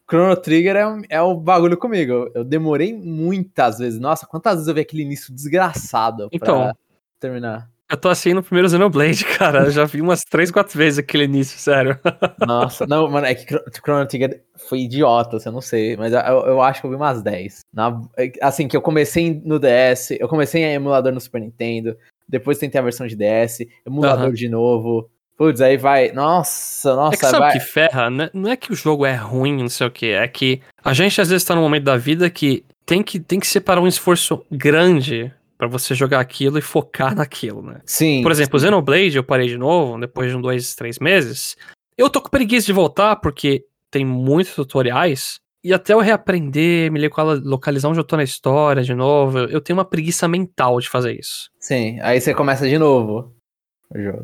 Chrono 0.10 0.36
Trigger 0.36 0.76
é, 0.76 1.02
é 1.10 1.22
o 1.22 1.36
bagulho 1.36 1.78
comigo. 1.78 2.30
Eu 2.36 2.44
demorei 2.44 2.94
muitas 2.94 3.80
vezes. 3.80 4.00
Nossa, 4.00 4.28
quantas 4.28 4.56
vezes 4.56 4.68
eu 4.68 4.74
vi 4.74 4.82
aquele 4.82 5.04
início 5.04 5.34
desgraçado 5.34 6.30
pra 6.30 6.36
então, 6.36 6.76
terminar? 7.18 7.70
Eu 7.92 7.98
tô 7.98 8.08
assim 8.08 8.34
no 8.34 8.42
primeiro 8.42 8.70
Xenoblade, 8.70 9.26
cara. 9.38 9.66
Eu 9.66 9.72
já 9.72 9.84
vi 9.84 10.00
umas 10.00 10.22
3, 10.22 10.50
4 10.50 10.78
vezes 10.78 11.00
aquele 11.00 11.26
início, 11.26 11.60
sério. 11.60 12.00
Nossa, 12.48 12.88
não, 12.88 13.10
mano, 13.10 13.28
é 13.28 13.36
que 13.36 13.54
Chrono 13.84 14.08
Trigger 14.08 14.42
foi 14.56 14.80
idiota, 14.80 15.36
assim, 15.36 15.50
eu 15.50 15.54
não 15.54 15.62
sei, 15.62 15.98
mas 15.98 16.14
eu, 16.14 16.20
eu 16.20 16.62
acho 16.62 16.80
que 16.80 16.88
eu 16.88 16.92
vi 16.92 16.96
umas 16.96 17.22
10. 17.22 17.60
Na, 17.74 18.02
assim, 18.42 18.68
que 18.70 18.78
eu 18.78 18.82
comecei 18.82 19.42
no 19.44 19.60
DS, 19.60 20.12
eu 20.12 20.30
comecei 20.30 20.64
em 20.64 20.74
emulador 20.74 21.12
no 21.12 21.20
Super 21.20 21.42
Nintendo, 21.42 21.98
depois 22.30 22.58
tentei 22.58 22.80
a 22.80 22.84
versão 22.84 23.06
de 23.06 23.16
DS, 23.16 23.68
emulador 23.86 24.28
uhum. 24.28 24.34
de 24.34 24.48
novo. 24.48 25.10
Putz, 25.38 25.60
aí 25.60 25.76
vai. 25.76 26.12
Nossa, 26.12 26.96
nossa, 26.96 27.16
é 27.16 27.18
que 27.18 27.26
sabe 27.26 27.40
vai... 27.40 27.54
que 27.54 27.60
ferra? 27.60 28.10
Né? 28.10 28.30
Não 28.34 28.52
é 28.52 28.56
que 28.56 28.72
o 28.72 28.76
jogo 28.76 29.06
é 29.06 29.16
ruim, 29.16 29.58
não 29.58 29.70
sei 29.70 29.88
o 29.88 29.92
que. 29.92 30.12
É 30.12 30.28
que 30.28 30.62
a 30.84 30.94
gente 30.94 31.20
às 31.20 31.30
vezes 31.30 31.44
tá 31.44 31.56
num 31.56 31.62
momento 31.62 31.84
da 31.84 31.98
vida 31.98 32.30
que 32.30 32.64
tem 32.86 33.04
que, 33.04 33.20
tem 33.20 33.40
que 33.40 33.48
separar 33.48 33.82
um 33.82 33.88
esforço 33.88 34.46
grande 34.52 35.34
para 35.62 35.68
você 35.68 35.94
jogar 35.94 36.20
aquilo 36.20 36.58
e 36.58 36.62
focar 36.62 37.14
naquilo, 37.16 37.62
né? 37.62 37.82
Sim. 37.86 38.24
Por 38.24 38.32
exemplo, 38.32 38.58
sim. 38.60 38.66
Xenoblade 38.66 39.16
eu 39.16 39.24
parei 39.24 39.48
de 39.48 39.60
novo, 39.60 40.00
depois 40.00 40.32
de 40.32 40.36
um, 40.36 40.42
dois, 40.42 40.74
três 40.74 40.98
meses. 40.98 41.56
Eu 41.96 42.10
tô 42.10 42.20
com 42.20 42.32
preguiça 42.32 42.66
de 42.66 42.74
voltar 42.74 43.18
porque 43.18 43.64
tem 43.92 44.04
muitos 44.04 44.56
tutoriais 44.56 45.40
e 45.64 45.72
até 45.72 45.94
eu 45.94 46.00
reaprender, 46.00 46.92
me 46.92 47.00
localizar 47.44 47.90
onde 47.90 48.00
eu 48.00 48.04
tô 48.04 48.18
na 48.18 48.24
história 48.24 48.82
de 48.82 48.96
novo, 48.96 49.38
eu 49.38 49.62
tenho 49.62 49.78
uma 49.78 49.86
preguiça 49.86 50.28
mental 50.28 50.80
de 50.80 50.90
fazer 50.90 51.14
isso. 51.14 51.52
Sim, 51.60 52.00
aí 52.02 52.20
você 52.20 52.34
começa 52.34 52.68
de 52.68 52.80
novo. 52.80 53.32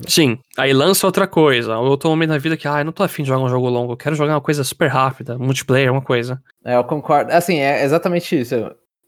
Sim, 0.08 0.40
aí 0.58 0.74
lança 0.74 1.06
outra 1.06 1.28
coisa. 1.28 1.74
Eu 1.74 1.98
tô 1.98 2.08
um 2.08 2.12
momento 2.14 2.30
na 2.30 2.40
vida 2.40 2.58
que, 2.58 2.68
ah, 2.68 2.80
eu 2.80 2.86
não 2.86 2.92
tô 2.92 3.04
afim 3.04 3.22
de 3.22 3.30
jogar 3.30 3.44
um 3.44 3.50
jogo 3.50 3.70
longo, 3.70 3.94
eu 3.94 3.98
quero 3.98 4.16
jogar 4.16 4.34
uma 4.34 4.42
coisa 4.42 4.64
super 4.64 4.88
rápida, 4.88 5.38
multiplayer, 5.38 5.92
uma 5.92 6.02
coisa. 6.02 6.42
É, 6.66 6.76
eu 6.76 6.84
concordo. 6.84 7.32
Assim, 7.32 7.60
é 7.60 7.84
exatamente 7.84 8.40
isso. 8.40 8.56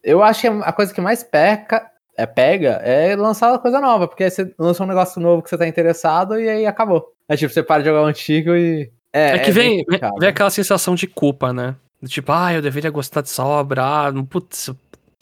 Eu 0.03 0.21
acho 0.21 0.41
que 0.41 0.47
a 0.47 0.71
coisa 0.71 0.93
que 0.93 1.01
mais 1.01 1.23
peca 1.23 1.89
é 2.19 2.25
pega 2.25 2.81
é 2.83 3.15
lançar 3.15 3.49
uma 3.49 3.59
coisa 3.59 3.79
nova, 3.79 4.07
porque 4.07 4.25
aí 4.25 4.31
você 4.31 4.53
lança 4.59 4.83
um 4.83 4.87
negócio 4.87 5.21
novo 5.21 5.41
que 5.41 5.49
você 5.49 5.57
tá 5.57 5.67
interessado 5.67 6.39
e 6.39 6.49
aí 6.49 6.65
acabou. 6.65 7.13
É 7.27 7.35
tipo, 7.35 7.53
você 7.53 7.63
para 7.63 7.81
de 7.81 7.89
jogar 7.89 8.01
o 8.01 8.05
antigo 8.05 8.55
e. 8.55 8.91
É, 9.13 9.35
é 9.35 9.39
que 9.39 9.49
é 9.49 9.53
vem, 9.53 9.85
vem 10.19 10.29
aquela 10.29 10.49
sensação 10.49 10.95
de 10.95 11.07
culpa, 11.07 11.51
né? 11.53 11.75
Tipo, 12.05 12.31
ah, 12.31 12.53
eu 12.53 12.61
deveria 12.61 12.89
gostar 12.89 13.21
de 13.21 13.41
obra, 13.41 13.83
ah, 13.83 14.13
putz, 14.29 14.67
eu 14.67 14.77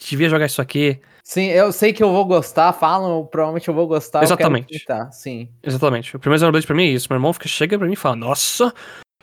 devia 0.09 0.29
jogar 0.29 0.45
isso 0.45 0.61
aqui. 0.61 0.99
Sim, 1.23 1.47
eu 1.47 1.71
sei 1.71 1.91
que 1.91 2.01
eu 2.01 2.11
vou 2.11 2.23
gostar, 2.23 2.71
falam, 2.71 3.25
provavelmente 3.25 3.67
eu 3.67 3.73
vou 3.73 3.87
gostar. 3.87 4.23
Exatamente. 4.23 4.85
Tá, 4.85 5.11
sim. 5.11 5.49
Exatamente. 5.61 6.15
O 6.15 6.19
primeiro 6.19 6.39
Xenoblade 6.39 6.65
pra 6.65 6.75
mim 6.75 6.83
é 6.83 6.91
isso. 6.91 7.07
Meu 7.09 7.17
irmão 7.17 7.33
fica, 7.33 7.47
chega 7.47 7.77
pra 7.77 7.85
mim 7.85 7.93
e 7.93 7.97
fala, 7.97 8.15
nossa, 8.15 8.73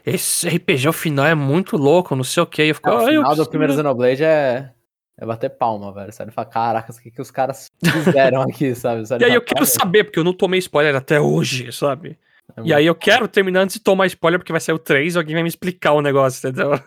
esse 0.05 0.47
RPG 0.49 0.87
ao 0.87 0.93
final 0.93 1.25
é 1.25 1.35
muito 1.35 1.77
louco, 1.77 2.15
não 2.15 2.25
sei 2.25 2.43
o 2.43 2.47
que. 2.47 2.63
Eu 2.63 2.75
fico, 2.75 2.91
é, 2.91 2.93
o 2.93 2.99
ah, 2.99 3.07
final 3.07 3.37
do 3.37 3.49
primeiro 3.49 3.73
Xenoblade 3.73 4.23
é 4.23 4.71
é 5.17 5.25
bater 5.25 5.51
palma, 5.51 5.93
velho. 5.93 6.13
Sério, 6.13 6.33
falar, 6.33 6.47
caraca, 6.47 6.93
o 6.93 7.01
que, 7.01 7.11
que 7.11 7.21
os 7.21 7.31
caras 7.31 7.71
fizeram 7.83 8.43
aqui, 8.43 8.75
sabe? 8.77 9.07
Sério, 9.07 9.25
e 9.25 9.31
aí 9.31 9.35
eu 9.35 9.43
quero 9.43 9.65
saber, 9.65 10.05
porque 10.05 10.19
eu 10.19 10.25
não 10.25 10.33
tomei 10.33 10.59
spoiler 10.59 10.95
até 10.97 11.21
hoje, 11.21 11.73
sabe? 11.73 12.19
É 12.57 12.63
e 12.63 12.75
aí 12.75 12.87
eu 12.87 12.95
quero 12.95 13.27
terminar 13.29 13.61
antes 13.61 13.75
de 13.75 13.83
tomar 13.83 14.07
spoiler, 14.07 14.39
porque 14.39 14.53
vai 14.53 14.61
sair 14.61 14.75
o 14.75 14.79
3 14.79 15.15
e 15.15 15.19
alguém 15.19 15.35
vai 15.35 15.43
me 15.43 15.49
explicar 15.49 15.93
o 15.93 16.03
negócio, 16.03 16.47
entendeu? 16.49 16.79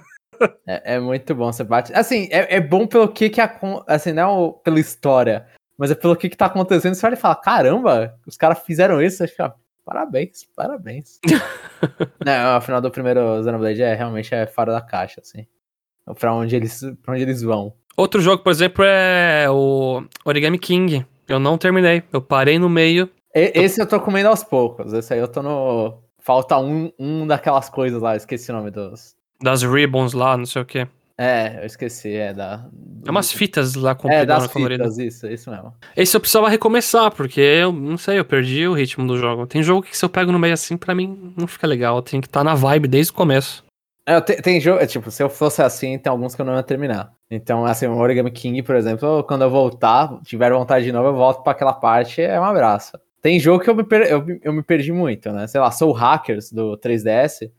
É, 0.68 0.96
é 0.96 1.00
muito 1.00 1.34
bom, 1.34 1.52
você 1.52 1.64
bate. 1.64 1.92
Assim, 1.94 2.28
é, 2.32 2.58
é 2.58 2.62
bom 2.62 2.86
pelo 2.86 3.08
que 3.08 3.30
que. 3.30 3.42
Assim, 3.88 4.12
não 4.12 4.60
é 4.60 4.64
pela 4.64 4.80
história, 4.80 5.48
mas 5.78 5.90
é 5.90 5.96
pelo 5.96 6.16
que 6.16 6.30
que 6.30 6.38
tá 6.38 6.46
acontecendo. 6.46 6.94
Você 6.94 7.06
olha 7.06 7.16
e 7.16 7.18
fala: 7.18 7.36
caramba, 7.36 8.16
os 8.26 8.38
caras 8.38 8.60
fizeram 8.60 9.02
isso. 9.02 9.18
Você 9.18 9.28
fica, 9.28 9.56
parabéns, 9.84 10.44
parabéns. 10.56 11.20
não, 12.24 12.56
afinal 12.56 12.82
do 12.82 12.92
primeiro 12.92 13.44
Xenoblade 13.44 13.82
é 13.82 13.96
realmente 13.96 14.34
é 14.36 14.46
fora 14.46 14.72
da 14.72 14.82
caixa, 14.82 15.22
assim. 15.22 15.48
Pra 16.20 16.34
onde 16.34 16.56
eles, 16.56 16.82
pra 17.02 17.14
onde 17.14 17.24
eles 17.24 17.42
vão. 17.42 17.74
Outro 17.98 18.22
jogo, 18.22 18.44
por 18.44 18.52
exemplo, 18.52 18.86
é 18.86 19.50
o 19.50 20.04
Origami 20.24 20.60
King. 20.60 21.04
Eu 21.28 21.40
não 21.40 21.58
terminei. 21.58 22.04
Eu 22.14 22.22
parei 22.22 22.60
no 22.60 22.70
meio. 22.70 23.10
E, 23.34 23.48
tô... 23.48 23.60
Esse 23.60 23.82
eu 23.82 23.88
tô 23.88 24.00
comendo 24.00 24.30
aos 24.30 24.44
poucos. 24.44 24.94
Esse 24.94 25.16
aí 25.16 25.20
eu 25.20 25.28
tô 25.28 25.42
no. 25.42 25.98
Falta 26.20 26.58
um, 26.60 26.92
um 27.00 27.26
daquelas 27.26 27.70
coisas 27.70 28.02
lá, 28.02 28.16
esqueci 28.16 28.52
o 28.52 28.54
nome 28.54 28.70
dos. 28.70 29.16
Das 29.42 29.64
ribbons 29.64 30.14
lá, 30.14 30.38
não 30.38 30.46
sei 30.46 30.62
o 30.62 30.66
que. 30.66 30.88
É, 31.18 31.62
eu 31.62 31.66
esqueci, 31.66 32.14
é 32.14 32.32
da. 32.32 32.68
É 33.04 33.10
umas 33.10 33.32
fitas 33.32 33.74
lá 33.74 33.96
com 33.96 34.08
É, 34.08 34.24
das 34.24 34.52
fitas, 34.52 35.00
isso, 35.00 35.26
isso 35.28 35.50
mesmo. 35.50 35.74
Esse 35.96 36.16
eu 36.16 36.22
precisava 36.22 36.50
recomeçar, 36.50 37.12
porque 37.12 37.42
eu 37.42 37.72
não 37.72 37.98
sei, 37.98 38.20
eu 38.20 38.26
perdi 38.26 38.68
o 38.68 38.74
ritmo 38.74 39.08
do 39.08 39.18
jogo. 39.18 39.48
Tem 39.48 39.64
jogo 39.64 39.82
que 39.82 39.98
se 39.98 40.06
eu 40.06 40.10
pego 40.10 40.32
no 40.32 40.38
meio 40.38 40.54
assim, 40.54 40.78
pra 40.78 40.94
mim 40.94 41.34
não 41.36 41.48
fica 41.48 41.66
legal. 41.66 42.04
Tem 42.04 42.22
que 42.22 42.28
estar 42.28 42.42
tá 42.42 42.44
na 42.44 42.54
vibe 42.54 42.88
desde 42.88 43.12
o 43.12 43.16
começo. 43.16 43.64
É, 44.06 44.22
tem, 44.22 44.38
tem 44.38 44.62
jogo, 44.62 44.80
é, 44.80 44.86
tipo, 44.86 45.10
se 45.10 45.24
eu 45.24 45.30
fosse 45.30 45.64
assim, 45.64 45.98
tem 45.98 46.12
alguns 46.12 46.36
que 46.36 46.42
eu 46.42 46.46
não 46.46 46.56
ia 46.56 46.64
terminar. 46.64 47.17
Então, 47.30 47.66
assim, 47.66 47.88
o 47.88 47.98
Origami 47.98 48.32
King, 48.32 48.62
por 48.64 48.76
exemplo, 48.76 49.24
quando 49.24 49.42
eu 49.42 49.50
voltar, 49.50 50.20
tiver 50.24 50.52
vontade 50.52 50.86
de 50.86 50.92
novo, 50.92 51.10
eu 51.10 51.16
volto 51.16 51.44
para 51.44 51.52
aquela 51.52 51.74
parte, 51.74 52.22
é 52.22 52.40
um 52.40 52.44
abraço. 52.46 52.98
Tem 53.22 53.40
jogo 53.40 53.64
que 53.64 53.70
eu 53.70 53.76
me, 53.76 53.84
per... 53.84 54.04
eu, 54.04 54.26
eu 54.42 54.54
me 54.54 54.64
perdi 54.64 54.92
muito, 54.92 55.32
né? 55.32 55.48
Sei 55.48 55.60
lá, 55.60 55.70
Soul 55.70 55.92
Hackers 55.92 56.52
do 56.52 56.78
3DS, 56.78 57.52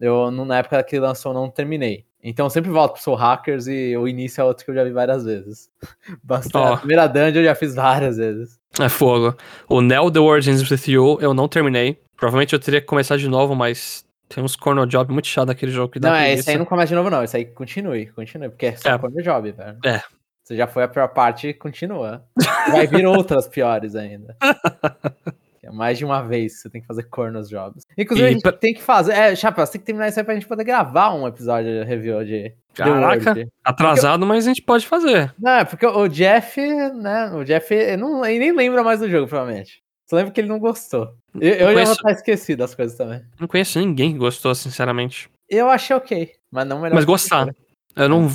eu, 0.00 0.30
na 0.30 0.58
época 0.58 0.82
que 0.84 1.00
lançou, 1.00 1.34
não 1.34 1.50
terminei. 1.50 2.06
Então 2.22 2.46
eu 2.46 2.50
sempre 2.50 2.70
volto 2.70 2.94
pro 2.94 3.02
Soul 3.02 3.16
Hackers 3.16 3.66
e 3.68 3.96
o 3.96 4.08
início 4.08 4.40
é 4.40 4.44
outro 4.44 4.64
que 4.64 4.70
eu 4.70 4.74
já 4.74 4.82
vi 4.84 4.90
várias 4.90 5.24
vezes. 5.24 5.70
Bastante. 6.22 6.56
Ó. 6.56 6.74
A 6.74 6.76
primeira 6.76 7.06
dungeon 7.06 7.40
eu 7.40 7.44
já 7.44 7.54
fiz 7.54 7.74
várias 7.74 8.16
vezes. 8.16 8.58
É 8.78 8.88
fogo. 8.88 9.36
O 9.68 9.80
Neo 9.80 10.10
The 10.10 10.18
Origins 10.18 10.68
with 10.68 10.90
You 10.90 11.18
eu 11.20 11.32
não 11.32 11.48
terminei. 11.48 12.00
Provavelmente 12.16 12.52
eu 12.52 12.58
teria 12.58 12.80
que 12.80 12.86
começar 12.86 13.16
de 13.16 13.28
novo, 13.28 13.54
mas 13.54 14.04
tem 14.28 14.42
uns 14.44 14.54
corner 14.56 14.86
job 14.86 15.12
muito 15.12 15.26
chato 15.28 15.48
naquele 15.48 15.72
jogo 15.72 15.92
que 15.92 15.98
dá 16.00 16.10
não, 16.10 16.16
é, 16.16 16.32
esse 16.34 16.50
aí 16.50 16.58
não 16.58 16.64
começa 16.64 16.88
de 16.88 16.94
novo, 16.94 17.10
não. 17.10 17.22
Esse 17.24 17.36
aí 17.36 17.44
continue, 17.44 18.06
continue, 18.08 18.48
porque 18.48 18.66
é 18.66 18.76
só 18.76 18.90
É. 18.90 18.98
corner 18.98 19.24
job, 19.24 19.52
velho. 19.52 19.78
É. 19.84 20.02
Você 20.44 20.56
já 20.56 20.66
foi 20.66 20.82
a 20.82 20.88
pior 20.88 21.08
parte, 21.08 21.52
continua. 21.54 22.24
Vai 22.70 22.86
vir 22.86 23.04
outras 23.06 23.46
piores 23.48 23.94
ainda. 23.94 24.36
É 25.60 25.70
mais 25.70 25.98
de 25.98 26.04
uma 26.04 26.22
vez 26.22 26.62
você 26.62 26.70
tem 26.70 26.80
que 26.80 26.86
fazer 26.86 27.02
cornos 27.10 27.48
jobs. 27.50 27.84
Inclusive, 27.98 28.26
E 28.26 28.30
a 28.30 28.32
gente 28.32 28.52
tem 28.52 28.72
que 28.72 28.80
fazer. 28.80 29.12
É, 29.12 29.36
Chapéu, 29.36 29.66
você 29.66 29.72
tem 29.72 29.80
que 29.80 29.86
terminar 29.86 30.08
isso 30.08 30.18
aí 30.18 30.24
pra 30.24 30.32
gente 30.32 30.46
poder 30.46 30.64
gravar 30.64 31.12
um 31.12 31.26
episódio 31.28 31.70
de 31.70 31.84
review 31.84 32.24
de. 32.24 32.54
Caraca, 32.72 33.34
atrasado, 33.62 34.24
mas 34.24 34.46
a 34.46 34.48
gente 34.48 34.62
pode 34.62 34.86
fazer. 34.86 35.34
Não, 35.38 35.50
é 35.58 35.64
porque 35.66 35.84
o 35.84 36.08
Jeff, 36.08 36.58
né? 36.94 37.32
O 37.34 37.44
Jeff 37.44 37.74
ele 37.74 37.96
não, 37.98 38.24
ele 38.24 38.38
nem 38.38 38.52
lembra 38.52 38.82
mais 38.82 39.00
do 39.00 39.10
jogo, 39.10 39.26
provavelmente. 39.26 39.82
Só 40.08 40.16
lembra 40.16 40.32
que 40.32 40.40
ele 40.40 40.48
não 40.48 40.58
gostou. 40.58 41.14
Eu, 41.34 41.40
eu 41.50 41.58
já 41.58 41.64
vou 41.66 41.72
conheço- 41.74 41.92
estar 41.92 42.12
esquecido 42.12 42.58
das 42.60 42.74
coisas 42.74 42.96
também. 42.96 43.22
Não 43.38 43.46
conheço 43.46 43.78
ninguém 43.78 44.12
que 44.12 44.18
gostou, 44.18 44.54
sinceramente. 44.54 45.28
Eu 45.48 45.68
achei 45.68 45.94
ok, 45.94 46.32
mas 46.50 46.66
não 46.66 46.80
melhor. 46.80 46.94
Mas 46.94 47.04
gostar. 47.04 47.48
Eu 47.94 48.08
não, 48.08 48.28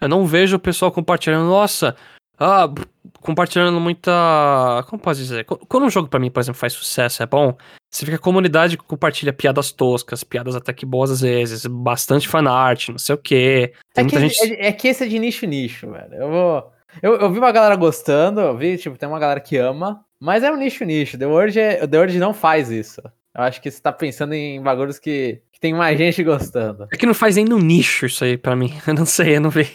eu 0.00 0.08
não 0.08 0.26
vejo 0.26 0.56
o 0.56 0.60
pessoal 0.60 0.90
compartilhando, 0.92 1.46
nossa, 1.48 1.94
ah, 2.38 2.66
compartilhando 3.20 3.78
muita. 3.80 4.84
Como 4.88 5.00
posso 5.02 5.20
dizer? 5.20 5.44
Qu- 5.44 5.58
Quando 5.66 5.84
um 5.84 5.90
jogo 5.90 6.08
pra 6.08 6.18
mim, 6.20 6.30
por 6.30 6.40
exemplo, 6.40 6.58
faz 6.58 6.72
sucesso, 6.72 7.22
é 7.22 7.26
bom, 7.26 7.56
você 7.90 8.04
fica 8.04 8.16
a 8.16 8.20
comunidade 8.20 8.76
que 8.78 8.84
compartilha 8.84 9.32
piadas 9.32 9.70
toscas, 9.72 10.24
piadas 10.24 10.54
até 10.56 10.72
que 10.72 10.86
boas 10.86 11.10
às 11.10 11.20
vezes, 11.20 11.66
bastante 11.66 12.28
fanart, 12.28 12.88
não 12.88 12.98
sei 12.98 13.14
o 13.14 13.18
quê. 13.18 13.72
Tem 13.94 14.06
É 14.06 14.08
que, 14.08 14.18
gente. 14.18 14.42
é, 14.54 14.68
é 14.68 14.72
que 14.72 14.88
esse 14.88 15.04
é 15.04 15.06
de 15.06 15.18
nicho 15.18 15.46
nicho, 15.46 15.90
velho. 15.90 16.14
Eu 16.14 16.30
vou. 16.30 16.72
Eu, 17.02 17.14
eu 17.16 17.32
vi 17.32 17.38
uma 17.38 17.52
galera 17.52 17.74
gostando, 17.76 18.40
eu 18.40 18.56
vi, 18.56 18.76
tipo, 18.76 18.98
tem 18.98 19.08
uma 19.08 19.18
galera 19.18 19.40
que 19.40 19.56
ama, 19.56 20.04
mas 20.22 20.44
é 20.44 20.52
um 20.52 20.56
nicho 20.56 20.84
nicho. 20.84 21.18
The 21.18 21.26
Word, 21.26 21.58
é, 21.58 21.84
The 21.84 21.98
Word 21.98 22.16
não 22.16 22.32
faz 22.32 22.70
isso. 22.70 23.02
Eu 23.34 23.42
acho 23.42 23.60
que 23.60 23.68
você 23.68 23.82
tá 23.82 23.90
pensando 23.90 24.34
em 24.34 24.62
bagulhos 24.62 25.00
que, 25.00 25.42
que 25.50 25.58
tem 25.58 25.74
mais 25.74 25.98
gente 25.98 26.22
gostando. 26.22 26.86
É 26.92 26.96
que 26.96 27.06
não 27.06 27.12
faz 27.12 27.34
nem 27.34 27.44
no 27.44 27.58
nicho 27.58 28.06
isso 28.06 28.22
aí 28.22 28.38
pra 28.38 28.54
mim. 28.54 28.72
Eu 28.86 28.94
não 28.94 29.04
sei, 29.04 29.36
eu 29.36 29.40
não 29.40 29.50
vi. 29.50 29.68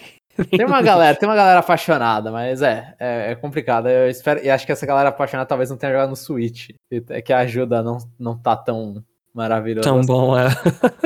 Tem 0.50 0.66
uma 0.66 0.80
galera, 0.84 1.18
tem 1.18 1.28
uma 1.28 1.36
galera 1.36 1.60
apaixonada, 1.60 2.32
mas 2.32 2.62
é, 2.62 2.96
é, 2.98 3.32
é 3.32 3.36
complicado. 3.36 3.90
Eu 3.90 4.10
espero, 4.10 4.42
e 4.42 4.50
acho 4.50 4.66
que 4.66 4.72
essa 4.72 4.86
galera 4.86 5.10
apaixonada 5.10 5.50
talvez 5.50 5.70
não 5.70 5.76
tenha 5.76 5.92
jogado 5.92 6.12
no 6.12 6.16
Switch, 6.16 6.70
que, 6.90 7.04
é 7.10 7.22
que 7.22 7.34
ajuda 7.34 7.80
a 7.80 7.84
não, 7.84 7.98
não 8.18 8.38
tá 8.38 8.56
tão 8.56 9.04
maravilhoso. 9.34 9.90
Tão 9.90 10.00
bom, 10.02 10.38
é. 10.40 10.48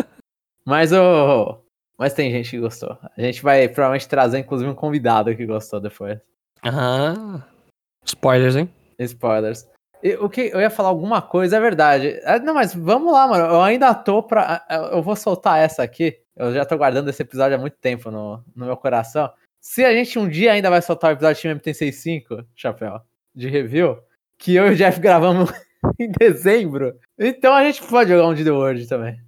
Mas 0.64 0.92
o. 0.92 1.60
Mas 1.98 2.14
tem 2.14 2.30
gente 2.30 2.52
que 2.52 2.60
gostou. 2.60 2.96
A 3.18 3.22
gente 3.22 3.42
vai 3.42 3.68
provavelmente 3.68 4.08
trazer, 4.08 4.38
inclusive, 4.38 4.70
um 4.70 4.76
convidado 4.76 5.36
que 5.36 5.48
gostou 5.48 5.80
depois. 5.80 6.20
Ah. 6.64 7.42
Spoilers, 8.06 8.56
hein? 8.56 8.70
Spoilers. 9.06 9.68
E 10.04 10.16
o 10.16 10.28
que 10.30 10.50
eu 10.54 10.60
ia 10.60 10.70
falar 10.70 10.90
alguma 10.90 11.22
coisa, 11.22 11.58
é 11.58 11.60
verdade. 11.60 12.20
Ah, 12.26 12.40
Não, 12.40 12.54
mas 12.56 12.74
vamos 12.74 13.14
lá, 13.14 13.28
mano. 13.28 13.46
Eu 13.46 13.62
ainda 13.62 13.94
tô 13.94 14.24
pra. 14.24 14.64
ah, 14.68 14.90
Eu 14.94 15.02
vou 15.04 15.16
soltar 15.16 15.60
essa 15.60 15.84
aqui. 15.84 16.18
Eu 16.36 16.52
já 16.54 16.66
tô 16.66 16.76
guardando 16.78 17.10
esse 17.10 17.22
episódio 17.22 17.56
há 17.56 17.60
muito 17.60 17.78
tempo 17.78 18.10
no, 18.10 18.44
no 18.56 18.66
meu 18.66 18.78
coração. 18.78 19.30
Se 19.60 19.86
a 19.86 19.94
gente 19.94 20.18
um 20.18 20.28
dia 20.28 20.54
ainda 20.54 20.70
vai 20.72 20.82
soltar 20.82 21.12
o 21.12 21.14
episódio 21.14 21.36
de 21.36 21.42
Time 21.42 21.54
MT65, 21.60 22.46
Chapéu, 22.56 23.00
de 23.36 23.48
review, 23.48 24.00
que 24.40 24.56
eu 24.56 24.68
e 24.68 24.72
o 24.72 24.76
Jeff 24.76 25.00
gravamos 25.00 25.52
em 26.00 26.10
dezembro, 26.12 26.96
então 27.20 27.54
a 27.54 27.64
gente 27.64 27.84
pode 27.84 28.10
jogar 28.10 28.26
um 28.28 28.34
de 28.34 28.44
The 28.44 28.50
World 28.52 28.88
também. 28.88 29.20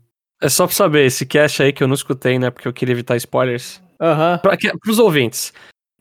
É 0.42 0.50
só 0.50 0.66
pra 0.66 0.76
saber, 0.76 1.06
esse 1.06 1.24
cast 1.26 1.62
aí 1.62 1.72
que 1.72 1.84
eu 1.84 1.88
não 1.88 1.94
escutei, 1.94 2.40
né? 2.40 2.50
Porque 2.50 2.68
eu 2.68 2.74
queria 2.74 2.94
evitar 2.94 3.16
spoilers. 3.18 3.80
Aham. 4.02 4.40
Pra, 4.40 4.58
que, 4.58 4.76
pros 4.80 4.98
ouvintes, 4.98 5.54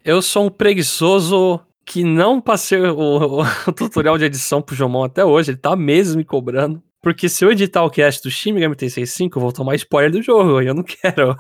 eu 0.02 0.22
sou 0.22 0.46
um 0.46 0.50
preguiçoso 0.50 1.60
que 1.85 2.05
não 2.05 2.41
passei 2.41 2.80
o, 2.80 3.41
o- 3.41 3.72
tutorial 3.72 4.16
de 4.18 4.24
edição 4.24 4.61
pro 4.62 4.74
Jomon 4.74 5.05
até 5.05 5.24
hoje, 5.24 5.51
ele 5.51 5.59
tá 5.59 5.74
mesmo 5.76 6.16
me 6.18 6.24
cobrando. 6.24 6.83
Porque 7.03 7.28
se 7.28 7.45
eu 7.45 7.51
editar 7.51 7.83
o 7.85 7.91
cast 7.91 8.22
do 8.22 8.30
Shin 8.30 8.53
Megami 8.53 8.76
Tensei 8.76 9.05
5, 9.05 9.37
eu 9.37 9.43
vou 9.43 9.53
tomar 9.53 9.74
spoiler 9.74 10.12
do 10.12 10.22
jogo, 10.22 10.62
e 10.62 10.66
eu 10.66 10.74
não 10.74 10.85
quero. 10.87 11.35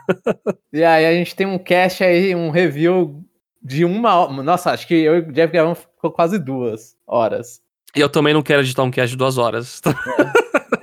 E 0.72 0.82
aí 0.82 1.06
a 1.06 1.12
gente 1.12 1.36
tem 1.36 1.46
um 1.46 1.58
cast 1.58 2.02
aí, 2.02 2.34
um 2.34 2.50
review 2.50 3.22
de 3.62 3.84
uma 3.84 4.12
hora. 4.16 4.42
Nossa, 4.42 4.72
acho 4.72 4.88
que 4.88 4.94
eu 4.94 5.16
e 5.16 5.20
o 5.20 5.32
Jeff 5.32 5.52
gravamos 5.52 5.78
ficou 5.78 6.10
quase 6.10 6.36
duas 6.38 6.96
horas. 7.06 7.60
E 7.94 8.00
eu 8.00 8.08
também 8.08 8.34
não 8.34 8.42
quero 8.42 8.62
editar 8.62 8.82
um 8.82 8.90
cast 8.90 9.10
de 9.12 9.16
duas 9.16 9.38
horas. 9.38 9.80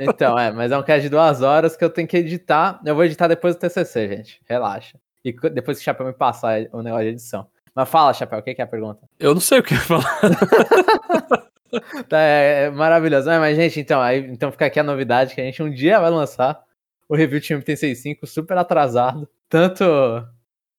Então, 0.01 0.39
é, 0.39 0.49
mas 0.49 0.72
é 0.72 0.78
um 0.78 0.84
cast 0.84 1.01
de 1.01 1.10
duas 1.10 1.41
horas 1.41 1.76
que 1.76 1.84
eu 1.84 1.89
tenho 1.89 2.07
que 2.07 2.16
editar. 2.16 2.80
Eu 2.86 2.95
vou 2.95 3.03
editar 3.03 3.28
depois 3.28 3.53
do 3.55 3.60
TCC, 3.60 4.07
gente. 4.07 4.39
Relaxa. 4.47 4.97
E 5.26 5.34
depois 5.49 5.78
que 5.78 5.82
o 5.82 5.84
Chapéu 5.84 6.05
me 6.05 6.14
passar 6.14 6.62
o 6.72 6.82
negócio 6.82 7.03
de 7.05 7.12
edição. 7.12 7.45
Mas 7.76 7.89
fala, 7.89 8.13
Chapéu, 8.13 8.39
o 8.39 8.43
que 8.43 8.55
é 8.57 8.61
a 8.61 8.67
pergunta? 8.67 9.01
Eu 9.20 9.34
não 9.34 9.41
sei 9.41 9.59
o 9.59 9.63
que 9.63 9.76
falar. 9.76 10.20
Tá, 12.09 12.20
é, 12.20 12.63
é 12.63 12.70
maravilhoso. 12.72 13.30
É, 13.30 13.38
mas, 13.38 13.55
gente, 13.55 13.80
então, 13.80 14.01
aí, 14.01 14.20
então 14.32 14.51
fica 14.51 14.65
aqui 14.65 14.80
a 14.80 14.84
novidade 14.84 15.36
que 15.36 15.41
a 15.41 15.43
gente 15.43 15.61
um 15.61 15.70
dia 15.70 15.99
vai 15.99 16.09
lançar 16.09 16.59
o 17.07 17.15
review 17.15 17.39
Time 17.39 17.61
T65 17.61 18.26
super 18.26 18.57
atrasado. 18.57 19.30
Tanto 19.47 19.84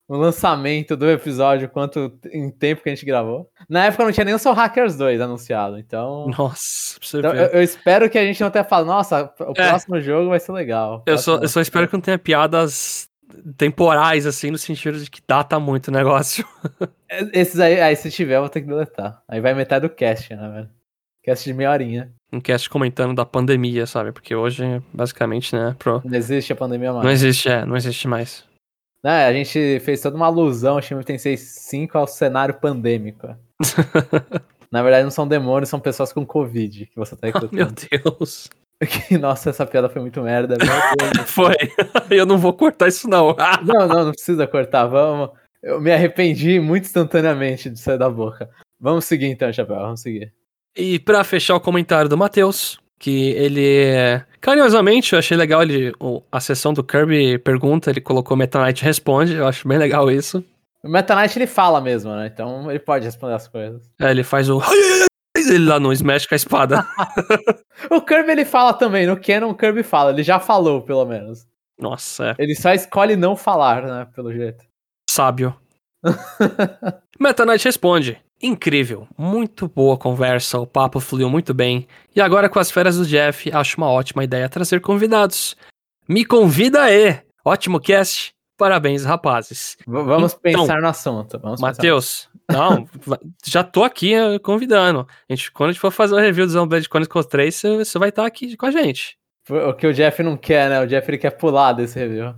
o 0.07 0.17
lançamento 0.17 0.97
do 0.97 1.09
episódio 1.09 1.69
quanto 1.69 2.11
em 2.33 2.49
tempo 2.51 2.83
que 2.83 2.89
a 2.89 2.93
gente 2.93 3.05
gravou. 3.05 3.49
Na 3.69 3.85
época 3.85 4.03
não 4.03 4.11
tinha 4.11 4.25
nem 4.25 4.33
o 4.33 4.39
Soul 4.39 4.53
Hackers 4.53 4.97
2 4.97 5.21
anunciado, 5.21 5.79
então... 5.79 6.27
Nossa, 6.37 6.99
pra 6.99 7.07
você 7.07 7.19
então, 7.19 7.31
ver. 7.31 7.39
eu, 7.43 7.47
eu 7.59 7.63
espero 7.63 8.09
que 8.09 8.17
a 8.17 8.25
gente 8.25 8.41
não 8.41 8.51
tenha 8.51 8.65
falado, 8.65 8.87
nossa, 8.87 9.33
o 9.39 9.53
É. 9.55 9.69
próximo 9.69 10.01
jogo 10.01 10.29
vai 10.29 10.41
ser 10.41 10.51
legal. 10.51 11.03
Eu 11.05 11.17
só, 11.17 11.37
eu 11.37 11.47
só 11.47 11.61
espero 11.61 11.87
que 11.87 11.93
não 11.93 12.01
tenha 12.01 12.19
piadas 12.19 13.07
temporais, 13.57 14.25
assim, 14.25 14.51
no 14.51 14.57
sentido 14.57 14.99
de 14.99 15.09
que 15.09 15.21
data 15.27 15.59
muito 15.59 15.89
o 15.89 15.91
negócio. 15.91 16.45
Esses 17.33 17.59
aí, 17.59 17.79
aí, 17.81 17.95
se 17.95 18.09
tiver, 18.09 18.35
eu 18.35 18.41
vou 18.41 18.49
ter 18.49 18.61
que 18.61 18.67
deletar. 18.67 19.21
Aí 19.27 19.41
vai 19.41 19.53
metade 19.53 19.87
do 19.87 19.93
cast, 19.93 20.35
né, 20.35 20.49
velho? 20.49 20.69
Cast 21.23 21.45
de 21.45 21.53
meia 21.53 21.71
horinha. 21.71 22.11
Um 22.31 22.39
cast 22.39 22.69
comentando 22.69 23.13
da 23.13 23.25
pandemia, 23.25 23.85
sabe? 23.85 24.11
Porque 24.11 24.33
hoje, 24.33 24.81
basicamente, 24.93 25.55
né, 25.55 25.75
pro... 25.77 26.01
Não 26.03 26.17
existe 26.17 26.53
a 26.53 26.55
pandemia 26.55 26.93
mais. 26.93 27.03
não 27.03 27.11
existe, 27.11 27.49
é, 27.49 27.65
não 27.65 27.75
existe 27.75 28.07
mais. 28.07 28.43
Né, 29.03 29.25
a 29.25 29.33
gente 29.33 29.79
fez 29.79 30.01
toda 30.01 30.15
uma 30.15 30.27
alusão 30.27 30.75
ao 30.75 30.81
Time 30.81 31.03
Tensei 31.03 31.35
5 31.35 31.97
ao 31.97 32.07
cenário 32.07 32.53
pandêmico. 32.55 33.35
Na 34.71 34.81
verdade, 34.81 35.03
não 35.03 35.11
são 35.11 35.27
demônios, 35.27 35.69
são 35.69 35.79
pessoas 35.79 36.13
com 36.13 36.25
Covid 36.25 36.85
que 36.85 36.95
você 36.95 37.15
tá 37.15 37.27
Meu 37.51 37.67
recrutando. 37.67 37.81
Deus. 38.19 38.49
Nossa, 39.19 39.49
essa 39.49 39.65
piada 39.65 39.89
foi 39.89 40.01
muito 40.01 40.21
merda. 40.21 40.57
Foi. 41.27 41.55
Eu 42.09 42.25
não 42.25 42.37
vou 42.37 42.53
cortar 42.53 42.87
isso, 42.87 43.07
não. 43.07 43.35
não, 43.63 43.87
não, 43.87 44.05
não 44.05 44.11
precisa 44.11 44.47
cortar. 44.47 44.87
Vamos. 44.87 45.29
Eu 45.61 45.79
me 45.79 45.91
arrependi 45.91 46.59
muito 46.59 46.85
instantaneamente 46.85 47.69
de 47.69 47.79
sair 47.79 47.97
da 47.97 48.09
boca. 48.09 48.49
Vamos 48.79 49.05
seguir 49.05 49.27
então, 49.27 49.51
Chapéu, 49.53 49.75
vamos 49.75 50.01
seguir. 50.01 50.33
E 50.75 50.97
pra 50.97 51.23
fechar 51.23 51.55
o 51.55 51.61
comentário 51.61 52.09
do 52.09 52.17
Matheus, 52.17 52.79
que 52.97 53.29
ele. 53.31 54.23
Carinhosamente, 54.39 55.13
eu 55.13 55.19
achei 55.19 55.37
legal 55.37 55.61
ele, 55.61 55.93
a 56.31 56.39
sessão 56.39 56.73
do 56.73 56.83
Kirby 56.83 57.37
pergunta, 57.37 57.91
ele 57.91 58.01
colocou 58.01 58.35
Meta 58.35 58.63
Knight 58.63 58.83
responde, 58.83 59.35
eu 59.35 59.47
acho 59.47 59.67
bem 59.67 59.77
legal 59.77 60.09
isso. 60.09 60.43
O 60.83 60.89
Meta 60.89 61.15
Knight 61.15 61.37
ele 61.37 61.45
fala 61.45 61.79
mesmo, 61.79 62.11
né? 62.15 62.31
Então 62.33 62.69
ele 62.71 62.79
pode 62.79 63.05
responder 63.05 63.35
as 63.35 63.47
coisas. 63.47 63.83
Aí 63.99 64.09
ele 64.09 64.23
faz 64.23 64.49
o. 64.49 64.59
Ele 65.49 65.65
lá 65.65 65.79
no 65.79 65.91
Smash 65.93 66.25
com 66.25 66.35
a 66.35 66.37
espada. 66.37 66.85
O 67.89 67.99
Kirby 67.99 68.31
ele 68.31 68.45
fala 68.45 68.73
também, 68.73 69.07
no 69.07 69.19
Canon 69.19 69.49
o 69.49 69.55
Kirby 69.55 69.81
fala, 69.81 70.11
ele 70.11 70.21
já 70.21 70.39
falou, 70.39 70.83
pelo 70.83 71.03
menos. 71.03 71.47
Nossa, 71.79 72.35
é 72.37 72.43
Ele 72.43 72.53
só 72.53 72.71
escolhe 72.73 73.15
não 73.15 73.35
falar, 73.35 73.81
né? 73.81 74.07
Pelo 74.13 74.31
jeito. 74.31 74.63
sábio. 75.09 75.55
Meta 77.19 77.43
Knight 77.45 77.65
responde. 77.65 78.21
Incrível, 78.41 79.07
muito 79.17 79.67
boa 79.67 79.97
conversa, 79.97 80.59
o 80.59 80.65
papo 80.67 80.99
fluiu 80.99 81.29
muito 81.29 81.53
bem. 81.53 81.87
E 82.15 82.21
agora 82.21 82.49
com 82.49 82.59
as 82.59 82.71
férias 82.71 82.97
do 82.97 83.05
Jeff, 83.05 83.51
acho 83.51 83.77
uma 83.77 83.89
ótima 83.89 84.23
ideia 84.23 84.49
trazer 84.49 84.79
convidados. 84.81 85.55
Me 86.07 86.25
convida 86.25 86.83
aí! 86.83 87.19
Ótimo 87.45 87.79
cast, 87.79 88.31
parabéns 88.61 89.03
rapazes. 89.03 89.75
V- 89.87 90.03
vamos 90.03 90.33
Então, 90.45 90.61
pensar 90.61 90.79
no 90.79 90.87
assunto. 90.87 91.41
Matheus, 91.59 92.29
não, 92.51 92.87
já 93.43 93.63
tô 93.63 93.83
aqui 93.83 94.13
eh, 94.13 94.37
convidando. 94.37 95.07
A 95.27 95.33
gente, 95.33 95.51
quando 95.51 95.69
a 95.69 95.71
gente 95.73 95.81
for 95.81 95.89
fazer 95.91 96.13
o 96.13 96.19
review 96.19 96.45
do 96.45 96.51
Xenoblade 96.51 96.85
Chronicles 96.87 97.25
3, 97.25 97.55
você, 97.55 97.77
você 97.77 97.97
vai 97.97 98.09
estar 98.09 98.23
aqui 98.23 98.55
com 98.55 98.67
a 98.67 98.71
gente. 98.71 99.17
O 99.49 99.73
que 99.73 99.87
o 99.87 99.93
Jeff 99.93 100.21
não 100.21 100.37
quer, 100.37 100.69
né? 100.69 100.79
O 100.79 100.85
Jeff 100.85 101.09
ele 101.09 101.17
quer 101.17 101.31
pular 101.31 101.73
desse 101.73 101.97
review. 101.97 102.35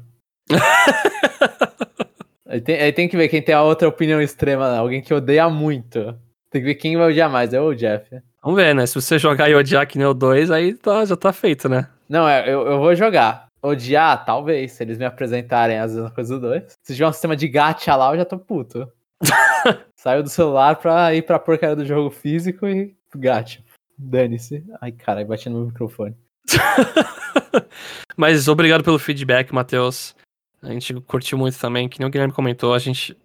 aí, 2.48 2.62
tem, 2.62 2.76
aí 2.82 2.92
tem 2.94 3.08
que 3.10 3.18
ver 3.18 3.28
quem 3.28 3.42
tem 3.42 3.54
a 3.56 3.62
outra 3.64 3.88
opinião 3.90 4.22
extrema, 4.22 4.72
né? 4.72 4.78
alguém 4.78 5.02
que 5.02 5.14
odeia 5.14 5.50
muito. 5.50 6.18
Tem 6.50 6.62
que 6.62 6.68
ver 6.68 6.76
quem 6.76 6.96
vai 6.96 7.10
odiar 7.10 7.30
mais, 7.30 7.54
é 7.54 7.60
o 7.60 7.74
Jeff. 7.74 8.08
Vamos 8.42 8.62
ver, 8.62 8.74
né? 8.76 8.86
Se 8.86 8.96
você 8.96 9.18
jogar 9.20 9.50
e 9.50 9.56
odiar 9.56 9.86
que 9.88 9.98
nem 9.98 10.08
o 10.08 10.14
2, 10.14 10.52
aí 10.52 10.74
tá- 10.74 11.04
já 11.06 11.16
tá 11.16 11.34
feito, 11.34 11.68
né? 11.68 11.88
Não, 12.08 12.28
é, 12.28 12.48
eu, 12.48 12.66
eu 12.68 12.78
vou 12.80 12.94
jogar. 12.96 13.48
Odiar, 13.64 14.26
talvez, 14.26 14.74
se 14.74 14.84
eles 14.84 14.98
me 14.98 15.06
apresentarem 15.06 15.80
as 15.80 15.94
mesmas 15.94 16.12
coisas 16.12 16.38
do 16.38 16.48
2. 16.48 16.64
Se 16.84 16.94
tiver 16.94 17.08
um 17.08 17.14
sistema 17.14 17.36
de 17.36 17.48
gacha 17.48 17.96
lá, 17.96 18.12
eu 18.12 18.18
já 18.18 18.26
tô 18.26 18.38
puto. 18.38 18.92
Saiu 19.96 20.22
do 20.22 20.30
celular 20.30 20.76
pra 20.76 21.16
ir 21.16 21.22
pra 21.22 21.40
porcaria 21.40 21.76
do 21.76 21.86
jogo 21.86 22.10
físico 22.10 22.68
e 22.68 22.94
gacha. 23.16 23.64
Dane-se. 23.98 24.66
Ai, 24.82 24.92
cara, 24.92 25.24
bati 25.24 25.50
no 25.50 25.68
microfone. 25.68 26.14
Mas 28.18 28.50
obrigado 28.50 28.84
pelo 28.84 29.00
feedback, 29.00 29.54
Matheus. 29.54 30.14
A 30.62 30.70
gente 30.70 30.94
curtiu 31.02 31.38
muito 31.38 31.58
também, 31.58 31.88
que 31.88 32.00
nem 32.00 32.08
o 32.08 32.12
Guilherme 32.12 32.34
comentou, 32.34 32.74
a 32.74 32.80
gente 32.80 33.18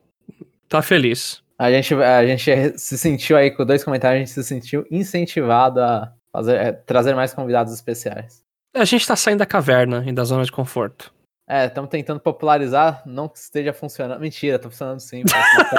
tá 0.69 0.81
feliz. 0.83 1.43
A 1.59 1.71
gente, 1.73 1.95
a 1.95 2.25
gente 2.25 2.79
se 2.79 2.97
sentiu 2.97 3.37
aí 3.37 3.51
com 3.51 3.65
dois 3.65 3.83
comentários, 3.83 4.17
a 4.17 4.25
gente 4.25 4.35
se 4.35 4.45
sentiu 4.45 4.87
incentivado 4.89 5.81
a 5.81 6.13
fazer, 6.31 6.57
é, 6.57 6.73
trazer 6.73 7.17
mais 7.17 7.35
convidados 7.35 7.73
especiais. 7.73 8.45
A 8.75 8.85
gente 8.85 9.07
tá 9.07 9.17
saindo 9.17 9.39
da 9.39 9.47
caverna 9.47 10.05
e 10.07 10.13
da 10.13 10.25
zona 10.25 10.45
de 10.45 10.53
conforto. 10.53 11.13
É, 11.49 11.67
estamos 11.67 11.89
tentando 11.89 12.21
popularizar, 12.21 13.03
não 13.07 13.29
que 13.29 13.39
esteja 13.39 13.73
funcionando. 13.73 14.21
Mentira, 14.21 14.59
tá 14.59 14.69
funcionando 14.69 15.01
sim. 15.01 15.23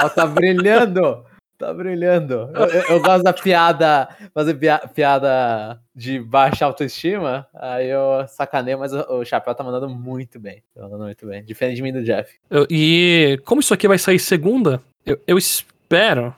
O 0.04 0.10
tá 0.10 0.26
brilhando! 0.26 1.24
Tá 1.60 1.74
brilhando. 1.74 2.50
Eu, 2.54 2.66
eu, 2.68 2.82
eu, 2.88 3.02
gosto 3.02 3.22
da 3.22 3.34
piada, 3.34 4.08
fazer 4.32 4.58
piada 4.94 5.78
de 5.94 6.18
baixa 6.18 6.64
autoestima. 6.64 7.46
Aí 7.54 7.86
eu 7.86 8.26
sacaneio, 8.28 8.78
mas 8.78 8.94
o, 8.94 9.18
o 9.18 9.24
Chapéu 9.26 9.54
tá 9.54 9.62
mandando 9.62 9.86
muito 9.86 10.40
bem. 10.40 10.62
Tá 10.74 10.80
mandando 10.84 11.04
muito 11.04 11.26
bem. 11.26 11.44
Diferente 11.44 11.76
de 11.76 11.82
mim 11.82 11.92
do 11.92 12.02
Jeff. 12.02 12.34
Eu, 12.48 12.66
e 12.70 13.38
como 13.44 13.60
isso 13.60 13.74
aqui 13.74 13.86
vai 13.86 13.98
sair 13.98 14.18
segunda, 14.18 14.80
eu, 15.26 15.36
espero 15.36 16.34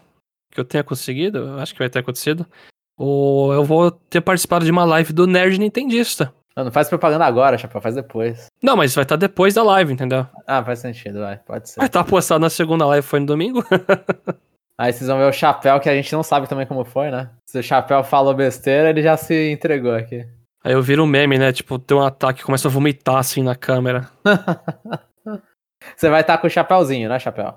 que 0.50 0.58
eu 0.58 0.64
tenha 0.64 0.82
conseguido. 0.82 1.38
Eu 1.38 1.60
acho 1.60 1.72
que 1.72 1.78
vai 1.78 1.88
ter 1.88 2.00
acontecido. 2.00 2.44
Ou 2.98 3.54
eu 3.54 3.62
vou 3.62 3.92
ter 3.92 4.20
participado 4.20 4.64
de 4.64 4.72
uma 4.72 4.84
live 4.84 5.12
do 5.12 5.28
Nerd 5.28 5.56
Nintendista. 5.56 6.34
Não, 6.56 6.64
não 6.64 6.72
faz 6.72 6.88
propaganda 6.88 7.24
agora, 7.24 7.56
Chapéu, 7.56 7.80
faz 7.80 7.94
depois. 7.94 8.46
Não, 8.62 8.76
mas 8.76 8.94
vai 8.94 9.04
estar 9.04 9.16
depois 9.16 9.54
da 9.54 9.62
live, 9.62 9.92
entendeu? 9.92 10.26
Ah, 10.46 10.62
faz 10.62 10.80
sentido, 10.80 11.20
vai, 11.20 11.38
pode 11.38 11.68
ser. 11.68 11.80
Vai 11.80 11.86
estar 11.86 12.04
postado 12.04 12.40
na 12.40 12.50
segunda 12.50 12.86
live, 12.86 13.06
foi 13.06 13.20
no 13.20 13.26
domingo? 13.26 13.64
Aí 14.78 14.92
vocês 14.92 15.08
vão 15.08 15.18
ver 15.18 15.28
o 15.28 15.32
Chapéu, 15.32 15.78
que 15.80 15.88
a 15.88 15.94
gente 15.94 16.12
não 16.12 16.22
sabe 16.22 16.48
também 16.48 16.66
como 16.66 16.84
foi, 16.84 17.10
né? 17.10 17.30
Se 17.46 17.58
o 17.58 17.62
Chapéu 17.62 18.02
falou 18.02 18.34
besteira, 18.34 18.90
ele 18.90 19.02
já 19.02 19.16
se 19.16 19.50
entregou 19.50 19.94
aqui. 19.94 20.26
Aí 20.64 20.72
eu 20.72 20.82
viro 20.82 21.04
um 21.04 21.06
meme, 21.06 21.38
né? 21.38 21.52
Tipo, 21.52 21.78
tem 21.78 21.96
um 21.96 22.02
ataque 22.02 22.42
começa 22.42 22.68
a 22.68 22.70
vomitar 22.70 23.16
assim 23.16 23.42
na 23.42 23.54
câmera. 23.54 24.08
Você 25.96 26.08
vai 26.08 26.20
estar 26.20 26.38
com 26.38 26.46
o 26.46 26.50
Chapéuzinho, 26.50 27.08
né, 27.08 27.18
Chapéu? 27.18 27.54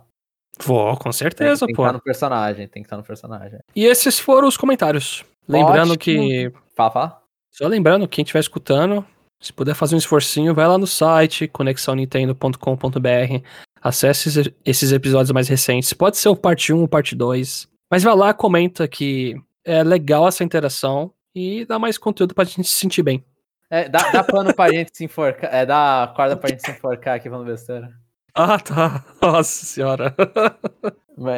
Vou, 0.64 0.96
com 0.98 1.12
certeza, 1.12 1.66
tem, 1.66 1.68
tem 1.68 1.76
pô. 1.76 1.84
Tem 1.84 1.92
que 1.92 1.92
estar 1.92 1.94
no 1.94 2.04
personagem, 2.04 2.68
tem 2.68 2.84
que 2.84 2.88
estar 2.88 2.98
no 2.98 3.04
personagem. 3.04 3.60
E 3.76 3.86
esses 3.86 4.20
foram 4.20 4.48
os 4.48 4.58
comentários. 4.58 5.24
Lembrando 5.48 5.94
Ótimo. 5.94 5.98
que. 5.98 6.52
Fala, 6.76 6.92
fala. 6.92 7.25
Só 7.56 7.68
lembrando, 7.68 8.06
quem 8.06 8.22
estiver 8.22 8.42
escutando, 8.42 9.06
se 9.40 9.54
puder 9.54 9.74
fazer 9.74 9.96
um 9.96 9.98
esforcinho, 9.98 10.54
vai 10.54 10.68
lá 10.68 10.78
no 10.78 10.86
site 10.86 11.48
conexãonintendo.com.br, 11.48 13.48
acesse 13.82 14.54
esses 14.66 14.92
episódios 14.92 15.32
mais 15.32 15.48
recentes. 15.48 15.94
Pode 15.94 16.18
ser 16.18 16.28
o 16.28 16.36
parte 16.36 16.74
1 16.74 16.82
ou 16.82 16.86
parte 16.86 17.16
2. 17.16 17.70
Mas 17.90 18.04
vai 18.04 18.14
lá, 18.14 18.34
comenta 18.34 18.90
que 18.90 19.42
é 19.64 19.86
legal 19.86 20.28
essa 20.28 20.44
interação 20.44 21.14
e 21.34 21.64
dá 21.64 21.80
mais 21.80 21.98
conteúdo 21.98 22.36
pra 22.36 22.44
gente 22.44 22.66
se 22.66 22.78
sentir 22.78 23.04
bem. 23.04 23.24
É, 23.70 23.88
dá, 23.88 24.12
dá 24.12 24.22
pano 24.22 24.54
pra 24.54 24.70
gente 24.70 24.92
se 24.94 25.06
enforcar. 25.06 25.50
É, 25.54 25.66
dá 25.66 26.14
corda 26.14 26.36
pra 26.36 26.50
gente 26.50 26.62
se 26.62 26.72
enforcar 26.72 27.16
aqui 27.16 27.30
falando 27.30 27.48
besteira. 27.48 27.90
Ah, 28.36 28.60
tá. 28.60 29.04
Nossa 29.22 29.66
senhora. 29.66 30.14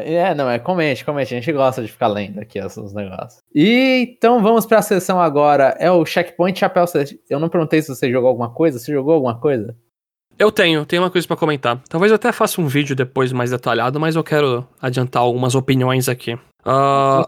É, 0.03 0.33
não, 0.33 0.49
é 0.49 0.57
comente, 0.57 1.05
comente. 1.05 1.33
A 1.35 1.39
gente 1.39 1.53
gosta 1.53 1.83
de 1.83 1.91
ficar 1.91 2.07
lendo 2.07 2.39
aqui 2.39 2.59
os 2.59 2.93
negócios. 2.93 3.43
E 3.53 4.15
então 4.17 4.41
vamos 4.41 4.65
para 4.65 4.79
a 4.79 4.81
sessão 4.81 5.21
agora. 5.21 5.75
É 5.79 5.91
o 5.91 6.03
Checkpoint 6.03 6.59
Chapéu. 6.59 6.85
Eu 7.29 7.39
não 7.39 7.49
perguntei 7.49 7.81
se 7.81 7.89
você 7.89 8.11
jogou 8.11 8.29
alguma 8.29 8.49
coisa. 8.49 8.79
Você 8.79 8.91
jogou 8.91 9.13
alguma 9.13 9.39
coisa? 9.39 9.75
Eu 10.39 10.51
tenho, 10.51 10.85
tenho 10.85 11.01
uma 11.03 11.11
coisa 11.11 11.27
para 11.27 11.37
comentar. 11.37 11.81
Talvez 11.89 12.11
eu 12.11 12.15
até 12.15 12.31
faça 12.31 12.61
um 12.61 12.67
vídeo 12.67 12.95
depois 12.95 13.31
mais 13.31 13.51
detalhado, 13.51 13.99
mas 13.99 14.15
eu 14.15 14.23
quero 14.23 14.67
adiantar 14.79 15.21
algumas 15.21 15.55
opiniões 15.55 16.07
aqui. 16.07 16.33
Uh, 16.33 17.23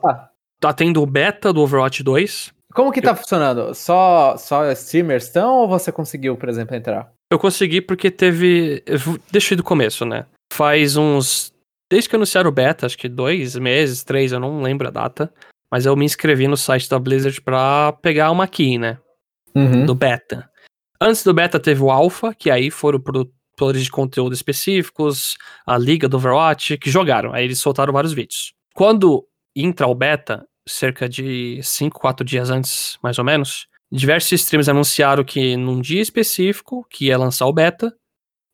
tá 0.59 0.73
tendo 0.73 1.01
o 1.01 1.07
beta 1.07 1.51
do 1.51 1.61
Overwatch 1.61 2.03
2. 2.03 2.53
Como 2.73 2.91
que 2.91 3.01
tá 3.01 3.11
eu... 3.11 3.15
funcionando? 3.15 3.73
Só, 3.73 4.37
só 4.37 4.71
streamers 4.71 5.25
estão 5.25 5.57
ou 5.57 5.67
você 5.67 5.91
conseguiu, 5.91 6.37
por 6.37 6.49
exemplo, 6.49 6.75
entrar? 6.75 7.11
Eu 7.31 7.37
consegui 7.37 7.81
porque 7.81 8.09
teve. 8.09 8.83
Deixa 9.31 9.53
eu 9.53 9.55
ir 9.55 9.57
do 9.57 9.63
começo, 9.63 10.05
né? 10.05 10.25
Faz 10.51 10.97
uns 10.97 11.53
Desde 11.91 12.07
que 12.07 12.15
anunciaram 12.15 12.49
o 12.49 12.53
beta, 12.53 12.85
acho 12.85 12.97
que 12.97 13.09
dois 13.09 13.55
meses, 13.55 14.03
três, 14.03 14.31
eu 14.31 14.39
não 14.39 14.61
lembro 14.61 14.87
a 14.87 14.91
data. 14.91 15.33
Mas 15.71 15.85
eu 15.85 15.95
me 15.95 16.05
inscrevi 16.05 16.47
no 16.47 16.57
site 16.57 16.87
da 16.89 16.99
Blizzard 16.99 17.41
pra 17.41 17.93
pegar 17.93 18.31
uma 18.31 18.47
key, 18.47 18.77
né? 18.77 18.99
Uhum. 19.55 19.85
Do 19.85 19.95
beta. 19.95 20.49
Antes 21.01 21.23
do 21.23 21.33
beta 21.33 21.59
teve 21.59 21.81
o 21.81 21.89
Alpha, 21.89 22.33
que 22.33 22.51
aí 22.51 22.69
foram 22.69 22.99
produtores 22.99 23.83
de 23.83 23.91
conteúdo 23.91 24.33
específicos, 24.33 25.37
a 25.65 25.77
Liga 25.77 26.07
do 26.07 26.17
Overwatch, 26.17 26.77
que 26.77 26.91
jogaram. 26.91 27.33
Aí 27.33 27.43
eles 27.43 27.59
soltaram 27.59 27.93
vários 27.93 28.13
vídeos. 28.13 28.53
Quando 28.75 29.25
entra 29.55 29.87
o 29.87 29.95
beta, 29.95 30.45
cerca 30.67 31.09
de 31.09 31.59
5, 31.63 31.99
4 31.99 32.25
dias 32.25 32.49
antes, 32.49 32.97
mais 33.01 33.17
ou 33.17 33.25
menos, 33.25 33.67
diversos 33.91 34.31
streams 34.33 34.69
anunciaram 34.69 35.23
que 35.23 35.55
num 35.57 35.81
dia 35.81 36.01
específico, 36.01 36.85
que 36.89 37.07
ia 37.07 37.17
lançar 37.17 37.45
o 37.45 37.53
beta, 37.53 37.95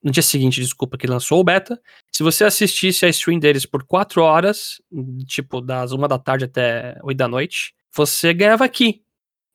no 0.05 0.11
dia 0.11 0.21
seguinte, 0.21 0.61
desculpa, 0.61 0.97
que 0.97 1.07
lançou 1.07 1.39
o 1.39 1.43
beta. 1.43 1.81
Se 2.11 2.21
você 2.21 2.43
assistisse 2.43 3.05
a 3.05 3.09
stream 3.09 3.39
deles 3.39 3.65
por 3.65 3.83
4 3.83 4.21
horas, 4.21 4.79
tipo, 5.25 5.59
das 5.59 5.91
1 5.91 5.97
da 6.07 6.19
tarde 6.19 6.45
até 6.45 6.95
8 7.03 7.17
da 7.17 7.27
noite, 7.27 7.73
você 7.91 8.31
ganhava 8.31 8.63
aqui. 8.63 9.01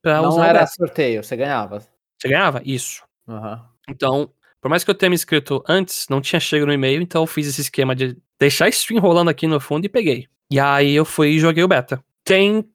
Pra 0.02 0.20
Não 0.20 0.42
era 0.42 0.66
sorteio, 0.66 1.22
você 1.22 1.36
ganhava. 1.36 1.78
Você 2.18 2.28
ganhava? 2.28 2.60
Isso. 2.64 3.04
Uhum. 3.28 3.60
Então, 3.88 4.32
por 4.60 4.68
mais 4.68 4.82
que 4.82 4.90
eu 4.90 4.94
tenha 4.94 5.10
me 5.10 5.14
inscrito 5.14 5.62
antes, 5.68 6.06
não 6.10 6.20
tinha 6.20 6.40
chegado 6.40 6.66
no 6.66 6.74
e-mail, 6.74 7.00
então 7.00 7.22
eu 7.22 7.26
fiz 7.26 7.46
esse 7.46 7.60
esquema 7.60 7.94
de 7.94 8.16
deixar 8.38 8.64
a 8.64 8.68
stream 8.70 9.00
rolando 9.00 9.30
aqui 9.30 9.46
no 9.46 9.60
fundo 9.60 9.84
e 9.84 9.88
peguei. 9.88 10.26
E 10.50 10.58
aí 10.58 10.94
eu 10.94 11.04
fui 11.04 11.28
e 11.30 11.38
joguei 11.38 11.62
o 11.62 11.68
beta. 11.68 12.02
Tem. 12.24 12.68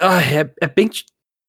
Ai, 0.00 0.38
é, 0.38 0.54
é 0.62 0.68
bem. 0.68 0.88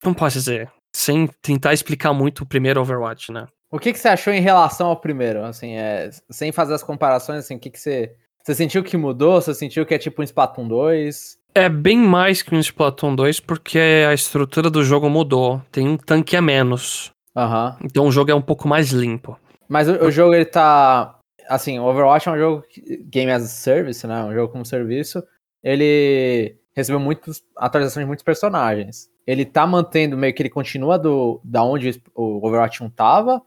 Como 0.04 0.14
posso 0.14 0.38
dizer? 0.38 0.70
Sem 0.96 1.28
tentar 1.42 1.74
explicar 1.74 2.14
muito 2.14 2.46
o 2.46 2.46
primeiro 2.46 2.80
Overwatch, 2.80 3.30
né? 3.30 3.48
O 3.70 3.78
que, 3.78 3.92
que 3.92 4.00
você 4.00 4.08
achou 4.08 4.32
em 4.32 4.40
relação 4.40 4.88
ao 4.88 4.96
primeiro? 4.96 5.44
Assim, 5.44 5.76
é, 5.76 6.10
sem 6.30 6.54
fazer 6.54 6.74
as 6.74 6.82
comparações, 6.82 7.40
assim, 7.40 7.56
o 7.56 7.60
que, 7.60 7.70
que 7.70 7.78
você. 7.78 8.14
Você 8.42 8.56
sentiu 8.56 8.82
que 8.82 8.96
mudou? 8.96 9.42
Você 9.42 9.54
sentiu 9.54 9.86
que 9.86 9.94
é 9.94 9.98
tipo 9.98 10.22
um 10.22 10.24
Splatoon 10.24 10.66
2? 10.70 11.38
É 11.54 11.68
bem 11.68 11.98
mais 11.98 12.42
que 12.42 12.56
um 12.56 12.60
Splatoon 12.60 13.14
2, 13.14 13.42
porque 13.42 13.78
a 13.78 14.14
estrutura 14.14 14.70
do 14.70 14.86
jogo 14.86 15.10
mudou. 15.10 15.62
Tem 15.70 15.86
um 15.86 15.98
tanque 15.98 16.38
a 16.38 16.42
menos. 16.42 17.12
Uhum. 17.36 17.76
Então 17.84 18.08
o 18.08 18.12
jogo 18.12 18.32
é 18.32 18.36
um 18.36 18.42
pouco 18.42 18.66
mais 18.66 18.92
limpo. 18.92 19.38
Mas 19.68 19.90
o, 19.90 20.06
o 20.06 20.12
jogo, 20.12 20.34
ele 20.34 20.46
tá. 20.46 21.20
Assim, 21.50 21.78
Overwatch 21.78 22.30
é 22.30 22.32
um 22.32 22.38
jogo 22.38 22.64
game 23.12 23.32
as 23.32 23.44
a 23.44 23.48
service, 23.48 24.08
né? 24.08 24.24
Um 24.24 24.34
jogo 24.34 24.54
como 24.54 24.66
serviço. 24.66 25.22
Ele 25.62 26.56
recebeu 26.74 27.02
muitas 27.02 27.42
atualizações 27.58 28.06
de 28.06 28.08
muitos 28.08 28.24
personagens. 28.24 29.10
Ele 29.26 29.46
tá 29.46 29.66
mantendo 29.66 30.18
meio 30.18 30.34
que 30.34 30.42
ele 30.42 30.50
continua 30.50 31.00
do 31.00 31.40
da 31.44 31.64
onde 31.64 32.02
o 32.14 32.46
Overwatch 32.46 32.84
1 32.84 32.90
tava, 32.90 33.42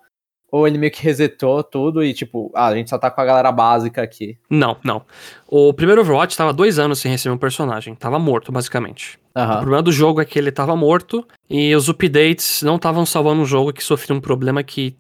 ou 0.51 0.67
ele 0.67 0.79
meio 0.79 0.91
que 0.91 1.03
resetou 1.03 1.63
tudo 1.63 2.03
e, 2.03 2.15
tipo, 2.15 2.51
ah, 2.55 2.67
a 2.67 2.75
gente 2.75 2.89
só 2.89 2.99
tá 2.99 3.11
com 3.11 3.21
a 3.21 3.25
galera 3.25 3.53
básica 3.53 4.03
aqui? 4.03 4.39
Não, 4.49 4.77
não. 4.83 5.03
O 5.47 5.73
primeiro 5.75 6.01
Overwatch 6.01 6.37
tava 6.37 6.53
dois 6.53 6.79
anos 6.79 6.99
sem 6.99 7.11
receber 7.11 7.35
um 7.35 7.39
personagem. 7.39 7.95
Tava 7.95 8.19
morto, 8.19 8.51
basicamente. 8.51 9.19
Uhum. 9.37 9.45
O 9.45 9.57
problema 9.59 9.83
do 9.83 9.93
jogo 9.93 10.21
é 10.21 10.25
que 10.25 10.39
ele 10.39 10.51
tava 10.51 10.75
morto 10.75 11.27
e 11.49 11.75
os 11.75 11.89
updates 11.89 12.63
não 12.63 12.77
estavam 12.77 13.05
salvando 13.05 13.43
um 13.43 13.47
jogo 13.47 13.73
que 13.73 13.85
sofreu 13.85 14.17
um 14.17 14.21
problema 14.21 14.63
que, 14.63 14.97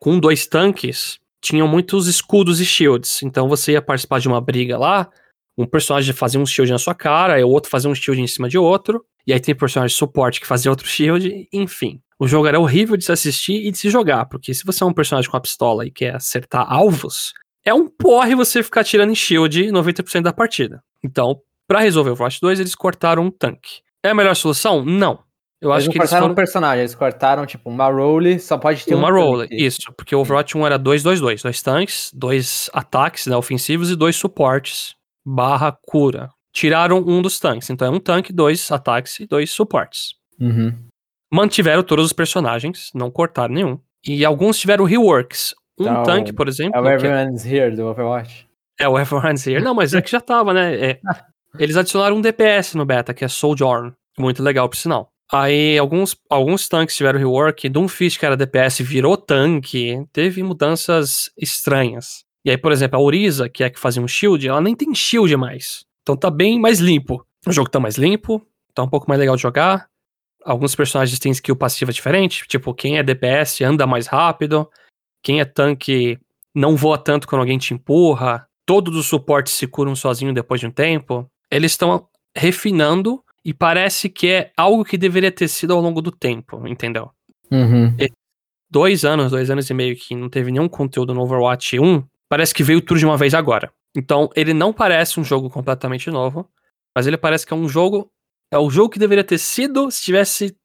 com 0.00 0.18
dois 0.18 0.46
tanques, 0.46 1.18
tinham 1.42 1.68
muitos 1.68 2.06
escudos 2.06 2.58
e 2.60 2.64
shields. 2.64 3.22
Então 3.22 3.48
você 3.48 3.72
ia 3.72 3.82
participar 3.82 4.18
de 4.18 4.28
uma 4.28 4.40
briga 4.40 4.78
lá, 4.78 5.08
um 5.56 5.66
personagem 5.66 6.12
fazia 6.12 6.40
um 6.40 6.46
shield 6.46 6.70
na 6.70 6.78
sua 6.78 6.94
cara, 6.94 7.40
e 7.40 7.44
o 7.44 7.48
outro 7.48 7.70
fazia 7.70 7.90
um 7.90 7.94
shield 7.94 8.20
em 8.20 8.26
cima 8.26 8.48
de 8.48 8.58
outro. 8.58 9.04
E 9.26 9.32
aí 9.32 9.40
tem 9.40 9.54
personagem 9.54 9.92
de 9.92 9.98
suporte 9.98 10.40
que 10.40 10.46
fazia 10.46 10.70
outro 10.70 10.86
shield, 10.86 11.48
enfim. 11.52 12.00
O 12.18 12.28
jogo 12.28 12.46
era 12.46 12.60
horrível 12.60 12.96
de 12.96 13.04
se 13.04 13.12
assistir 13.12 13.66
e 13.66 13.70
de 13.70 13.78
se 13.78 13.90
jogar, 13.90 14.26
porque 14.26 14.54
se 14.54 14.64
você 14.64 14.84
é 14.84 14.86
um 14.86 14.92
personagem 14.92 15.30
com 15.30 15.36
a 15.36 15.40
pistola 15.40 15.86
e 15.86 15.90
quer 15.90 16.14
acertar 16.14 16.66
alvos, 16.68 17.32
é 17.64 17.74
um 17.74 17.88
porre 17.88 18.34
você 18.34 18.62
ficar 18.62 18.84
tirando 18.84 19.10
em 19.10 19.14
shield 19.14 19.70
90% 19.70 20.22
da 20.22 20.32
partida. 20.32 20.82
Então, 21.02 21.40
para 21.66 21.80
resolver 21.80 22.10
o 22.10 22.12
Overwatch 22.12 22.38
2, 22.40 22.60
eles 22.60 22.74
cortaram 22.74 23.24
um 23.24 23.30
tanque. 23.30 23.80
É 24.02 24.10
a 24.10 24.14
melhor 24.14 24.34
solução? 24.36 24.84
Não. 24.84 25.18
Eu 25.60 25.70
eles 25.70 25.84
acho 25.84 25.90
que 25.90 25.98
eles 25.98 26.10
cortaram 26.10 26.22
foram... 26.24 26.32
um 26.32 26.36
personagem, 26.36 26.80
eles 26.80 26.94
cortaram, 26.94 27.46
tipo, 27.46 27.68
uma 27.68 27.90
role, 27.90 28.38
só 28.38 28.56
pode 28.56 28.84
ter 28.84 28.94
uma 28.94 29.10
um 29.10 29.14
role, 29.14 29.48
tanque. 29.48 29.64
isso, 29.64 29.92
porque 29.96 30.14
o 30.14 30.20
Overwatch 30.20 30.56
1 30.56 30.66
era 30.66 30.78
2-2-2, 30.78 31.42
dois 31.42 31.62
tanques, 31.62 32.10
dois 32.14 32.70
ataques 32.72 33.26
né, 33.26 33.36
ofensivos 33.36 33.90
e 33.90 33.96
dois 33.96 34.16
suportes 34.16 34.94
barra 35.26 35.76
cura. 35.82 36.30
Tiraram 36.52 36.98
um 37.06 37.20
dos 37.20 37.40
tanques, 37.40 37.68
então 37.68 37.88
é 37.88 37.90
um 37.90 38.00
tanque, 38.00 38.32
dois 38.32 38.70
ataques 38.70 39.18
e 39.20 39.26
dois 39.26 39.50
suportes. 39.50 40.14
Uhum. 40.40 40.72
Mantiveram 41.30 41.82
todos 41.82 42.06
os 42.06 42.12
personagens, 42.12 42.90
não 42.94 43.10
cortaram 43.10 43.52
nenhum. 43.52 43.78
E 44.06 44.24
alguns 44.24 44.58
tiveram 44.58 44.84
reworks. 44.84 45.54
Um 45.78 45.82
então, 45.82 46.02
tanque, 46.04 46.32
por 46.32 46.48
exemplo. 46.48 46.78
É 46.78 46.80
o 46.80 46.88
Everyone's 46.88 47.44
é... 47.44 47.48
Here 47.48 47.76
do 47.76 47.86
Overwatch. 47.86 48.46
É 48.78 48.88
o 48.88 48.98
Everyone's 48.98 49.46
Here. 49.46 49.62
Não, 49.62 49.74
mas 49.74 49.92
é 49.92 50.00
que 50.00 50.10
já 50.10 50.20
tava, 50.20 50.54
né? 50.54 50.90
É... 50.90 51.00
Eles 51.58 51.76
adicionaram 51.76 52.16
um 52.16 52.20
DPS 52.20 52.74
no 52.74 52.84
beta, 52.86 53.12
que 53.12 53.24
é 53.24 53.28
Sojourn. 53.28 53.92
Muito 54.18 54.42
legal, 54.42 54.68
por 54.68 54.76
sinal. 54.76 55.08
Aí 55.32 55.76
alguns, 55.76 56.16
alguns 56.30 56.68
tanques 56.68 56.96
tiveram 56.96 57.18
rework. 57.18 57.68
Doomfist, 57.68 58.18
que 58.18 58.24
era 58.24 58.36
DPS, 58.36 58.82
virou 58.82 59.16
tanque. 59.16 60.06
Teve 60.12 60.42
mudanças 60.42 61.30
estranhas. 61.36 62.25
E 62.46 62.50
aí, 62.50 62.56
por 62.56 62.72
exemplo, 62.72 62.98
a 62.98 63.02
Orisa, 63.02 63.48
que 63.48 63.62
é 63.62 63.66
a 63.66 63.70
que 63.70 63.78
fazia 63.78 64.00
um 64.00 64.08
shield, 64.08 64.48
ela 64.48 64.60
nem 64.60 64.74
tem 64.74 64.94
shield 64.94 65.36
mais. 65.36 65.84
Então 66.02 66.16
tá 66.16 66.30
bem 66.30 66.58
mais 66.58 66.78
limpo. 66.78 67.26
O 67.44 67.52
jogo 67.52 67.68
tá 67.68 67.78
mais 67.78 67.96
limpo, 67.96 68.40
tá 68.72 68.82
um 68.82 68.88
pouco 68.88 69.08
mais 69.08 69.18
legal 69.18 69.36
de 69.36 69.42
jogar 69.42 69.88
alguns 70.46 70.76
personagens 70.76 71.18
têm 71.18 71.32
skill 71.32 71.56
passiva 71.56 71.92
diferente, 71.92 72.46
tipo, 72.46 72.72
quem 72.72 72.98
é 72.98 73.02
DPS 73.02 73.62
anda 73.62 73.86
mais 73.86 74.06
rápido, 74.06 74.70
quem 75.20 75.40
é 75.40 75.44
tanque 75.44 76.18
não 76.54 76.76
voa 76.76 76.96
tanto 76.96 77.26
quando 77.26 77.40
alguém 77.40 77.58
te 77.58 77.74
empurra, 77.74 78.46
todos 78.64 78.96
os 78.96 79.06
suportes 79.06 79.52
se 79.54 79.66
curam 79.66 79.96
sozinho 79.96 80.32
depois 80.32 80.60
de 80.60 80.68
um 80.68 80.70
tempo. 80.70 81.28
Eles 81.50 81.72
estão 81.72 82.08
refinando 82.34 83.22
e 83.44 83.52
parece 83.52 84.08
que 84.08 84.28
é 84.28 84.52
algo 84.56 84.84
que 84.84 84.96
deveria 84.96 85.32
ter 85.32 85.48
sido 85.48 85.74
ao 85.74 85.80
longo 85.80 86.00
do 86.00 86.12
tempo, 86.12 86.66
entendeu? 86.66 87.10
Uhum. 87.50 87.94
Dois 88.70 89.04
anos, 89.04 89.32
dois 89.32 89.50
anos 89.50 89.68
e 89.68 89.74
meio 89.74 89.96
que 89.96 90.14
não 90.14 90.28
teve 90.28 90.52
nenhum 90.52 90.68
conteúdo 90.68 91.12
no 91.12 91.22
Overwatch 91.22 91.78
1, 91.78 92.02
parece 92.28 92.54
que 92.54 92.62
veio 92.62 92.80
tudo 92.80 92.98
de 92.98 93.06
uma 93.06 93.16
vez 93.16 93.34
agora. 93.34 93.72
Então, 93.96 94.28
ele 94.34 94.52
não 94.52 94.72
parece 94.72 95.18
um 95.18 95.24
jogo 95.24 95.48
completamente 95.48 96.10
novo, 96.10 96.48
mas 96.94 97.06
ele 97.06 97.16
parece 97.16 97.46
que 97.46 97.52
é 97.52 97.56
um 97.56 97.68
jogo. 97.68 98.10
É 98.50 98.58
o 98.58 98.70
jogo 98.70 98.90
que 98.90 98.98
deveria 98.98 99.24
ter 99.24 99.38
sido 99.38 99.90
se 99.90 100.02
tivesse 100.02 100.56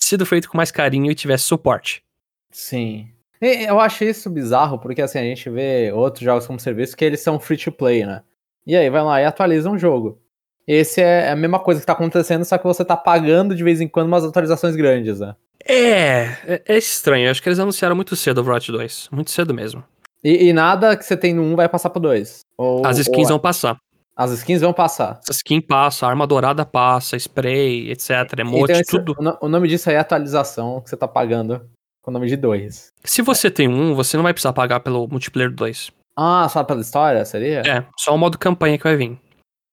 sido 0.00 0.26
feito 0.26 0.48
com 0.48 0.56
mais 0.56 0.70
carinho 0.70 1.10
e 1.10 1.14
tivesse 1.14 1.44
suporte. 1.44 2.02
Sim. 2.50 3.08
E 3.40 3.64
eu 3.64 3.80
acho 3.80 4.04
isso 4.04 4.28
bizarro, 4.28 4.78
porque 4.78 5.00
assim, 5.00 5.18
a 5.18 5.22
gente 5.22 5.48
vê 5.48 5.90
outros 5.92 6.22
jogos 6.22 6.46
como 6.46 6.60
serviço 6.60 6.96
que 6.96 7.04
eles 7.04 7.20
são 7.20 7.40
free 7.40 7.56
to 7.56 7.72
play, 7.72 8.04
né? 8.04 8.22
E 8.66 8.76
aí 8.76 8.88
vai 8.90 9.02
lá 9.02 9.20
e 9.20 9.24
atualiza 9.24 9.70
um 9.70 9.78
jogo. 9.78 10.20
Esse 10.66 11.00
é 11.00 11.30
a 11.30 11.36
mesma 11.36 11.58
coisa 11.58 11.80
que 11.80 11.86
tá 11.86 11.92
acontecendo, 11.92 12.44
só 12.44 12.56
que 12.56 12.64
você 12.64 12.84
tá 12.84 12.96
pagando 12.96 13.54
de 13.54 13.64
vez 13.64 13.80
em 13.80 13.88
quando 13.88 14.06
umas 14.06 14.24
atualizações 14.24 14.76
grandes, 14.76 15.18
né? 15.18 15.34
É, 15.64 16.36
é, 16.46 16.62
é 16.66 16.78
estranho. 16.78 17.30
Acho 17.30 17.42
que 17.42 17.48
eles 17.48 17.58
anunciaram 17.58 17.96
muito 17.96 18.14
cedo 18.14 18.38
o 18.38 18.40
Overwatch 18.42 18.70
2. 18.70 19.08
Muito 19.10 19.30
cedo 19.30 19.52
mesmo. 19.52 19.82
E, 20.24 20.48
e 20.48 20.52
nada 20.52 20.96
que 20.96 21.04
você 21.04 21.16
tem 21.16 21.34
no 21.34 21.42
1 21.42 21.56
vai 21.56 21.68
passar 21.68 21.90
pro 21.90 22.00
2. 22.00 22.40
Ou, 22.56 22.86
As 22.86 22.98
skins 22.98 23.24
ou- 23.24 23.34
vão 23.34 23.38
passar. 23.38 23.76
As 24.16 24.30
skins 24.32 24.60
vão 24.60 24.72
passar. 24.72 25.18
Essa 25.22 25.32
skin 25.32 25.60
passa, 25.60 26.06
arma 26.06 26.26
dourada 26.26 26.64
passa, 26.66 27.16
spray, 27.16 27.90
etc. 27.90 28.10
Emote, 28.38 28.64
Então, 28.64 28.80
esse- 28.80 28.90
tudo. 28.90 29.14
o 29.18 29.22
no- 29.22 29.38
o 29.40 29.48
nome 29.48 29.66
disso 29.68 29.88
aí 29.88 29.96
é 29.96 29.98
atualização 29.98 30.80
que 30.82 30.90
você 30.90 30.96
tá 30.96 31.08
pagando 31.08 31.62
com 32.02 32.10
o 32.10 32.14
nome 32.14 32.28
de 32.28 32.36
2. 32.36 32.88
Se 33.02 33.22
você 33.22 33.50
tem 33.50 33.68
um, 33.68 33.94
você 33.94 34.16
não 34.16 34.22
vai 34.22 34.32
precisar 34.34 34.52
pagar 34.52 34.80
pelo 34.80 35.08
multiplayer 35.08 35.50
2. 35.50 35.90
Ah, 36.16 36.46
só 36.50 36.62
pela 36.62 36.82
história, 36.82 37.24
seria? 37.24 37.60
É, 37.66 37.84
só 37.98 38.14
o 38.14 38.18
modo 38.18 38.36
campanha 38.38 38.76
que 38.76 38.84
vai 38.84 38.96
vir. 38.96 39.18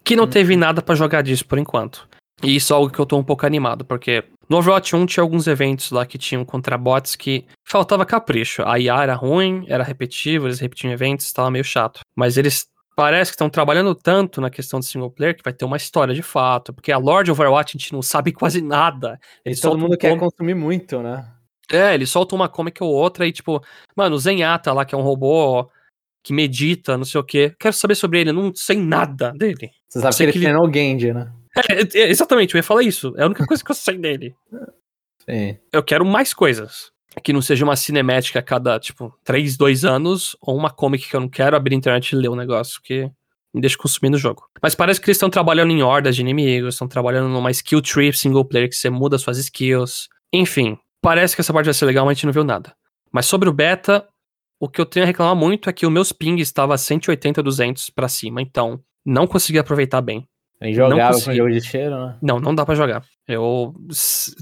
Que 0.05 0.15
não 0.15 0.23
Hum. 0.23 0.29
teve 0.29 0.55
nada 0.55 0.81
pra 0.81 0.95
jogar 0.95 1.21
disso 1.21 1.45
por 1.45 1.59
enquanto. 1.59 2.07
E 2.43 2.55
isso 2.55 2.71
é 2.73 2.75
algo 2.75 2.89
que 2.89 2.99
eu 2.99 3.05
tô 3.05 3.17
um 3.17 3.23
pouco 3.23 3.45
animado, 3.45 3.83
porque 3.83 4.23
no 4.49 4.57
Overwatch 4.57 4.95
1 4.95 5.05
tinha 5.05 5.23
alguns 5.23 5.45
eventos 5.47 5.91
lá 5.91 6.05
que 6.05 6.17
tinham 6.17 6.45
contra 6.45 6.77
bots 6.77 7.15
que 7.15 7.45
faltava 7.65 8.05
capricho. 8.05 8.63
A 8.65 8.79
IA 8.79 9.03
era 9.03 9.13
ruim, 9.15 9.65
era 9.67 9.83
repetitivo, 9.83 10.47
eles 10.47 10.59
repetiam 10.59 10.91
eventos, 10.91 11.31
tava 11.33 11.51
meio 11.51 11.63
chato. 11.65 11.99
Mas 12.15 12.37
eles 12.37 12.65
parece 12.95 13.31
que 13.31 13.35
estão 13.35 13.49
trabalhando 13.49 13.93
tanto 13.95 14.41
na 14.41 14.49
questão 14.49 14.79
do 14.79 14.85
single 14.85 15.09
player 15.11 15.35
que 15.35 15.43
vai 15.43 15.53
ter 15.53 15.63
uma 15.65 15.77
história 15.77 16.13
de 16.13 16.21
fato, 16.21 16.73
porque 16.73 16.91
a 16.91 16.97
lore 16.97 17.25
de 17.25 17.31
Overwatch 17.31 17.75
a 17.75 17.79
gente 17.79 17.93
não 17.93 18.01
sabe 18.01 18.31
quase 18.33 18.61
nada. 18.61 19.19
E 19.45 19.49
Eles 19.49 19.59
todo 19.61 19.77
mundo 19.77 19.93
um 19.93 19.97
quer 19.97 20.13
com- 20.17 20.29
consumir 20.29 20.53
muito, 20.55 21.01
né? 21.01 21.25
É, 21.71 21.93
eles 21.93 22.09
soltam 22.09 22.35
uma 22.35 22.49
comic 22.49 22.81
ou 22.83 22.89
outra 22.91 23.27
e 23.27 23.31
tipo, 23.31 23.61
mano, 23.95 24.15
o 24.15 24.19
Zenyatta 24.19 24.73
lá, 24.73 24.83
que 24.85 24.95
é 24.95 24.97
um 24.97 25.01
robô 25.03 25.69
que 26.23 26.33
medita, 26.33 26.97
não 26.97 27.05
sei 27.05 27.21
o 27.21 27.23
quê. 27.23 27.53
Quero 27.59 27.73
saber 27.75 27.95
sobre 27.95 28.19
ele, 28.21 28.31
não 28.31 28.53
sei 28.55 28.75
nada 28.77 29.31
dele. 29.33 29.69
Você 29.87 29.99
sabe 29.99 30.15
que 30.15 30.23
ele 30.23 30.31
que 30.31 30.37
ele- 30.39 30.45
treinou 30.45 30.67
o 30.67 30.73
Genji, 30.73 31.13
né? 31.13 31.31
É, 31.57 31.99
é, 31.99 32.09
exatamente, 32.09 32.53
eu 32.53 32.59
ia 32.59 32.63
falar 32.63 32.83
isso. 32.83 33.13
É 33.17 33.23
a 33.23 33.25
única 33.25 33.45
coisa 33.45 33.63
que 33.63 33.71
eu 33.71 33.75
sei 33.75 33.97
dele. 33.97 34.35
Sim. 35.29 35.57
Eu 35.71 35.83
quero 35.83 36.05
mais 36.05 36.33
coisas. 36.33 36.91
Que 37.23 37.33
não 37.33 37.41
seja 37.41 37.65
uma 37.65 37.75
cinemática 37.75 38.39
a 38.39 38.43
cada, 38.43 38.79
tipo, 38.79 39.13
3, 39.23 39.57
2 39.57 39.83
anos, 39.83 40.37
ou 40.39 40.55
uma 40.55 40.69
comic 40.69 41.09
que 41.09 41.15
eu 41.15 41.19
não 41.19 41.27
quero 41.27 41.55
abrir 41.55 41.73
a 41.73 41.77
internet 41.77 42.11
e 42.11 42.15
ler 42.15 42.29
o 42.29 42.35
negócio, 42.35 42.79
que 42.83 43.09
me 43.53 43.59
deixa 43.59 43.77
consumindo 43.77 44.15
o 44.15 44.19
jogo. 44.19 44.47
Mas 44.61 44.75
parece 44.75 45.01
que 45.01 45.07
eles 45.07 45.17
estão 45.17 45.29
trabalhando 45.29 45.71
em 45.71 45.81
hordas 45.81 46.15
de 46.15 46.21
inimigos, 46.21 46.75
estão 46.75 46.87
trabalhando 46.87 47.29
numa 47.29 47.49
skill 47.51 47.81
tree 47.81 48.13
single 48.13 48.45
player 48.45 48.69
que 48.69 48.75
você 48.75 48.89
muda 48.89 49.17
suas 49.17 49.39
skills. 49.39 50.07
Enfim, 50.31 50.77
parece 51.01 51.35
que 51.35 51.41
essa 51.41 51.51
parte 51.51 51.65
vai 51.65 51.73
ser 51.73 51.85
legal, 51.85 52.05
mas 52.05 52.11
a 52.11 52.13
gente 52.15 52.25
não 52.27 52.33
viu 52.33 52.43
nada. 52.43 52.75
Mas 53.11 53.25
sobre 53.25 53.49
o 53.49 53.53
beta, 53.53 54.07
o 54.59 54.69
que 54.69 54.79
eu 54.79 54.85
tenho 54.85 55.03
a 55.03 55.07
reclamar 55.07 55.35
muito 55.35 55.67
é 55.67 55.73
que 55.73 55.87
o 55.87 55.91
meus 55.91 56.11
ping 56.11 56.39
estava 56.39 56.77
180, 56.77 57.41
200 57.41 57.89
pra 57.89 58.07
cima, 58.07 58.39
então 58.39 58.79
não 59.03 59.25
consegui 59.25 59.57
aproveitar 59.57 60.01
bem. 60.01 60.27
É 60.61 60.69
Injogável 60.69 61.21
com 61.21 61.33
jogo 61.33 61.51
de 61.51 61.61
cheiro, 61.61 61.97
né? 61.97 62.15
Não, 62.21 62.39
não 62.39 62.53
dá 62.53 62.65
pra 62.65 62.75
jogar. 62.75 63.03
Eu 63.27 63.73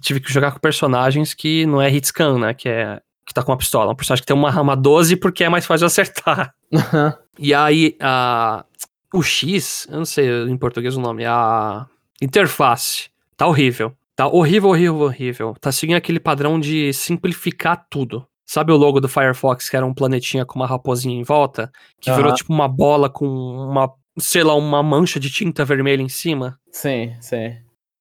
tive 0.02 0.20
que 0.20 0.32
jogar 0.32 0.52
com 0.52 0.60
personagens 0.60 1.34
que 1.34 1.66
não 1.66 1.82
é 1.82 1.90
hitscan, 1.92 2.40
né? 2.40 2.54
Que 2.54 2.70
é. 2.70 3.02
Que 3.26 3.34
tá 3.34 3.44
com 3.44 3.52
uma 3.52 3.58
pistola. 3.58 3.92
Um 3.92 3.96
personagem 3.96 4.22
que 4.24 4.28
tem 4.28 4.36
uma 4.36 4.50
rama 4.50 4.76
12 4.76 5.18
porque 5.18 5.44
é 5.44 5.50
mais 5.50 5.66
fácil 5.66 5.86
de 5.88 5.92
acertar. 5.92 6.54
E 7.40 7.54
aí, 7.54 7.96
a. 8.02 8.66
O 9.14 9.22
X, 9.22 9.88
eu 9.92 9.98
não 10.00 10.06
sei 10.06 10.28
em 10.50 10.58
português 10.58 10.98
o 10.98 11.00
nome, 11.00 11.24
a 11.24 11.86
interface. 12.20 13.10
Tá 13.38 13.46
horrível. 13.48 13.94
Tá 14.16 14.28
horrível, 14.28 14.70
horrível, 14.70 15.00
horrível. 15.02 15.56
Tá 15.62 15.72
seguindo 15.72 15.96
aquele 15.96 16.20
padrão 16.20 16.60
de 16.60 16.92
simplificar 16.92 17.86
tudo. 17.90 18.28
Sabe 18.46 18.72
o 18.72 18.78
logo 18.78 19.00
do 19.00 19.08
Firefox, 19.08 19.70
que 19.70 19.78
era 19.78 19.86
um 19.86 19.94
planetinha 19.94 20.46
com 20.46 20.58
uma 20.58 20.66
raposinha 20.66 21.16
em 21.20 21.24
volta? 21.24 21.72
Que 22.02 22.12
virou 22.12 22.30
Aham. 22.30 22.36
tipo 22.36 22.52
uma 22.52 22.68
bola 22.68 23.10
com 23.10 23.28
uma, 23.28 23.94
sei 24.20 24.44
lá, 24.44 24.56
uma 24.56 24.82
mancha 24.84 25.20
de 25.20 25.30
tinta 25.30 25.66
vermelha 25.66 26.02
em 26.02 26.10
cima? 26.10 26.60
sim, 26.72 27.16
sim. 27.22 27.56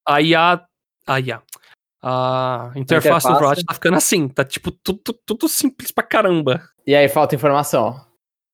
a 0.07 0.21
IA. 0.21 0.65
A. 1.07 1.43
A 2.09 2.71
interface, 2.77 3.09
interface. 3.09 3.27
do 3.27 3.35
Overwatch 3.35 3.65
tá 3.65 3.75
ficando 3.75 3.97
assim. 3.97 4.29
Tá 4.29 4.45
tipo 4.45 4.71
tudo, 4.71 5.13
tudo 5.25 5.49
simples 5.49 5.91
pra 5.91 6.05
caramba. 6.05 6.63
E 6.87 6.95
aí 6.95 7.09
falta 7.09 7.35
informação. 7.35 8.01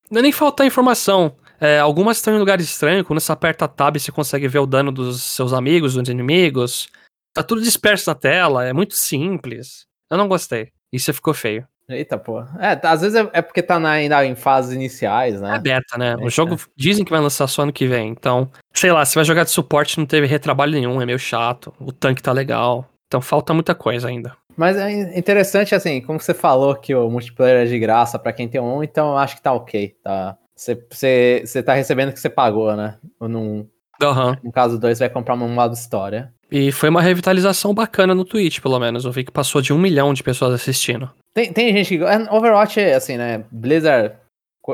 Não 0.09 0.19
é 0.19 0.21
nem 0.23 0.31
faltar 0.31 0.65
informação. 0.65 1.35
É, 1.59 1.79
algumas 1.79 2.17
estão 2.17 2.35
em 2.35 2.39
lugares 2.39 2.65
estranhos. 2.65 3.05
Quando 3.05 3.19
você 3.19 3.31
aperta 3.31 3.67
Tab, 3.67 3.97
você 3.97 4.11
consegue 4.11 4.47
ver 4.47 4.59
o 4.59 4.65
dano 4.65 4.91
dos 4.91 5.21
seus 5.21 5.53
amigos, 5.53 5.93
dos 5.93 6.09
inimigos. 6.09 6.89
Tá 7.33 7.43
tudo 7.43 7.61
disperso 7.61 8.09
na 8.09 8.15
tela. 8.15 8.65
É 8.65 8.73
muito 8.73 8.95
simples. 8.95 9.85
Eu 10.11 10.17
não 10.17 10.27
gostei. 10.27 10.71
Isso 10.91 11.13
ficou 11.13 11.33
feio. 11.33 11.67
Eita, 11.95 12.17
pô. 12.17 12.43
É, 12.59 12.75
tá- 12.75 12.91
às 12.91 13.01
vezes 13.01 13.15
é, 13.15 13.29
é 13.33 13.41
porque 13.41 13.61
tá 13.61 13.79
na- 13.79 13.91
ainda 13.91 14.25
em 14.25 14.35
fases 14.35 14.73
iniciais, 14.73 15.35
É 15.35 15.39
né? 15.39 15.59
beta, 15.59 15.97
né? 15.97 16.15
É, 16.19 16.25
o 16.25 16.29
jogo 16.29 16.57
dizem 16.75 17.03
que 17.05 17.11
vai 17.11 17.19
lançar 17.21 17.47
só 17.47 17.63
ano 17.63 17.73
que 17.73 17.87
vem. 17.87 18.09
Então, 18.09 18.49
sei 18.73 18.91
lá, 18.91 19.03
se 19.05 19.15
vai 19.15 19.23
jogar 19.23 19.43
de 19.43 19.51
suporte, 19.51 19.97
não 19.99 20.05
teve 20.05 20.27
retrabalho 20.27 20.71
nenhum. 20.73 21.01
É 21.01 21.05
meio 21.05 21.19
chato. 21.19 21.73
O 21.79 21.91
tanque 21.91 22.21
tá 22.21 22.31
legal. 22.31 22.85
Então 23.07 23.21
falta 23.21 23.53
muita 23.53 23.75
coisa 23.75 24.07
ainda. 24.07 24.35
Mas 24.55 24.77
é 24.77 25.17
interessante, 25.17 25.73
assim, 25.73 25.99
como 26.01 26.19
você 26.19 26.33
falou 26.33 26.75
que 26.75 26.93
o 26.93 27.09
multiplayer 27.09 27.65
é 27.65 27.65
de 27.65 27.79
graça 27.79 28.19
pra 28.19 28.31
quem 28.33 28.47
tem 28.47 28.61
um, 28.61 28.83
então 28.83 29.09
eu 29.11 29.17
acho 29.17 29.35
que 29.35 29.41
tá 29.41 29.51
ok, 29.51 29.95
tá? 30.03 30.37
Você, 30.55 31.63
tá 31.65 31.73
recebendo 31.73 32.09
o 32.09 32.13
que 32.13 32.19
você 32.19 32.29
pagou, 32.29 32.75
né? 32.75 32.97
Num, 33.19 33.67
Aham. 34.01 34.37
no 34.43 34.51
caso 34.51 34.77
2, 34.79 34.99
vai 34.99 35.09
comprar 35.09 35.33
um 35.33 35.47
modo 35.49 35.73
história. 35.73 36.31
E 36.55 36.71
foi 36.71 36.87
uma 36.89 37.01
revitalização 37.01 37.73
bacana 37.73 38.13
no 38.13 38.23
Twitch, 38.23 38.59
pelo 38.59 38.77
menos. 38.79 39.05
Eu 39.05 39.11
vi 39.11 39.23
que 39.23 39.31
passou 39.31 39.59
de 39.59 39.73
um 39.73 39.77
milhão 39.79 40.13
de 40.13 40.21
pessoas 40.21 40.53
assistindo. 40.53 41.09
Tem, 41.33 41.51
tem 41.51 41.73
gente 41.75 41.97
que. 41.97 42.03
é, 42.03 42.31
Overwatch 42.31 42.79
é 42.79 42.93
assim, 42.93 43.17
né? 43.17 43.43
Blizzard. 43.51 44.13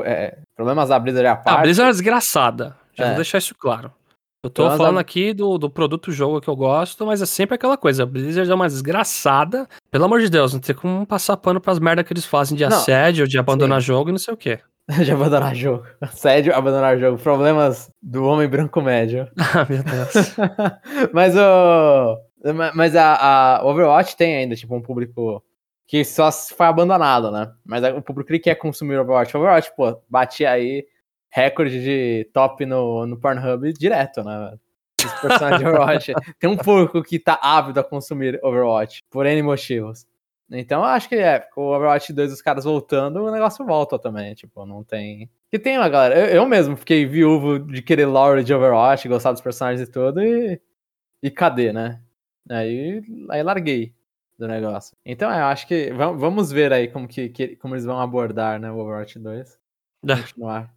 é, 0.04 0.36
problemas 0.54 0.90
da 0.90 0.98
Blizzard 0.98 1.26
à 1.26 1.32
Ah, 1.32 1.36
parte. 1.36 1.58
a 1.58 1.62
Blizzard 1.62 1.88
é 1.88 1.92
desgraçada. 1.92 2.76
Já 2.94 3.04
É. 3.04 3.06
vou 3.08 3.16
deixar 3.16 3.38
isso 3.38 3.54
claro. 3.58 3.90
Eu 4.44 4.48
tô 4.50 4.62
Problemas 4.62 4.76
falando 4.78 4.94
da- 4.96 5.00
aqui 5.00 5.32
do, 5.34 5.58
do 5.58 5.68
produto 5.70 6.12
jogo 6.12 6.40
que 6.40 6.48
eu 6.48 6.56
gosto, 6.56 7.04
mas 7.06 7.20
é 7.20 7.26
sempre 7.26 7.54
aquela 7.54 7.76
coisa. 7.76 8.02
A 8.02 8.06
Blizzard 8.06 8.50
é 8.50 8.54
uma 8.54 8.68
desgraçada. 8.68 9.66
Pelo 9.90 10.04
amor 10.04 10.20
de 10.20 10.28
Deus, 10.30 10.52
não 10.52 10.60
tem 10.60 10.74
como 10.74 11.06
passar 11.06 11.36
pano 11.38 11.60
pras 11.60 11.78
merdas 11.78 12.06
que 12.06 12.12
eles 12.12 12.24
fazem 12.24 12.56
de 12.56 12.64
Não, 12.66 12.76
assédio, 12.76 13.26
de 13.26 13.38
abandonar 13.38 13.80
jogo 13.80 14.10
e 14.10 14.12
não 14.12 14.18
sei 14.18 14.32
o 14.34 14.36
quê. 14.36 14.60
de 15.04 15.12
abandonar 15.12 15.54
jogo. 15.54 15.84
Sério, 16.12 16.54
abandonar 16.54 16.98
jogo. 16.98 17.18
Problemas 17.18 17.90
do 18.02 18.24
homem 18.24 18.48
branco 18.48 18.80
médio. 18.80 19.28
Ah, 19.52 19.66
meu 19.68 19.82
Deus. 19.82 20.36
mas 21.12 21.36
o. 21.36 22.18
Mas 22.74 22.96
a, 22.96 23.58
a 23.58 23.64
Overwatch 23.66 24.16
tem 24.16 24.36
ainda, 24.36 24.56
tipo, 24.56 24.74
um 24.74 24.80
público 24.80 25.42
que 25.86 26.04
só 26.04 26.30
foi 26.32 26.66
abandonado, 26.66 27.30
né? 27.30 27.52
Mas 27.64 27.84
o 27.84 28.00
público 28.00 28.30
que 28.30 28.38
quer 28.38 28.54
consumir 28.54 28.98
Overwatch. 28.98 29.36
Overwatch, 29.36 29.72
pô, 29.76 30.00
batia 30.08 30.50
aí 30.50 30.86
recorde 31.30 31.82
de 31.82 32.30
top 32.32 32.64
no, 32.64 33.06
no 33.06 33.18
Pornhub 33.18 33.72
direto, 33.72 34.22
né? 34.24 34.38
velho? 34.38 34.60
Os 35.04 35.20
personagens 35.20 35.60
de 35.60 35.66
Overwatch. 35.66 36.12
Tem 36.38 36.50
um 36.50 36.56
público 36.56 37.02
que 37.02 37.18
tá 37.18 37.38
ávido 37.42 37.80
a 37.80 37.84
consumir 37.84 38.38
Overwatch, 38.42 39.02
por 39.10 39.26
N 39.26 39.42
motivos. 39.42 40.06
Então 40.52 40.80
eu 40.80 40.86
acho 40.86 41.08
que 41.08 41.14
é, 41.14 41.38
com 41.38 41.60
o 41.62 41.74
Overwatch 41.76 42.12
2 42.12 42.32
os 42.32 42.42
caras 42.42 42.64
voltando, 42.64 43.22
o 43.22 43.30
negócio 43.30 43.64
volta 43.64 43.98
também, 43.98 44.34
tipo, 44.34 44.66
não 44.66 44.82
tem... 44.82 45.30
Que 45.50 45.58
tem 45.58 45.76
uma 45.78 45.88
galera, 45.88 46.18
eu, 46.18 46.26
eu 46.36 46.46
mesmo 46.46 46.76
fiquei 46.76 47.06
viúvo 47.06 47.58
de 47.58 47.80
querer 47.82 48.06
lore 48.06 48.42
de 48.42 48.52
Overwatch, 48.52 49.08
gostar 49.08 49.32
dos 49.32 49.40
personagens 49.40 49.86
e 49.88 49.90
tudo, 49.90 50.20
e... 50.22 50.60
E 51.22 51.30
cadê, 51.30 51.72
né? 51.72 52.00
Aí, 52.48 53.02
aí 53.30 53.42
larguei 53.42 53.94
do 54.38 54.48
negócio. 54.48 54.96
Então 55.04 55.30
é, 55.30 55.40
eu 55.40 55.44
acho 55.46 55.66
que... 55.68 55.92
vam- 55.92 56.16
Vamos 56.16 56.50
ver 56.50 56.72
aí 56.72 56.88
como, 56.88 57.06
que, 57.06 57.28
que- 57.28 57.56
como 57.56 57.74
eles 57.74 57.84
vão 57.84 58.00
abordar, 58.00 58.58
né, 58.58 58.70
o 58.72 58.78
Overwatch 58.78 59.18
2. 59.18 59.58
É. 60.08 60.16
Continuar. 60.16 60.74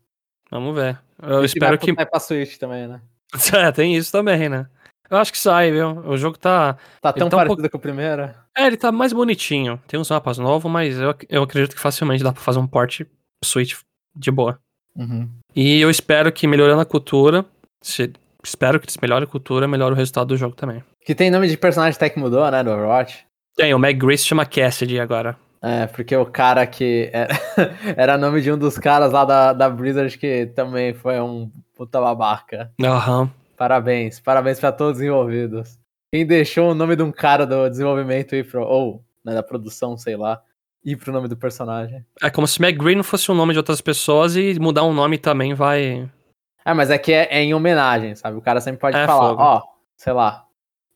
Vamos 0.51 0.75
ver. 0.75 0.99
Eu 1.21 1.41
E 1.41 1.45
espero 1.45 1.79
que. 1.79 1.93
Vai 1.93 2.05
pra 2.05 2.19
Switch 2.19 2.57
também, 2.57 2.87
né? 2.87 3.01
É, 3.57 3.71
tem 3.71 3.95
isso 3.95 4.11
também, 4.11 4.47
né? 4.49 4.67
Eu 5.09 5.17
acho 5.17 5.31
que 5.31 5.37
sai, 5.37 5.71
viu? 5.71 5.89
O 6.07 6.17
jogo 6.17 6.37
tá. 6.37 6.77
Tá 7.01 7.13
tão 7.13 7.29
tá 7.29 7.35
um 7.37 7.39
parecido 7.39 7.69
com 7.69 7.77
o 7.77 7.81
primeiro. 7.81 8.23
É, 8.57 8.65
ele 8.67 8.77
tá 8.77 8.91
mais 8.91 9.13
bonitinho. 9.13 9.79
Tem 9.87 9.99
uns 9.99 10.09
mapas 10.09 10.37
novos, 10.37 10.71
mas 10.71 10.97
eu, 10.97 11.13
eu 11.29 11.43
acredito 11.43 11.75
que 11.75 11.81
facilmente 11.81 12.23
dá 12.23 12.31
pra 12.31 12.41
fazer 12.41 12.59
um 12.59 12.67
port 12.67 13.01
Switch 13.43 13.75
de 14.15 14.31
boa. 14.31 14.59
Uhum. 14.95 15.29
E 15.55 15.79
eu 15.81 15.89
espero 15.89 16.31
que 16.31 16.47
melhorando 16.47 16.81
a 16.81 16.85
cultura, 16.85 17.45
se- 17.81 18.13
espero 18.43 18.79
que 18.79 18.85
eles 18.85 18.97
melhorem 19.01 19.27
a 19.27 19.31
cultura, 19.31 19.67
melhore 19.67 19.93
o 19.93 19.97
resultado 19.97 20.27
do 20.29 20.37
jogo 20.37 20.55
também. 20.55 20.83
Que 21.05 21.13
tem 21.15 21.29
nome 21.29 21.47
de 21.47 21.57
personagem 21.57 21.95
até 21.95 22.09
que 22.09 22.19
mudou, 22.19 22.49
né, 22.49 22.63
do 22.63 22.71
Overwatch. 22.71 23.25
Tem, 23.55 23.73
o 23.73 23.79
Meg 23.79 23.99
Grace 23.99 24.25
chama 24.25 24.45
Cassidy 24.45 24.99
agora. 24.99 25.35
É, 25.61 25.87
porque 25.87 26.15
o 26.15 26.25
cara 26.25 26.65
que 26.67 27.09
era, 27.13 27.33
era 27.95 28.17
nome 28.17 28.41
de 28.41 28.51
um 28.51 28.57
dos 28.57 28.77
caras 28.77 29.11
lá 29.11 29.23
da, 29.25 29.53
da 29.53 29.69
Blizzard 29.69 30.17
que 30.17 30.47
também 30.47 30.93
foi 30.93 31.19
um 31.19 31.49
puta 31.75 31.99
babaca. 32.01 32.71
Aham. 32.83 33.29
Parabéns, 33.63 34.19
parabéns 34.19 34.59
pra 34.59 34.73
todos 34.73 34.97
os 34.99 35.03
envolvidos. 35.05 35.79
Quem 36.13 36.25
deixou 36.25 36.71
o 36.71 36.75
nome 36.75 36.97
de 36.97 37.01
um 37.03 37.13
cara 37.13 37.45
do 37.47 37.69
desenvolvimento 37.69 38.35
ir 38.35 38.45
pro. 38.45 38.61
Ou, 38.61 39.01
né, 39.23 39.33
da 39.33 39.41
produção, 39.41 39.97
sei 39.97 40.17
lá, 40.17 40.41
ir 40.83 40.97
pro 40.97 41.13
nome 41.13 41.29
do 41.29 41.37
personagem. 41.37 42.05
É 42.21 42.29
como 42.29 42.45
se 42.45 42.61
McGree 42.61 42.93
não 42.93 43.05
fosse 43.05 43.31
o 43.31 43.33
nome 43.33 43.53
de 43.53 43.59
outras 43.59 43.79
pessoas 43.79 44.35
e 44.35 44.59
mudar 44.59 44.83
um 44.83 44.91
nome 44.93 45.17
também 45.17 45.53
vai. 45.53 46.09
É, 46.65 46.73
mas 46.73 46.89
é 46.89 46.97
que 46.97 47.13
é, 47.13 47.29
é 47.31 47.41
em 47.41 47.53
homenagem, 47.53 48.13
sabe? 48.15 48.35
O 48.37 48.41
cara 48.41 48.59
sempre 48.59 48.81
pode 48.81 48.97
É, 48.97 49.05
falar, 49.07 49.33
ó, 49.33 49.61
sei 49.95 50.11
lá. 50.11 50.43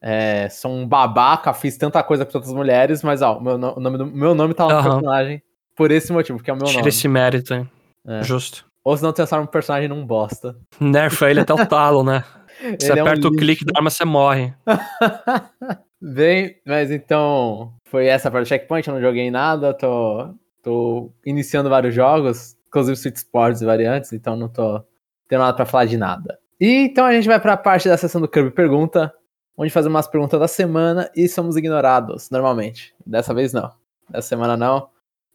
É, 0.02 0.50
sou 0.50 0.70
um 0.72 0.86
babaca, 0.86 1.54
fiz 1.54 1.78
tanta 1.78 2.04
coisa 2.04 2.26
pra 2.26 2.38
outras 2.38 2.54
mulheres, 2.54 3.02
mas 3.02 3.22
ó, 3.22 3.40
meu, 3.40 3.58
no- 3.58 3.78
o 3.78 3.80
nome 3.80 3.98
do, 3.98 4.06
meu 4.06 4.36
nome 4.36 4.54
tá 4.54 4.66
lá 4.66 4.76
no 4.76 4.84
personagem 4.90 5.42
por 5.74 5.90
esse 5.90 6.12
motivo, 6.12 6.44
que 6.44 6.50
é 6.52 6.54
o 6.54 6.58
meu 6.58 6.66
Tira 6.66 6.80
nome. 6.80 6.90
esse 6.90 7.08
mérito, 7.08 7.54
hein? 7.54 7.70
É. 8.06 8.22
Justo. 8.24 8.66
Ou 8.84 8.96
senão 8.96 9.12
transforma 9.12 9.46
o 9.46 9.48
personagem 9.50 9.88
num 9.90 10.06
bosta. 10.06 10.56
Nerfa 10.80 11.30
ele 11.30 11.40
até 11.40 11.54
o 11.54 11.66
talo, 11.66 12.04
né? 12.04 12.24
Você 12.80 12.92
Ele 12.92 13.00
é 13.00 13.04
um 13.04 13.08
aperta 13.08 13.28
o 13.28 13.32
lixo. 13.32 13.40
clique 13.46 13.66
da 13.66 13.74
arma, 13.78 13.90
você 13.90 14.04
morre. 14.06 14.54
Bem, 16.02 16.56
mas 16.66 16.92
então 16.92 17.74
foi 17.86 18.08
essa 18.08 18.30
para 18.30 18.42
o 18.42 18.46
checkpoint, 18.46 18.88
eu 18.88 18.94
não 18.96 19.02
joguei 19.02 19.32
nada, 19.32 19.74
tô, 19.74 20.30
tô 20.62 21.12
iniciando 21.26 21.70
vários 21.70 21.94
jogos, 21.96 22.56
inclusive 22.68 22.94
Sweet 22.96 23.18
Sports 23.18 23.62
e 23.62 23.66
variantes, 23.66 24.14
então 24.14 24.36
não 24.36 24.48
tô 24.48 24.84
tendo 25.28 25.40
nada 25.42 25.54
pra 25.56 25.66
falar 25.66 25.86
de 25.86 25.98
nada. 25.98 26.38
E 26.60 26.86
então 26.86 27.06
a 27.06 27.14
gente 27.14 27.28
vai 27.28 27.40
pra 27.40 27.58
parte 27.58 27.88
da 27.88 27.98
sessão 27.98 28.22
do 28.22 28.28
Kirby 28.28 28.52
Pergunta, 28.52 29.12
onde 29.58 29.72
fazemos 29.72 29.96
umas 29.96 30.08
perguntas 30.08 30.40
da 30.40 30.48
semana 30.48 31.10
e 31.16 31.28
somos 31.28 31.56
ignorados, 31.56 32.30
normalmente. 32.30 32.94
Dessa 33.06 33.34
vez 33.34 33.52
não. 33.54 33.72
Dessa 34.10 34.28
semana 34.28 34.56
não. 34.56 34.90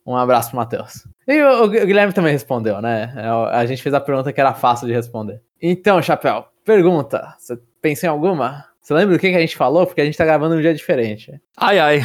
Um 0.06 0.16
abraço 0.16 0.50
pro 0.50 0.56
Matheus. 0.58 1.06
E 1.28 1.40
o, 1.42 1.64
o 1.64 1.68
Guilherme 1.68 2.12
também 2.12 2.32
respondeu, 2.32 2.80
né? 2.80 3.12
É, 3.16 3.28
A 3.56 3.64
gente 3.66 3.82
fez 3.82 3.94
a 3.94 4.00
pergunta 4.00 4.32
que 4.32 4.40
era 4.40 4.52
fácil 4.52 4.86
de 4.88 4.92
responder. 4.92 5.40
Então, 5.60 6.02
Chapéu, 6.02 6.44
pergunta. 6.64 7.34
Você 7.38 7.58
pensa 7.80 8.06
em 8.06 8.08
alguma? 8.08 8.64
Você 8.80 8.94
lembra 8.94 9.14
do 9.16 9.20
que, 9.20 9.30
que 9.30 9.36
a 9.36 9.40
gente 9.40 9.56
falou? 9.56 9.86
Porque 9.86 10.00
a 10.00 10.04
gente 10.04 10.18
tá 10.18 10.24
gravando 10.24 10.56
um 10.56 10.60
dia 10.60 10.74
diferente. 10.74 11.40
Ai, 11.56 11.78
ai. 11.78 12.00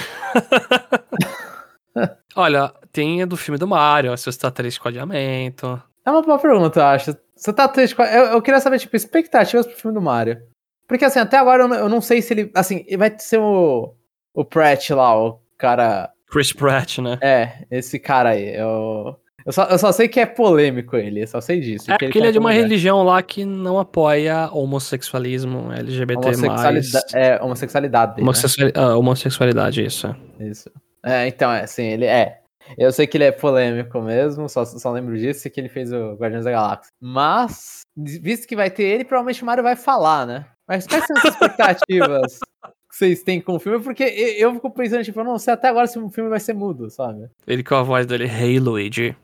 Olha, 2.36 2.72
tem 2.92 3.24
a 3.24 3.26
do 3.26 3.36
filme 3.36 3.58
do 3.58 3.68
Mario, 3.68 4.16
se 4.16 4.32
você 4.32 4.38
tá 4.38 4.52
triste 4.52 4.80
com 4.80 4.88
adiamento. 4.88 5.82
É 6.06 6.12
uma 6.12 6.22
boa 6.22 6.38
pergunta, 6.38 6.80
eu 6.80 6.86
acho. 6.86 7.18
Você 7.36 7.52
tá 7.52 7.68
triste 7.68 7.96
com... 7.96 8.04
eu, 8.04 8.26
eu 8.26 8.42
queria 8.42 8.60
saber, 8.60 8.78
tipo, 8.78 8.96
expectativas 8.96 9.66
pro 9.66 9.76
filme 9.76 9.96
do 9.96 10.02
Mario. 10.02 10.40
Porque, 10.88 11.04
assim, 11.04 11.20
até 11.20 11.38
agora 11.38 11.64
eu 11.64 11.68
não, 11.68 11.78
eu 11.78 11.90
não 11.90 12.00
sei 12.00 12.22
se 12.22 12.34
ele... 12.34 12.52
Assim, 12.54 12.86
vai 12.96 13.14
ser 13.18 13.40
o... 13.40 13.96
O 14.34 14.46
Pratt 14.46 14.92
lá, 14.92 15.20
o 15.20 15.42
cara... 15.58 16.12
Chris 16.30 16.54
Pratt, 16.54 17.00
né? 17.00 17.18
É, 17.22 17.66
esse 17.72 17.98
cara 17.98 18.30
aí. 18.30 18.56
Eu, 18.56 19.20
eu, 19.48 19.54
só, 19.54 19.64
eu 19.64 19.80
só 19.80 19.94
sei 19.94 20.10
que 20.10 20.20
é 20.20 20.26
polêmico 20.26 20.98
ele, 20.98 21.24
eu 21.24 21.28
só 21.28 21.40
sei 21.40 21.62
disso. 21.62 21.90
É 21.90 21.98
que 21.98 22.06
porque 22.06 22.20
ele 22.20 22.28
é 22.28 22.32
de 22.34 22.38
uma 22.38 22.50
mulher. 22.50 22.64
religião 22.64 23.02
lá 23.02 23.24
que 23.24 23.46
não 23.46 23.80
apoia 23.80 24.50
homossexualismo, 24.52 25.72
LGBT+. 25.72 26.18
Homossexualidade, 26.18 27.16
é, 27.16 27.42
homossexualidade 27.42 28.16
dele, 28.16 28.28
né? 28.28 28.72
Ah, 28.76 28.98
homossexualidade, 28.98 29.86
isso. 29.86 30.14
Isso. 30.38 30.70
É, 31.02 31.26
então, 31.30 31.50
é, 31.50 31.64
assim, 31.64 31.86
ele 31.86 32.04
é. 32.04 32.42
Eu 32.78 32.92
sei 32.92 33.08
que 33.08 33.16
ele 33.16 33.24
é 33.24 33.32
polêmico 33.32 34.02
mesmo, 34.02 34.50
só, 34.50 34.66
só 34.66 34.92
lembro 34.92 35.18
disso 35.18 35.48
e 35.48 35.50
que 35.50 35.62
ele 35.62 35.70
fez 35.70 35.94
o 35.94 36.16
Guardiões 36.16 36.44
da 36.44 36.52
Galáxia. 36.52 36.92
Mas, 37.00 37.84
visto 37.96 38.46
que 38.46 38.56
vai 38.58 38.70
ter 38.70 38.84
ele, 38.84 39.06
provavelmente 39.06 39.44
o 39.44 39.46
Mario 39.46 39.64
vai 39.64 39.78
falar, 39.78 40.28
né? 40.28 40.46
Mas 40.68 40.86
quais 40.86 41.06
são 41.06 41.16
as 41.16 41.24
expectativas 41.24 42.40
que 42.92 42.98
vocês 42.98 43.24
têm 43.24 43.40
com 43.40 43.54
o 43.54 43.60
filme? 43.60 43.82
Porque 43.82 44.04
eu 44.04 44.50
eu 44.50 44.54
fico 44.56 44.70
pensando, 44.72 45.06
tipo, 45.06 45.24
não 45.24 45.40
sei 45.40 45.54
até 45.54 45.70
agora 45.70 45.88
se 45.88 45.98
o 45.98 46.10
filme 46.10 46.30
vai 46.30 46.42
ser 46.42 46.54
mudo, 46.54 46.90
sabe? 46.90 47.30
Ele 47.48 47.64
com 47.64 47.76
a 47.76 47.84
voz 47.84 48.06
dele, 48.06 48.26
Hey 48.26 48.60
Luigi. 48.60 49.16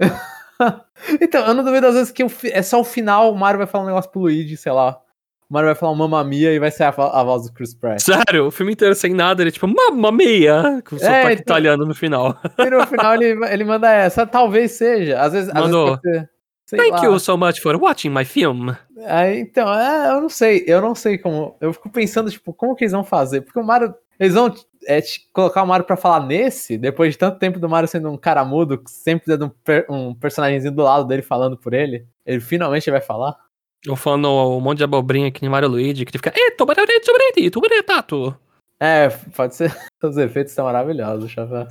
Então, 1.20 1.46
eu 1.46 1.52
não 1.52 1.62
duvido 1.62 1.86
às 1.86 1.94
vezes 1.94 2.10
que 2.10 2.24
é 2.50 2.62
só 2.62 2.80
o 2.80 2.84
final, 2.84 3.30
o 3.30 3.36
Mario 3.36 3.58
vai 3.58 3.66
falar 3.66 3.84
um 3.84 3.88
negócio 3.88 4.10
pro 4.10 4.22
Luigi, 4.22 4.56
sei 4.56 4.72
lá. 4.72 4.98
O 5.48 5.52
Mario 5.52 5.66
vai 5.68 5.74
falar 5.74 5.92
um 5.92 5.96
Mamma 5.96 6.24
Mia 6.24 6.52
e 6.52 6.58
vai 6.58 6.70
ser 6.70 6.84
a, 6.84 6.88
a 6.88 7.22
voz 7.22 7.44
do 7.44 7.52
Chris 7.52 7.74
Pratt. 7.74 8.00
Sério, 8.00 8.46
o 8.46 8.50
filme 8.50 8.72
inteiro 8.72 8.94
sem 8.94 9.12
nada, 9.12 9.42
ele 9.42 9.52
tipo, 9.52 9.68
mamma 9.68 10.10
mia, 10.10 10.82
com 10.88 10.96
o 10.96 10.98
sotaque 10.98 11.32
então- 11.32 11.42
italiano 11.42 11.84
no 11.84 11.94
final. 11.94 12.36
E 12.58 12.70
no 12.70 12.86
final 12.86 13.14
ele, 13.14 13.44
ele 13.46 13.64
manda 13.64 13.92
essa, 13.92 14.26
talvez 14.26 14.72
seja. 14.72 15.20
Às 15.20 15.34
vezes, 15.34 15.50
às 15.50 15.54
vezes 15.54 15.70
Mandou. 15.70 15.98
ser, 16.00 16.30
sei 16.64 16.78
Thank 16.78 16.92
lá. 16.92 17.04
you 17.04 17.20
so 17.20 17.36
much 17.36 17.60
for 17.60 17.76
watching 17.76 18.10
my 18.10 18.24
film. 18.24 18.70
Aí, 19.06 19.38
então, 19.40 19.72
é, 19.72 20.10
eu 20.10 20.22
não 20.22 20.28
sei, 20.30 20.64
eu 20.66 20.80
não 20.80 20.94
sei 20.94 21.18
como. 21.18 21.54
Eu 21.60 21.72
fico 21.74 21.90
pensando, 21.90 22.30
tipo, 22.30 22.52
como 22.54 22.74
que 22.74 22.84
eles 22.84 22.92
vão 22.92 23.04
fazer? 23.04 23.42
Porque 23.42 23.60
o 23.60 23.64
Mario. 23.64 23.94
Eles 24.18 24.34
vão 24.34 24.54
é, 24.86 25.00
colocar 25.32 25.62
o 25.62 25.66
Mario 25.66 25.86
pra 25.86 25.96
falar 25.96 26.26
nesse, 26.26 26.78
depois 26.78 27.12
de 27.12 27.18
tanto 27.18 27.38
tempo 27.38 27.58
do 27.58 27.68
Mario 27.68 27.88
sendo 27.88 28.10
um 28.10 28.16
cara 28.16 28.44
mudo, 28.44 28.82
sempre 28.86 29.26
tendo 29.26 29.46
um, 29.46 29.48
per, 29.48 29.86
um 29.90 30.14
personagemzinho 30.14 30.72
do 30.72 30.82
lado 30.82 31.06
dele 31.06 31.22
falando 31.22 31.56
por 31.56 31.74
ele. 31.74 32.06
Ele 32.24 32.40
finalmente 32.40 32.90
vai 32.90 33.00
falar. 33.00 33.36
Eu 33.84 33.94
falando 33.94 34.28
um 34.28 34.60
monte 34.60 34.78
de 34.78 34.84
abobrinha 34.84 35.28
aqui 35.28 35.44
em 35.44 35.48
Mario 35.48 35.68
Luigi, 35.68 36.04
que 36.04 36.10
ele 36.10 36.18
fica, 36.18 36.32
tobarari, 36.56 37.00
tobaretato. 37.50 38.36
É, 38.78 39.08
pode 39.34 39.54
ser. 39.54 39.74
Os 40.02 40.16
efeitos 40.16 40.52
estão 40.52 40.66
maravilhosos, 40.66 41.30
Chapéu. 41.30 41.66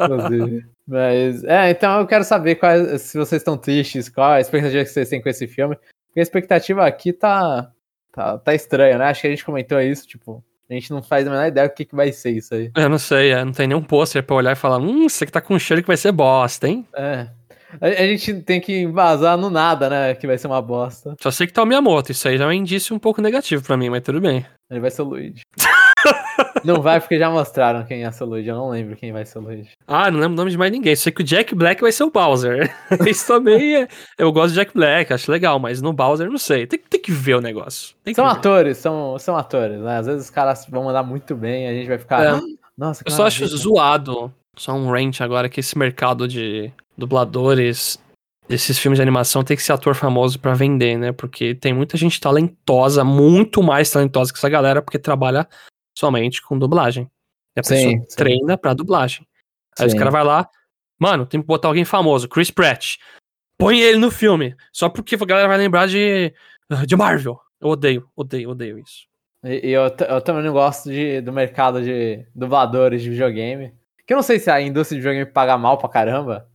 Inclusive. 0.00 0.66
Mas, 0.86 1.42
é, 1.44 1.70
então 1.70 2.00
eu 2.00 2.06
quero 2.06 2.24
saber 2.24 2.56
quais, 2.56 3.02
se 3.02 3.16
vocês 3.16 3.40
estão 3.40 3.56
tristes, 3.56 4.08
qual 4.08 4.32
a 4.32 4.40
expectativa 4.40 4.84
que 4.84 4.90
vocês 4.90 5.08
têm 5.08 5.22
com 5.22 5.28
esse 5.28 5.46
filme. 5.46 5.76
Porque 6.08 6.20
a 6.20 6.22
expectativa 6.22 6.86
aqui 6.86 7.12
tá, 7.12 7.72
tá, 8.12 8.38
tá 8.38 8.54
estranha, 8.54 8.98
né? 8.98 9.06
Acho 9.06 9.22
que 9.22 9.26
a 9.26 9.30
gente 9.30 9.44
comentou 9.44 9.80
isso, 9.80 10.06
tipo, 10.06 10.44
a 10.70 10.74
gente 10.74 10.90
não 10.90 11.02
faz 11.02 11.26
a 11.26 11.30
menor 11.30 11.46
ideia 11.46 11.68
do 11.68 11.74
que, 11.74 11.84
que 11.84 11.94
vai 11.94 12.10
ser 12.12 12.30
isso 12.30 12.54
aí. 12.54 12.70
Eu 12.74 12.88
não 12.88 12.98
sei, 12.98 13.32
é, 13.32 13.44
não 13.44 13.52
tem 13.52 13.66
nenhum 13.66 13.82
pôster 13.82 14.22
pra 14.22 14.36
olhar 14.36 14.52
e 14.52 14.56
falar, 14.56 14.78
hum, 14.78 15.06
isso 15.06 15.22
aqui 15.22 15.32
tá 15.32 15.40
com 15.40 15.58
cheiro 15.58 15.82
que 15.82 15.88
vai 15.88 15.96
ser 15.96 16.12
bosta, 16.12 16.68
hein? 16.68 16.86
É. 16.94 17.28
A, 17.80 17.86
a 17.86 18.06
gente 18.06 18.34
tem 18.42 18.60
que 18.60 18.80
embasar 18.80 19.36
no 19.36 19.50
nada, 19.50 19.90
né? 19.90 20.14
Que 20.14 20.26
vai 20.26 20.38
ser 20.38 20.46
uma 20.46 20.62
bosta. 20.62 21.14
Só 21.20 21.30
sei 21.30 21.46
que 21.46 21.52
tá 21.52 21.62
o 21.62 21.66
Miyamoto, 21.66 22.12
isso 22.12 22.26
aí 22.28 22.38
já 22.38 22.44
é 22.44 22.46
um 22.46 22.52
indício 22.52 22.94
um 22.94 22.98
pouco 22.98 23.20
negativo 23.20 23.62
pra 23.62 23.76
mim, 23.76 23.90
mas 23.90 24.02
tudo 24.02 24.20
bem. 24.20 24.46
Ele 24.70 24.80
vai 24.80 24.90
ser 24.90 25.02
o 25.02 25.06
Luigi. 25.06 25.42
não 26.64 26.80
vai 26.82 27.00
porque 27.00 27.18
já 27.18 27.30
mostraram 27.30 27.84
quem 27.84 28.10
ser 28.10 28.24
o 28.24 28.26
Luigi. 28.26 28.48
Eu 28.48 28.56
não 28.56 28.70
lembro 28.70 28.96
quem 28.96 29.12
vai 29.12 29.24
ser 29.24 29.38
o 29.38 29.42
Luigi. 29.42 29.70
Ah, 29.86 30.10
não 30.10 30.18
lembro 30.18 30.34
o 30.34 30.36
nome 30.36 30.50
de 30.50 30.58
mais 30.58 30.72
ninguém. 30.72 30.96
Sei 30.96 31.12
que 31.12 31.22
o 31.22 31.24
Jack 31.24 31.54
Black 31.54 31.80
vai 31.82 31.92
ser 31.92 32.04
o 32.04 32.10
Bowser. 32.10 32.74
Isso 33.06 33.26
também 33.26 33.76
é. 33.82 33.88
Eu 34.18 34.32
gosto 34.32 34.50
de 34.50 34.54
Jack 34.60 34.72
Black, 34.74 35.12
acho 35.12 35.30
legal, 35.30 35.58
mas 35.58 35.80
no 35.82 35.92
Bowser 35.92 36.30
não 36.30 36.38
sei. 36.38 36.66
Tem, 36.66 36.78
tem 36.78 37.00
que 37.00 37.12
ver 37.12 37.34
o 37.36 37.40
negócio. 37.40 37.94
São 38.14 38.26
atores, 38.26 38.78
são, 38.78 39.18
são 39.18 39.36
atores, 39.36 39.78
né? 39.80 39.98
Às 39.98 40.06
vezes 40.06 40.24
os 40.24 40.30
caras 40.30 40.66
vão 40.68 40.84
mandar 40.84 41.02
muito 41.02 41.34
bem 41.34 41.64
e 41.66 41.68
a 41.68 41.72
gente 41.72 41.88
vai 41.88 41.98
ficar. 41.98 42.24
É. 42.24 42.28
"Ah, 42.30 42.40
Nossa, 42.76 43.02
Eu 43.06 43.10
só 43.12 43.26
acho 43.26 43.42
maravilha." 43.42 43.62
zoado, 43.62 44.32
só 44.56 44.72
um 44.72 44.90
rant 44.90 45.20
agora, 45.20 45.48
que 45.48 45.60
esse 45.60 45.76
mercado 45.78 46.26
de 46.26 46.72
dubladores 46.96 47.98
desses 48.48 48.78
filmes 48.78 48.98
de 48.98 49.02
animação 49.02 49.42
tem 49.42 49.56
que 49.56 49.62
ser 49.62 49.72
ator 49.72 49.94
famoso 49.94 50.38
pra 50.38 50.54
vender, 50.54 50.98
né? 50.98 51.12
Porque 51.12 51.54
tem 51.54 51.72
muita 51.72 51.96
gente 51.96 52.20
talentosa, 52.20 53.02
muito 53.04 53.62
mais 53.62 53.90
talentosa 53.90 54.32
que 54.32 54.38
essa 54.38 54.48
galera, 54.48 54.82
porque 54.82 54.98
trabalha 54.98 55.48
somente 55.94 56.42
com 56.42 56.58
dublagem. 56.58 57.10
E 57.56 57.60
a 57.60 57.62
Sim, 57.62 57.74
pessoa 57.74 57.90
sim. 57.90 58.16
treina 58.16 58.58
pra 58.58 58.74
dublagem. 58.74 59.26
Aí 59.78 59.86
os 59.86 59.92
Sim. 59.92 59.98
caras 59.98 60.12
vai 60.12 60.24
lá, 60.24 60.48
mano, 60.98 61.26
tem 61.26 61.40
que 61.40 61.46
botar 61.46 61.68
alguém 61.68 61.84
famoso, 61.84 62.28
Chris 62.28 62.50
Pratt. 62.50 62.96
Põe 63.58 63.80
ele 63.80 63.98
no 63.98 64.10
filme, 64.10 64.56
só 64.72 64.88
porque 64.88 65.14
a 65.14 65.18
galera 65.18 65.48
vai 65.48 65.58
lembrar 65.58 65.86
de, 65.86 66.32
de 66.86 66.96
Marvel. 66.96 67.38
Eu 67.60 67.68
odeio, 67.68 68.08
odeio, 68.16 68.50
odeio 68.50 68.78
isso. 68.78 69.06
E, 69.44 69.68
e 69.68 69.70
eu, 69.70 69.82
eu 69.82 70.20
também 70.20 70.42
não 70.42 70.52
gosto 70.52 70.90
de, 70.90 71.20
do 71.20 71.32
mercado 71.32 71.82
de 71.82 72.26
dubladores 72.34 73.02
de 73.02 73.10
videogame. 73.10 73.72
Que 74.06 74.12
eu 74.12 74.16
não 74.16 74.22
sei 74.22 74.38
se 74.38 74.50
a 74.50 74.60
indústria 74.60 74.98
de 74.98 75.02
videogame 75.02 75.30
paga 75.30 75.56
mal 75.56 75.78
pra 75.78 75.88
caramba. 75.88 76.48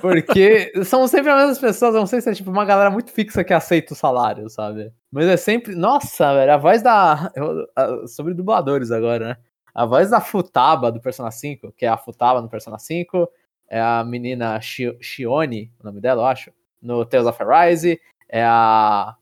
Porque 0.00 0.72
são 0.84 1.06
sempre 1.08 1.30
as 1.30 1.38
mesmas 1.38 1.58
pessoas. 1.58 1.94
Eu 1.94 2.00
não 2.00 2.06
sei 2.06 2.20
se 2.20 2.30
é 2.30 2.34
tipo 2.34 2.50
uma 2.50 2.64
galera 2.64 2.90
muito 2.90 3.10
fixa 3.10 3.42
que 3.44 3.52
aceita 3.52 3.92
o 3.92 3.96
salário, 3.96 4.48
sabe? 4.48 4.92
Mas 5.10 5.26
é 5.26 5.36
sempre. 5.36 5.74
Nossa, 5.74 6.32
velho, 6.34 6.52
a 6.52 6.56
voz 6.56 6.82
da. 6.82 7.30
eu- 7.34 8.06
sobre 8.08 8.34
dubladores 8.34 8.90
agora, 8.90 9.28
né? 9.30 9.36
A 9.74 9.86
voz 9.86 10.10
da 10.10 10.20
Futaba 10.20 10.90
do 10.90 11.00
Persona 11.00 11.30
5, 11.30 11.72
que 11.76 11.84
é 11.86 11.88
a 11.88 11.96
Futaba 11.96 12.40
no 12.42 12.48
Persona 12.48 12.78
5, 12.78 13.28
é 13.68 13.80
a 13.80 14.02
menina 14.04 14.60
Shi- 14.60 14.96
Shione, 15.00 15.70
o 15.80 15.84
nome 15.84 16.00
dela, 16.00 16.22
eu 16.22 16.26
acho, 16.26 16.50
no 16.82 17.04
Tales 17.04 17.26
of 17.26 17.42
Arise. 17.42 18.00
É 18.28 18.42
a. 18.44 19.14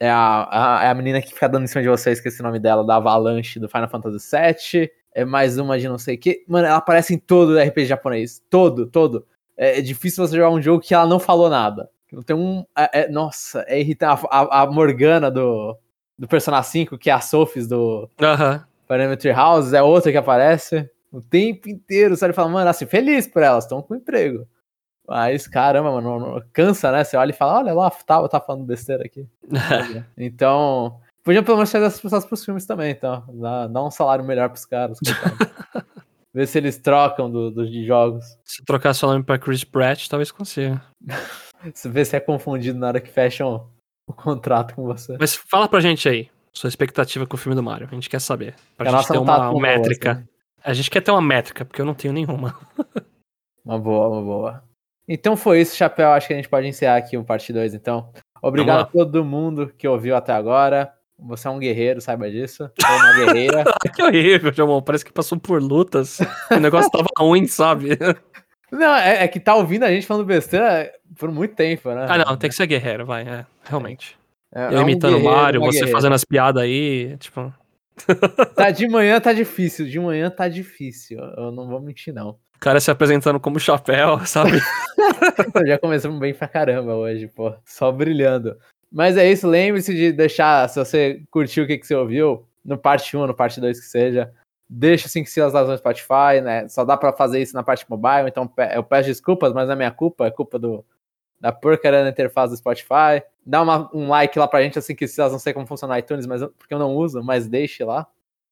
É 0.00 0.10
a, 0.10 0.80
a, 0.80 0.84
é 0.84 0.88
a 0.88 0.94
menina 0.94 1.22
que 1.22 1.32
fica 1.32 1.48
dando 1.48 1.62
em 1.62 1.66
cima 1.68 1.80
de 1.80 1.88
vocês, 1.88 2.18
esqueci 2.18 2.40
o 2.40 2.42
nome 2.42 2.58
dela, 2.58 2.84
da 2.84 2.96
Avalanche 2.96 3.60
do 3.60 3.68
Final 3.68 3.88
Fantasy 3.88 4.18
VII. 4.36 4.90
É 5.14 5.24
mais 5.24 5.58
uma 5.58 5.78
de 5.78 5.88
não 5.88 5.96
sei 5.98 6.16
o 6.16 6.18
que. 6.18 6.42
Mano, 6.48 6.66
ela 6.66 6.78
aparece 6.78 7.14
em 7.14 7.18
todo 7.18 7.56
RPG 7.56 7.84
japonês. 7.86 8.42
Todo, 8.50 8.86
todo. 8.86 9.24
É, 9.56 9.78
é 9.78 9.82
difícil 9.82 10.26
você 10.26 10.36
jogar 10.36 10.50
um 10.50 10.60
jogo 10.62 10.80
que 10.82 10.94
ela 10.94 11.06
não 11.06 11.18
falou 11.20 11.48
nada. 11.50 11.88
Não 12.12 12.22
tem 12.22 12.36
um. 12.36 12.64
é- 12.76 13.02
é- 13.04 13.08
nossa, 13.08 13.64
é 13.66 13.80
irritante. 13.80 14.26
A, 14.30 14.40
a- 14.40 14.62
a 14.62 14.66
Morgana 14.66 15.30
do, 15.30 15.76
do 16.18 16.28
Persona 16.28 16.62
5, 16.62 16.98
que 16.98 17.08
é 17.10 17.12
a 17.12 17.20
Sophies 17.20 17.66
do 17.66 18.08
Aham. 18.20 18.64
Parametry 18.86 19.30
House, 19.30 19.72
é 19.72 19.82
outra 19.82 20.12
que 20.12 20.18
aparece 20.18 20.90
o 21.10 21.20
tempo 21.22 21.68
inteiro. 21.68 22.14
Você 22.16 22.24
olha 22.24 22.32
e 22.32 22.34
fala, 22.34 22.48
mano, 22.50 22.68
assim, 22.68 22.84
feliz 22.86 23.26
por 23.26 23.42
elas, 23.42 23.64
estão 23.64 23.80
com 23.80 23.94
emprego. 23.94 24.46
Mas, 25.08 25.46
caramba, 25.48 25.90
mano, 25.90 26.18
não- 26.18 26.34
não- 26.34 26.42
cansa, 26.52 26.92
né? 26.92 27.02
Você 27.02 27.16
olha 27.16 27.30
e 27.30 27.34
fala, 27.34 27.58
olha 27.60 27.72
lá, 27.74 27.90
tá, 27.90 28.28
tá 28.28 28.40
falando 28.40 28.64
besteira 28.64 29.04
aqui. 29.04 29.26
então, 30.16 30.98
podiam 31.24 31.42
pelo 31.42 31.56
menos 31.56 31.70
trazer 31.70 31.86
essas 31.86 32.00
pessoas 32.00 32.24
pros 32.24 32.44
filmes 32.44 32.66
também, 32.66 32.92
então. 32.92 33.24
Dá, 33.32 33.66
dá 33.66 33.82
um 33.84 33.90
salário 33.90 34.24
melhor 34.24 34.48
pros 34.50 34.64
caras. 34.66 34.98
Ver 36.34 36.46
se 36.46 36.58
eles 36.58 36.78
trocam 36.78 37.30
dos 37.30 37.54
do, 37.54 37.70
de 37.70 37.84
jogos. 37.84 38.24
Se 38.44 38.64
trocar 38.64 38.94
seu 38.94 39.08
nome 39.08 39.22
pra 39.22 39.38
Chris 39.38 39.64
Pratt, 39.64 40.08
talvez 40.08 40.30
consiga. 40.30 40.82
ver 41.84 42.04
se 42.06 42.16
é 42.16 42.20
confundido 42.20 42.78
na 42.78 42.88
hora 42.88 43.00
que 43.00 43.10
fecham 43.10 43.68
o 44.06 44.14
contrato 44.14 44.74
com 44.74 44.84
você. 44.84 45.16
Mas 45.20 45.34
fala 45.34 45.68
pra 45.68 45.80
gente 45.80 46.08
aí, 46.08 46.30
sua 46.52 46.68
expectativa 46.68 47.26
com 47.26 47.34
o 47.34 47.38
filme 47.38 47.54
do 47.54 47.62
Mario. 47.62 47.88
A 47.90 47.94
gente 47.94 48.08
quer 48.08 48.20
saber. 48.20 48.54
Pra 48.76 48.90
gente 48.90 49.08
ter 49.08 49.18
uma, 49.18 49.50
uma 49.50 49.60
métrica. 49.60 50.14
Boa, 50.14 50.22
assim. 50.22 50.32
A 50.64 50.72
gente 50.72 50.90
quer 50.90 51.00
ter 51.00 51.10
uma 51.10 51.22
métrica, 51.22 51.64
porque 51.64 51.80
eu 51.80 51.86
não 51.86 51.94
tenho 51.94 52.14
nenhuma. 52.14 52.58
uma 53.64 53.78
boa, 53.78 54.08
uma 54.08 54.22
boa. 54.22 54.64
Então 55.06 55.36
foi 55.36 55.60
isso, 55.60 55.76
Chapéu. 55.76 56.12
Acho 56.12 56.28
que 56.28 56.32
a 56.32 56.36
gente 56.36 56.48
pode 56.48 56.66
encerrar 56.66 56.96
aqui 56.96 57.16
o 57.16 57.24
parte 57.24 57.52
2, 57.52 57.74
então. 57.74 58.10
Obrigado 58.40 58.80
a 58.80 58.84
todo 58.84 59.24
mundo 59.24 59.72
que 59.76 59.86
ouviu 59.86 60.16
até 60.16 60.32
agora. 60.32 60.92
Você 61.18 61.46
é 61.46 61.50
um 61.50 61.58
guerreiro, 61.58 62.00
saiba 62.00 62.30
disso. 62.30 62.64
Ou 62.64 62.96
uma 62.96 63.12
guerreira. 63.14 63.64
que 63.94 64.02
horrível, 64.02 64.52
Jamon. 64.52 64.82
Parece 64.82 65.04
que 65.04 65.12
passou 65.12 65.38
por 65.38 65.62
lutas. 65.62 66.18
o 66.50 66.58
negócio 66.58 66.90
tava 66.90 67.08
ruim, 67.18 67.46
sabe? 67.46 67.90
Não, 68.72 68.94
é, 68.94 69.24
é, 69.24 69.28
que 69.28 69.38
tá 69.38 69.54
ouvindo 69.54 69.84
a 69.84 69.90
gente 69.90 70.06
falando 70.06 70.24
besteira 70.24 70.90
por 71.18 71.30
muito 71.30 71.54
tempo, 71.54 71.90
né? 71.90 72.06
Ah, 72.08 72.16
não, 72.16 72.36
tem 72.38 72.48
que 72.48 72.56
ser 72.56 72.66
guerreiro, 72.66 73.04
vai, 73.04 73.22
é, 73.22 73.44
realmente. 73.64 74.16
É, 74.50 74.72
eu 74.72 74.78
é 74.78 74.80
imitando 74.80 75.18
o 75.18 75.24
Mario, 75.24 75.60
você 75.60 75.80
guerreira. 75.80 75.92
fazendo 75.92 76.14
as 76.14 76.24
piadas 76.24 76.62
aí, 76.62 77.14
tipo. 77.18 77.52
Tá 78.56 78.70
de 78.70 78.88
manhã 78.88 79.20
tá 79.20 79.34
difícil, 79.34 79.86
de 79.86 80.00
manhã 80.00 80.30
tá 80.30 80.48
difícil. 80.48 81.18
Eu 81.36 81.52
não 81.52 81.68
vou 81.68 81.78
mentir, 81.82 82.14
não. 82.14 82.30
O 82.30 82.58
cara 82.58 82.80
se 82.80 82.90
apresentando 82.90 83.38
como 83.38 83.60
chapéu, 83.60 84.24
sabe? 84.24 84.58
Já 85.66 85.78
começamos 85.78 86.18
bem 86.18 86.32
pra 86.32 86.48
caramba 86.48 86.94
hoje, 86.94 87.28
pô. 87.28 87.54
Só 87.66 87.92
brilhando. 87.92 88.56
Mas 88.92 89.16
é 89.16 89.30
isso, 89.30 89.48
lembre-se 89.48 89.94
de 89.94 90.12
deixar, 90.12 90.68
se 90.68 90.78
você 90.78 91.22
curtiu 91.30 91.64
o 91.64 91.66
que, 91.66 91.78
que 91.78 91.86
você 91.86 91.94
ouviu, 91.94 92.46
no 92.62 92.76
parte 92.76 93.16
1, 93.16 93.26
no 93.26 93.34
parte 93.34 93.60
2 93.60 93.80
que 93.80 93.86
seja, 93.86 94.30
deixa 94.68 95.08
5 95.08 95.26
estrelas 95.26 95.54
lá 95.54 95.64
no 95.64 95.76
Spotify, 95.78 96.42
né? 96.42 96.68
Só 96.68 96.84
dá 96.84 96.96
para 96.96 97.12
fazer 97.12 97.40
isso 97.40 97.54
na 97.54 97.62
parte 97.62 97.86
mobile, 97.88 98.28
então 98.28 98.50
eu 98.74 98.84
peço 98.84 99.08
desculpas, 99.08 99.52
mas 99.52 99.66
não 99.66 99.72
é 99.72 99.76
minha 99.76 99.90
culpa, 99.90 100.26
é 100.26 100.30
culpa 100.30 100.58
do, 100.58 100.84
da 101.40 101.50
porcaria 101.50 102.04
da 102.04 102.10
interface 102.10 102.52
do 102.52 102.56
Spotify. 102.58 103.22
Dá 103.44 103.62
uma, 103.62 103.90
um 103.94 104.08
like 104.08 104.38
lá 104.38 104.46
pra 104.46 104.62
gente, 104.62 104.78
assim 104.78 104.94
que 104.94 105.06
estrelas, 105.06 105.32
não 105.32 105.40
sei 105.40 105.52
como 105.52 105.66
funciona 105.66 105.98
iTunes, 105.98 106.26
mas 106.26 106.42
porque 106.58 106.72
eu 106.72 106.78
não 106.78 106.94
uso, 106.94 107.22
mas 107.22 107.48
deixe 107.48 107.82
lá. 107.84 108.06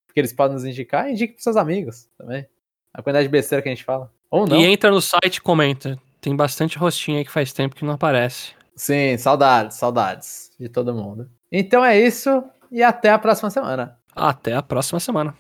Porque 0.07 0.19
eles 0.19 0.33
podem 0.33 0.55
nos 0.55 0.65
indicar 0.65 1.09
e 1.09 1.13
indique 1.13 1.35
pros 1.35 1.45
seus 1.45 1.57
amigos 1.57 2.09
também. 2.19 2.45
A 2.93 3.01
quantidade 3.01 3.29
de 3.29 3.31
besteira 3.31 3.63
que 3.63 3.69
a 3.69 3.73
gente 3.73 3.85
fala. 3.85 4.13
Ou 4.29 4.47
não. 4.47 4.57
E 4.57 4.65
entra 4.65 4.91
no 4.91 5.01
site 5.01 5.37
e 5.37 5.41
comenta. 5.41 5.97
Tem 6.21 6.35
bastante 6.35 6.77
rostinho 6.77 7.19
aí 7.19 7.25
que 7.25 7.31
faz 7.31 7.53
tempo 7.53 7.77
que 7.77 7.85
não 7.85 7.95
aparece. 7.95 8.53
Sim, 8.75 9.17
saudades, 9.19 9.77
saudades 9.77 10.51
de 10.59 10.69
todo 10.69 10.95
mundo. 10.95 11.29
Então 11.51 11.85
é 11.85 11.99
isso 11.99 12.43
e 12.71 12.83
até 12.83 13.11
a 13.11 13.19
próxima 13.19 13.51
semana. 13.51 13.99
Até 14.15 14.55
a 14.55 14.63
próxima 14.63 15.01
semana. 15.01 15.35